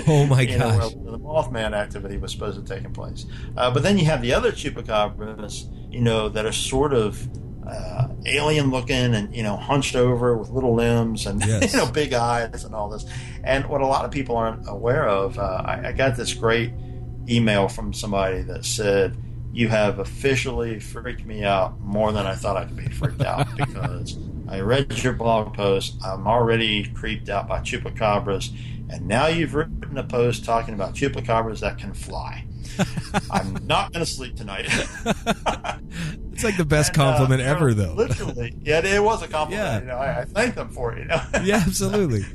Oh, 0.07 0.25
my 0.25 0.41
you 0.41 0.57
know, 0.57 0.77
gosh. 0.77 0.93
where 0.95 1.11
the 1.11 1.19
Mothman 1.19 1.73
activity 1.73 2.17
was 2.17 2.31
supposed 2.31 2.65
to 2.65 2.75
take 2.75 2.91
place. 2.93 3.25
Uh, 3.57 3.71
but 3.71 3.84
then 3.84 3.97
you 3.97 4.05
have 4.05 4.21
the 4.21 4.34
other 4.34 4.51
chupacabras, 4.51 5.67
you 5.91 6.01
know, 6.01 6.29
that 6.29 6.45
are 6.45 6.51
sort 6.51 6.93
of 6.93 7.27
uh, 7.67 8.07
alien 8.25 8.69
looking 8.71 9.15
and 9.15 9.34
you 9.36 9.41
know 9.41 9.55
hunched 9.55 9.95
over 9.95 10.36
with 10.38 10.49
little 10.49 10.75
limbs 10.75 11.25
and 11.25 11.41
Yes. 11.45 11.73
you 11.73 11.79
know 11.79 11.89
big 11.91 12.13
eyes 12.13 12.63
and 12.65 12.75
all 12.75 12.89
this. 12.89 13.05
And 13.43 13.65
what 13.67 13.81
a 13.81 13.88
lot 13.88 14.05
of 14.05 14.11
people 14.11 14.36
aren't 14.38 14.67
aware 14.69 15.07
of, 15.07 15.38
uh, 15.39 15.61
I, 15.65 15.88
I 15.88 15.91
got 15.93 16.15
this 16.15 16.34
great 16.34 16.73
email 17.29 17.67
from 17.67 17.93
somebody 17.93 18.41
that 18.43 18.65
said. 18.65 19.17
You 19.54 19.70
have 19.70 19.99
officially 19.99 20.80
freaked 20.80 21.26
me 21.26 21.43
out 21.43 21.80
more 21.80 22.12
than 22.12 22.26
I 22.26 22.34
thought 22.34 22.58
I 22.58 22.66
could 22.66 22.76
be 22.76 22.89
freaked 22.89 23.22
out 23.22 23.47
because 23.56 24.18
I 24.49 24.62
read 24.62 24.91
your 25.04 25.14
blog 25.14 25.54
post. 25.54 25.95
I'm 26.04 26.28
already 26.28 26.86
creeped 26.86 27.30
out 27.30 27.47
by 27.47 27.60
chupacabras, 27.60 28.51
and 28.89 29.08
now 29.08 29.28
you've 29.28 29.54
written 29.54 29.95
a 29.95 30.04
post 30.04 30.43
talking 30.43 30.74
about 30.74 30.95
chupacabras 30.95 31.60
that 31.60 31.78
can 31.78 31.93
fly. 31.93 32.45
I'm 33.32 33.54
not 33.68 33.93
going 33.93 34.04
to 34.04 34.12
sleep 34.12 34.36
tonight. 34.36 34.66
it's 36.32 36.43
like 36.43 36.58
the 36.58 36.66
best 36.66 36.89
And, 36.93 37.01
uh, 37.01 37.06
compliment 37.06 37.41
they're 37.41 37.56
ever, 37.56 37.76
though. 37.76 37.93
Literally, 37.93 38.56
yeah, 38.64 38.84
it 38.84 39.04
was 39.04 39.22
a 39.22 39.28
compliment. 39.28 39.68
Yeah. 39.68 39.80
You 39.82 39.86
know, 39.86 39.97
I, 39.97 40.22
I 40.22 40.26
thank 40.26 40.56
them 40.56 40.70
for 40.70 40.93
it. 40.93 40.99
You 40.99 41.06
know, 41.06 41.22
yeah, 41.43 41.64
absolutely. 41.66 42.26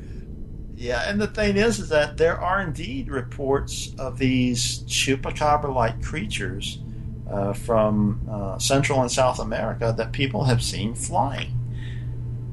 Yeah, 0.77 1.11
and 1.11 1.21
the 1.21 1.27
thing 1.27 1.57
is, 1.57 1.81
is 1.81 1.89
that 1.89 2.17
there 2.17 2.41
are 2.41 2.63
indeed 2.63 3.11
reports 3.11 3.93
of 3.99 4.19
these 4.19 4.85
chupacabra-like 4.85 6.01
creatures 6.01 6.79
uh, 7.31 7.53
from 7.53 8.27
uh, 8.31 8.59
Central 8.59 9.03
and 9.03 9.11
South 9.11 9.39
America 9.39 9.95
that 9.97 10.13
people 10.13 10.45
have 10.45 10.63
seen 10.63 10.95
flying, 10.95 11.53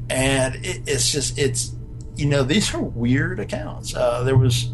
and 0.10 0.56
it, 0.56 0.82
it's 0.86 1.12
just 1.12 1.38
it's 1.38 1.76
you 2.16 2.26
know 2.26 2.44
these 2.44 2.74
are 2.74 2.82
weird 2.82 3.40
accounts. 3.40 3.96
Uh, 3.96 4.24
there 4.24 4.38
was 4.38 4.72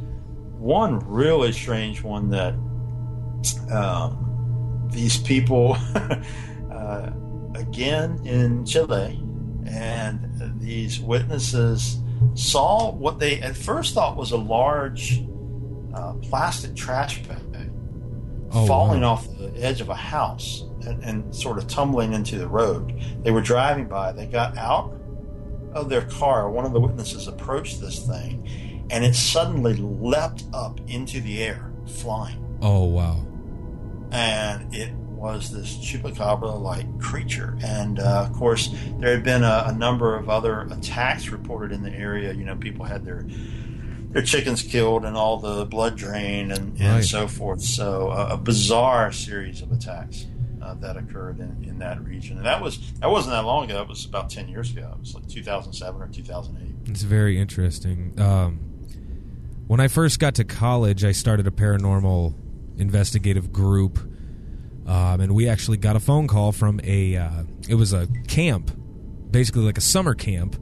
one 0.58 1.00
really 1.08 1.52
strange 1.52 2.04
one 2.04 2.30
that 2.30 2.54
um, 3.72 4.90
these 4.92 5.18
people 5.18 5.78
uh, 6.72 7.12
again 7.56 8.20
in 8.26 8.66
Chile, 8.66 9.22
and 9.68 10.60
these 10.60 11.00
witnesses 11.00 11.98
saw 12.34 12.92
what 12.92 13.20
they 13.20 13.40
at 13.42 13.56
first 13.56 13.94
thought 13.94 14.16
was 14.16 14.32
a 14.32 14.38
large 14.38 15.24
uh, 15.94 16.14
plastic 16.22 16.76
trash 16.76 17.22
bag 17.24 17.38
Oh, 18.54 18.66
falling 18.66 19.02
wow. 19.02 19.14
off 19.14 19.28
the 19.38 19.54
edge 19.58 19.80
of 19.82 19.90
a 19.90 19.96
house 19.96 20.66
and, 20.86 21.04
and 21.04 21.36
sort 21.36 21.58
of 21.58 21.68
tumbling 21.68 22.14
into 22.14 22.38
the 22.38 22.48
road. 22.48 23.02
They 23.24 23.32
were 23.32 23.42
driving 23.42 23.88
by. 23.88 24.12
They 24.12 24.26
got 24.26 24.58
out 24.58 24.94
of 25.74 25.90
their 25.90 26.02
car. 26.02 26.50
One 26.50 26.66
of 26.66 26.74
the 26.74 26.80
witnesses 26.80 27.28
approached 27.28 27.80
this 27.80 28.06
thing, 28.06 28.88
and 28.90 29.06
it 29.06 29.16
suddenly 29.16 29.76
leapt 29.76 30.44
up 30.54 30.80
into 30.88 31.22
the 31.22 31.44
air, 31.44 31.72
flying. 31.86 32.58
Oh 32.62 32.86
wow. 32.86 33.26
And 34.12 34.74
it 34.76 34.94
was 34.94 35.52
this 35.52 35.78
chupacabra-like 35.78 37.00
creature. 37.00 37.58
And 37.64 38.00
uh, 38.00 38.28
of 38.28 38.34
course, 38.34 38.74
there 39.00 39.12
had 39.12 39.24
been 39.24 39.44
a, 39.44 39.66
a 39.68 39.74
number 39.74 40.16
of 40.16 40.30
other 40.30 40.62
attacks 40.72 41.30
reported 41.30 41.72
in 41.72 41.84
the 41.84 41.92
area. 41.92 42.34
You 42.34 42.44
know, 42.44 42.56
people 42.56 42.84
had 42.84 43.06
their 43.06 43.26
their 44.12 44.22
chickens 44.22 44.62
killed 44.62 45.06
and 45.06 45.16
all 45.18 45.38
the 45.38 45.66
blood 45.66 45.96
drained 45.98 46.52
and, 46.52 46.80
and 46.80 46.96
Right. 46.96 47.04
so 47.04 47.28
forth. 47.28 47.62
So 47.62 48.10
uh, 48.10 48.30
a 48.32 48.38
bizarre 48.38 49.12
series 49.12 49.62
of 49.62 49.72
attacks 49.72 50.26
uh, 50.62 50.74
that 50.76 50.96
occurred 50.98 51.40
in, 51.40 51.64
in 51.68 51.80
that 51.80 52.00
region. 52.04 52.38
And 52.38 52.46
that 52.46 52.62
was 52.62 52.78
that 53.00 53.10
wasn't 53.10 53.34
that 53.34 53.46
long 53.46 53.66
ago. 53.66 53.82
It 53.82 53.88
was 53.88 54.06
about 54.06 54.30
ten 54.30 54.48
years 54.48 54.72
ago. 54.72 54.92
It 54.96 55.00
was 55.00 55.16
like 55.16 55.28
2007 55.28 56.02
or 56.02 56.08
2008. 56.08 56.90
It's 56.92 57.02
very 57.04 57.40
interesting. 57.40 58.14
Um, 58.20 58.60
when 59.68 59.80
I 59.80 59.88
first 59.88 60.20
got 60.20 60.36
to 60.36 60.44
college, 60.44 61.04
I 61.06 61.14
started 61.14 61.48
a 61.48 61.52
paranormal 61.52 62.36
investigative 62.78 63.52
group, 63.54 63.98
um, 64.86 65.22
and 65.22 65.34
we 65.34 65.48
actually 65.48 65.78
got 65.78 65.96
a 65.96 66.00
phone 66.00 66.28
call 66.28 66.52
from 66.52 66.82
a. 66.84 67.16
Uh, 67.16 67.44
it 67.70 67.76
was 67.76 67.94
a 67.94 68.08
camp, 68.28 68.72
basically 69.32 69.64
like 69.64 69.78
a 69.78 69.82
summer 69.82 70.14
camp. 70.14 70.62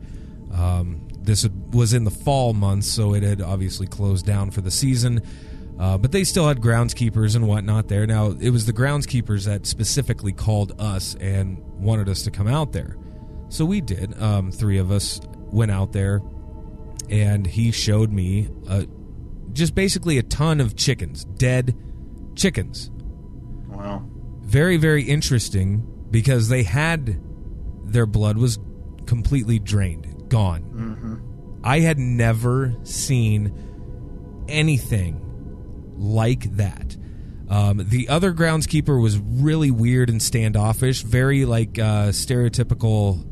Um, 0.54 1.08
this 1.22 1.48
was 1.72 1.94
in 1.94 2.04
the 2.04 2.12
fall 2.12 2.54
months, 2.54 2.88
so 2.88 3.14
it 3.14 3.24
had 3.24 3.42
obviously 3.42 3.88
closed 3.88 4.26
down 4.26 4.52
for 4.52 4.62
the 4.62 4.72
season. 4.72 5.22
Uh, 5.80 5.98
but 5.98 6.12
they 6.12 6.26
still 6.26 6.48
had 6.48 6.60
groundskeepers 6.60 7.36
and 7.36 7.48
whatnot 7.48 7.88
there. 7.88 8.06
Now, 8.06 8.32
it 8.32 8.50
was 8.50 8.66
the 8.66 8.74
groundskeepers 8.74 9.46
that 9.46 9.66
specifically 9.66 10.34
called 10.34 10.74
us 10.80 11.16
and 11.16 11.58
wanted 11.80 12.10
us 12.10 12.24
to 12.24 12.32
come 12.32 12.48
out 12.48 12.74
there. 12.74 12.98
So 13.48 13.64
we 13.64 13.80
did. 13.80 14.22
Um, 14.22 14.52
three 14.52 14.78
of 14.78 14.92
us 14.92 15.22
went 15.52 15.72
out 15.72 15.94
there, 15.94 16.22
and 17.10 17.48
he 17.48 17.72
showed 17.72 18.12
me 18.12 18.50
uh, 18.68 18.84
just 19.54 19.74
basically 19.74 20.18
a 20.18 20.24
ton 20.24 20.60
of 20.60 20.76
chickens, 20.76 21.24
dead 21.24 21.78
chickens. 22.36 22.92
Wow. 23.68 24.06
Very, 24.42 24.78
very 24.78 25.04
interesting 25.04 25.86
because 26.12 26.50
they 26.50 26.64
had 26.64 27.22
their 27.86 28.06
blood 28.06 28.38
was 28.38 28.60
completely 29.06 29.60
drained, 29.60 30.30
gone. 30.30 30.89
I 31.64 31.80
had 31.80 31.98
never 31.98 32.76
seen 32.84 34.46
anything 34.48 35.22
like 35.98 36.56
that. 36.58 36.96
Um, 37.50 37.84
the 37.90 38.10
other 38.10 38.32
groundskeeper 38.32 39.02
was 39.02 39.18
really 39.18 39.72
weird 39.72 40.10
and 40.10 40.22
standoffish, 40.22 41.02
very 41.02 41.46
like 41.46 41.80
uh, 41.80 42.10
stereotypical 42.10 43.26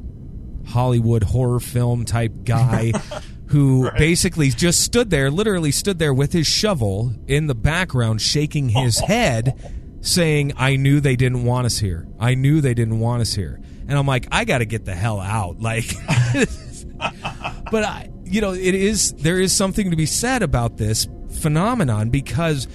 Hollywood 0.68 1.24
horror 1.24 1.60
film 1.60 2.04
type 2.04 2.44
guy 2.44 2.92
who 3.48 3.90
basically 3.92 4.50
just 4.50 4.82
stood 4.82 5.10
there, 5.10 5.32
literally 5.32 5.72
stood 5.72 6.00
there 6.00 6.14
with 6.14 6.34
his 6.34 6.48
shovel 6.48 7.14
in 7.28 7.48
the 7.48 7.56
background, 7.56 8.22
shaking 8.22 8.70
his 8.70 9.00
head, 9.08 10.00
saying, 10.02 10.54
I 10.58 10.76
knew 10.76 11.00
they 11.00 11.16
didn't 11.16 11.46
want 11.46 11.66
us 11.66 11.78
here. 11.78 12.08
I 12.20 12.36
knew 12.36 12.60
they 12.60 12.74
didn't 12.74 13.00
want 13.00 13.22
us 13.22 13.34
here. 13.34 13.62
And 13.88 13.98
I'm 13.98 14.06
like, 14.08 14.28
I 14.32 14.44
got 14.46 14.58
to 14.58 14.66
get 14.66 14.84
the 14.84 14.96
hell 14.96 15.22
out. 15.22 15.62
Like, 15.62 15.86
but 17.72 17.84
I, 17.84 18.10
you 18.30 18.42
know, 18.42 18.54
it 18.54 18.76
is, 18.76 19.14
there 19.14 19.40
is 19.40 19.52
something 19.56 19.90
to 19.92 19.96
be 19.96 20.06
said 20.06 20.44
about 20.44 20.78
this 20.78 21.08
phenomenon 21.42 22.10
because 22.10 22.68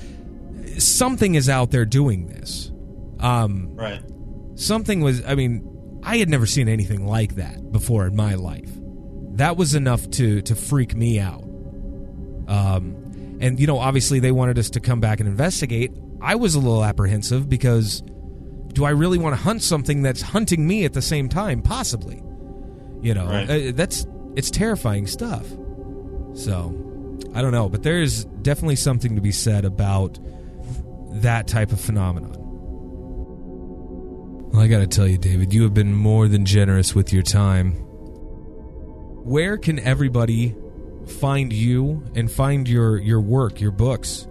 something 0.78 1.34
is 1.34 1.48
out 1.48 1.70
there 1.70 1.84
doing 1.84 2.26
this. 2.26 2.70
Um, 3.20 3.70
Right. 3.74 4.02
something 4.56 5.00
was 5.00 5.24
i 5.26 5.34
mean 5.36 6.00
i 6.02 6.16
had 6.18 6.28
never 6.28 6.44
seen 6.46 6.68
anything 6.68 7.06
like 7.06 7.36
that 7.36 7.70
before 7.72 8.04
in 8.06 8.14
my 8.16 8.34
life 8.34 8.70
that 9.34 9.56
was 9.56 9.74
enough 9.76 10.08
to 10.10 10.42
to 10.42 10.54
freak 10.56 10.94
me 10.96 11.18
out 11.20 11.42
um 12.48 12.94
and 13.40 13.58
you 13.60 13.66
know 13.66 13.78
obviously 13.78 14.18
they 14.20 14.32
wanted 14.32 14.58
us 14.58 14.70
to 14.70 14.80
come 14.80 15.00
back 15.00 15.20
and 15.20 15.28
investigate 15.28 15.92
i 16.20 16.34
was 16.34 16.54
a 16.54 16.58
little 16.58 16.84
apprehensive 16.84 17.48
because 17.48 18.02
do 18.72 18.84
i 18.84 18.90
really 18.90 19.18
want 19.18 19.34
to 19.36 19.40
hunt 19.42 19.62
something 19.62 20.02
that's 20.02 20.20
hunting 20.20 20.66
me 20.66 20.84
at 20.84 20.92
the 20.92 21.02
same 21.02 21.28
time 21.28 21.62
possibly 21.62 22.20
you 23.00 23.14
know 23.14 23.26
Right. 23.26 23.68
uh, 23.68 23.72
that's 23.74 24.04
it's 24.36 24.50
terrifying 24.50 25.06
stuff 25.06 25.46
so 26.34 26.74
i 27.34 27.42
don't 27.42 27.52
know 27.52 27.68
but 27.68 27.82
there 27.82 28.00
is 28.00 28.24
definitely 28.42 28.76
something 28.76 29.14
to 29.14 29.20
be 29.20 29.32
said 29.32 29.64
about 29.64 30.18
that 31.10 31.46
type 31.46 31.72
of 31.72 31.80
phenomenon 31.80 32.42
well, 34.52 34.60
I 34.60 34.68
gotta 34.68 34.86
tell 34.86 35.08
you, 35.08 35.16
David, 35.16 35.54
you 35.54 35.62
have 35.62 35.72
been 35.72 35.94
more 35.94 36.28
than 36.28 36.44
generous 36.44 36.94
with 36.94 37.10
your 37.10 37.22
time. 37.22 37.72
Where 39.24 39.56
can 39.56 39.78
everybody 39.78 40.54
find 41.06 41.50
you 41.50 42.04
and 42.14 42.30
find 42.30 42.68
your, 42.68 42.98
your 42.98 43.22
work, 43.22 43.62
your 43.62 43.70
books? 43.70 44.28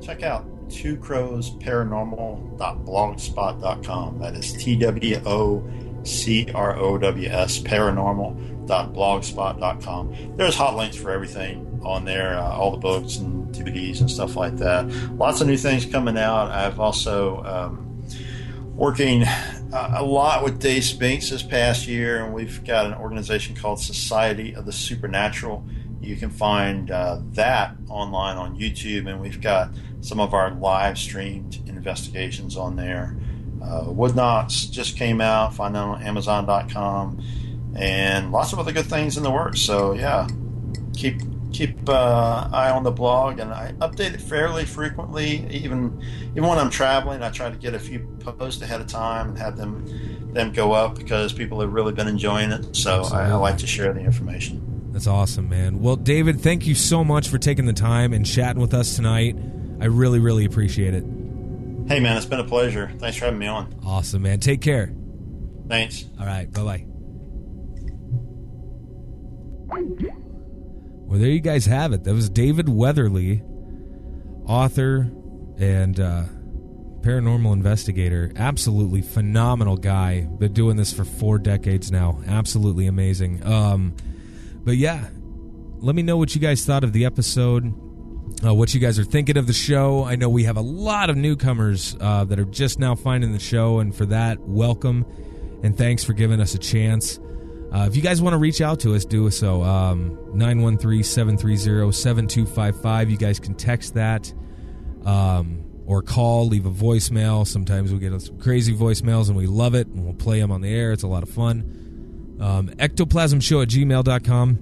Check 0.00 0.22
out 0.22 0.46
Two 0.70 0.96
Crows 0.96 1.50
Paranormal.blogspot.com. 1.56 4.18
That 4.20 4.34
is 4.34 4.54
T 4.54 4.74
W 4.76 5.20
O 5.26 5.62
C 6.02 6.48
R 6.54 6.76
O 6.76 6.98
W 6.98 7.28
S 7.28 7.58
Paranormal.blogspot.com. 7.58 10.36
There's 10.36 10.54
hot 10.54 10.76
links 10.76 10.96
for 10.96 11.10
everything 11.10 11.66
on 11.84 12.04
there, 12.04 12.38
uh, 12.38 12.56
all 12.56 12.70
the 12.70 12.76
books 12.76 13.16
and 13.16 13.52
DVDs 13.54 14.00
and 14.00 14.10
stuff 14.10 14.36
like 14.36 14.56
that. 14.56 14.86
Lots 15.12 15.40
of 15.40 15.46
new 15.46 15.56
things 15.56 15.86
coming 15.86 16.18
out. 16.18 16.50
I've 16.50 16.78
also 16.78 17.42
um, 17.44 18.04
working 18.74 19.24
uh, 19.24 19.94
a 19.96 20.04
lot 20.04 20.44
with 20.44 20.60
Dave 20.60 20.84
Spinks 20.84 21.30
this 21.30 21.42
past 21.42 21.86
year, 21.86 22.24
and 22.24 22.34
we've 22.34 22.64
got 22.64 22.86
an 22.86 22.94
organization 22.94 23.54
called 23.54 23.80
Society 23.80 24.54
of 24.54 24.66
the 24.66 24.72
Supernatural. 24.72 25.64
You 26.00 26.16
can 26.16 26.30
find 26.30 26.90
uh, 26.90 27.20
that 27.32 27.76
online 27.88 28.36
on 28.36 28.58
YouTube, 28.58 29.08
and 29.08 29.20
we've 29.20 29.40
got 29.40 29.70
some 30.00 30.18
of 30.18 30.32
our 30.32 30.50
live 30.52 30.98
streamed 30.98 31.60
investigations 31.66 32.56
on 32.56 32.76
there. 32.76 33.16
Uh, 33.62 33.84
Wood 33.86 34.16
Knocks 34.16 34.64
just 34.64 34.96
came 34.96 35.20
out, 35.20 35.54
find 35.54 35.74
that 35.74 35.80
on 35.80 36.02
Amazon.com, 36.02 37.22
and 37.76 38.32
lots 38.32 38.52
of 38.52 38.58
other 38.58 38.72
good 38.72 38.86
things 38.86 39.16
in 39.16 39.22
the 39.22 39.30
works. 39.30 39.60
So, 39.60 39.92
yeah, 39.92 40.26
keep 40.94 41.20
keep 41.52 41.88
uh, 41.88 42.48
eye 42.52 42.70
on 42.70 42.84
the 42.84 42.90
blog, 42.90 43.38
and 43.38 43.52
I 43.52 43.72
update 43.80 44.14
it 44.14 44.20
fairly 44.20 44.64
frequently. 44.64 45.46
Even 45.50 46.02
even 46.30 46.46
when 46.46 46.58
I'm 46.58 46.70
traveling, 46.70 47.22
I 47.22 47.30
try 47.30 47.50
to 47.50 47.56
get 47.56 47.74
a 47.74 47.78
few 47.78 48.00
posts 48.20 48.62
ahead 48.62 48.80
of 48.80 48.86
time 48.86 49.30
and 49.30 49.38
have 49.38 49.56
them 49.56 50.32
them 50.32 50.52
go 50.52 50.72
up 50.72 50.96
because 50.96 51.32
people 51.32 51.60
have 51.60 51.72
really 51.72 51.92
been 51.92 52.08
enjoying 52.08 52.52
it. 52.52 52.76
So 52.76 53.02
I, 53.04 53.30
I 53.30 53.34
like 53.34 53.58
to 53.58 53.66
share 53.66 53.92
the 53.92 54.00
information. 54.00 54.90
That's 54.92 55.06
awesome, 55.06 55.48
man. 55.48 55.80
Well, 55.80 55.96
David, 55.96 56.40
thank 56.40 56.66
you 56.66 56.74
so 56.74 57.04
much 57.04 57.28
for 57.28 57.38
taking 57.38 57.66
the 57.66 57.72
time 57.72 58.12
and 58.12 58.26
chatting 58.26 58.60
with 58.60 58.74
us 58.74 58.96
tonight. 58.96 59.36
I 59.80 59.86
really, 59.86 60.18
really 60.18 60.44
appreciate 60.44 60.94
it. 60.94 61.04
Hey 61.88 61.98
man, 62.00 62.16
it's 62.16 62.26
been 62.26 62.40
a 62.40 62.44
pleasure. 62.44 62.90
Thanks 62.98 63.16
for 63.16 63.24
having 63.26 63.40
me 63.40 63.46
on. 63.46 63.74
Awesome, 63.84 64.22
man. 64.22 64.40
Take 64.40 64.60
care. 64.60 64.94
Thanks. 65.68 66.04
All 66.18 66.26
right. 66.26 66.50
Bye 66.52 66.62
bye. 66.62 66.84
Well, 71.10 71.18
there 71.18 71.28
you 71.30 71.40
guys 71.40 71.66
have 71.66 71.92
it. 71.92 72.04
That 72.04 72.14
was 72.14 72.28
David 72.30 72.68
Weatherly, 72.68 73.42
author 74.46 75.10
and 75.58 75.98
uh, 75.98 76.24
paranormal 77.00 77.52
investigator. 77.52 78.30
Absolutely 78.36 79.02
phenomenal 79.02 79.76
guy. 79.76 80.20
Been 80.20 80.52
doing 80.52 80.76
this 80.76 80.92
for 80.92 81.04
four 81.04 81.38
decades 81.38 81.90
now. 81.90 82.20
Absolutely 82.28 82.86
amazing. 82.86 83.44
Um, 83.44 83.96
but 84.64 84.76
yeah, 84.76 85.08
let 85.78 85.96
me 85.96 86.02
know 86.02 86.16
what 86.16 86.34
you 86.34 86.40
guys 86.40 86.64
thought 86.64 86.84
of 86.84 86.92
the 86.92 87.04
episode. 87.04 87.74
Uh, 88.44 88.54
what 88.54 88.72
you 88.72 88.80
guys 88.80 88.98
are 88.98 89.04
thinking 89.04 89.36
of 89.36 89.46
the 89.46 89.52
show. 89.52 90.04
I 90.04 90.16
know 90.16 90.28
we 90.28 90.44
have 90.44 90.56
a 90.56 90.62
lot 90.62 91.10
of 91.10 91.16
newcomers 91.16 91.96
uh, 92.00 92.24
that 92.24 92.38
are 92.38 92.44
just 92.44 92.78
now 92.78 92.94
finding 92.94 93.32
the 93.32 93.38
show, 93.38 93.80
and 93.80 93.94
for 93.94 94.06
that, 94.06 94.40
welcome 94.40 95.04
and 95.62 95.76
thanks 95.76 96.04
for 96.04 96.12
giving 96.12 96.40
us 96.40 96.54
a 96.54 96.58
chance. 96.58 97.20
Uh, 97.72 97.86
if 97.86 97.94
you 97.94 98.02
guys 98.02 98.20
want 98.20 98.34
to 98.34 98.38
reach 98.38 98.60
out 98.60 98.80
to 98.80 98.94
us, 98.94 99.04
do 99.04 99.30
so. 99.30 99.62
Um, 99.62 100.18
913 100.36 101.04
730 101.04 101.92
7255. 101.92 103.10
You 103.10 103.16
guys 103.16 103.38
can 103.38 103.54
text 103.54 103.94
that 103.94 104.32
um, 105.04 105.64
or 105.86 106.02
call, 106.02 106.48
leave 106.48 106.66
a 106.66 106.70
voicemail. 106.70 107.46
Sometimes 107.46 107.92
we 107.92 107.98
get 107.98 108.20
some 108.22 108.38
crazy 108.38 108.74
voicemails 108.74 109.28
and 109.28 109.36
we 109.36 109.46
love 109.46 109.74
it 109.74 109.86
and 109.86 110.04
we'll 110.04 110.14
play 110.14 110.40
them 110.40 110.50
on 110.50 110.62
the 110.62 110.74
air. 110.74 110.92
It's 110.92 111.04
a 111.04 111.08
lot 111.08 111.22
of 111.22 111.28
fun. 111.28 112.38
Um, 112.40 112.68
ectoplasmshow 112.70 113.62
at 113.62 113.68
gmail.com, 113.68 114.58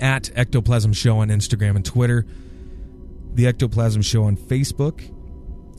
at 0.00 0.30
ectoplasm 0.34 0.92
show 0.92 1.18
on 1.18 1.28
Instagram 1.28 1.76
and 1.76 1.84
Twitter, 1.84 2.26
the 3.36 3.46
ectoplasm 3.46 4.02
show 4.02 4.24
on 4.24 4.36
Facebook, 4.36 5.08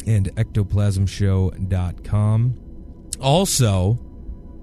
and 0.05 0.33
ectoplasmshow.com. 0.35 2.59
Also, 3.19 3.99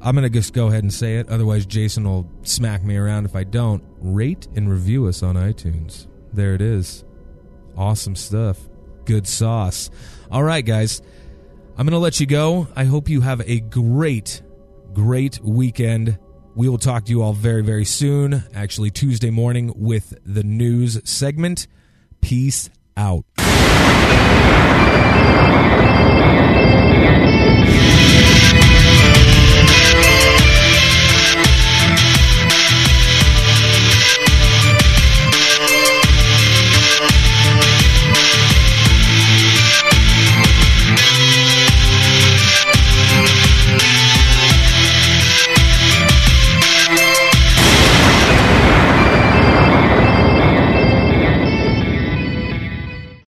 I'm 0.01 0.15
going 0.15 0.23
to 0.23 0.31
just 0.31 0.55
go 0.55 0.69
ahead 0.69 0.85
and 0.85 0.93
say 0.93 1.17
it. 1.17 1.29
Otherwise, 1.29 1.67
Jason 1.67 2.05
will 2.05 2.31
smack 2.43 2.85
me 2.85 2.97
around 2.97 3.27
if 3.27 3.37
I 3.37 3.45
don't. 3.45 3.85
Rate 3.99 4.49
and 4.55 4.71
review 4.71 5.07
us 5.07 5.23
on 5.23 5.35
iTunes. 5.35 6.07
There 6.33 6.55
it 6.55 6.63
is. 6.63 7.05
Awesome 7.77 8.17
stuff. 8.17 8.59
Good 9.05 9.27
sauce. 9.27 9.91
All 10.31 10.43
right, 10.43 10.65
guys. 10.65 11.03
I'm 11.77 11.85
going 11.87 11.93
to 11.93 11.99
let 11.99 12.21
you 12.21 12.27
go. 12.27 12.69
I 12.77 12.85
hope 12.85 13.09
you 13.09 13.21
have 13.23 13.41
a 13.41 13.59
great, 13.61 14.43
great 14.93 15.41
weekend. 15.43 16.19
We 16.55 16.69
will 16.69 16.79
talk 16.79 17.07
to 17.07 17.11
you 17.11 17.23
all 17.23 17.33
very, 17.33 17.63
very 17.63 17.85
soon. 17.85 18.45
Actually, 18.55 18.93
Tuesday 18.93 19.31
morning 19.31 19.73
with 19.75 20.15
the 20.25 20.45
news 20.45 21.01
segment. 21.09 21.67
Peace 22.21 22.71
out. 22.97 23.44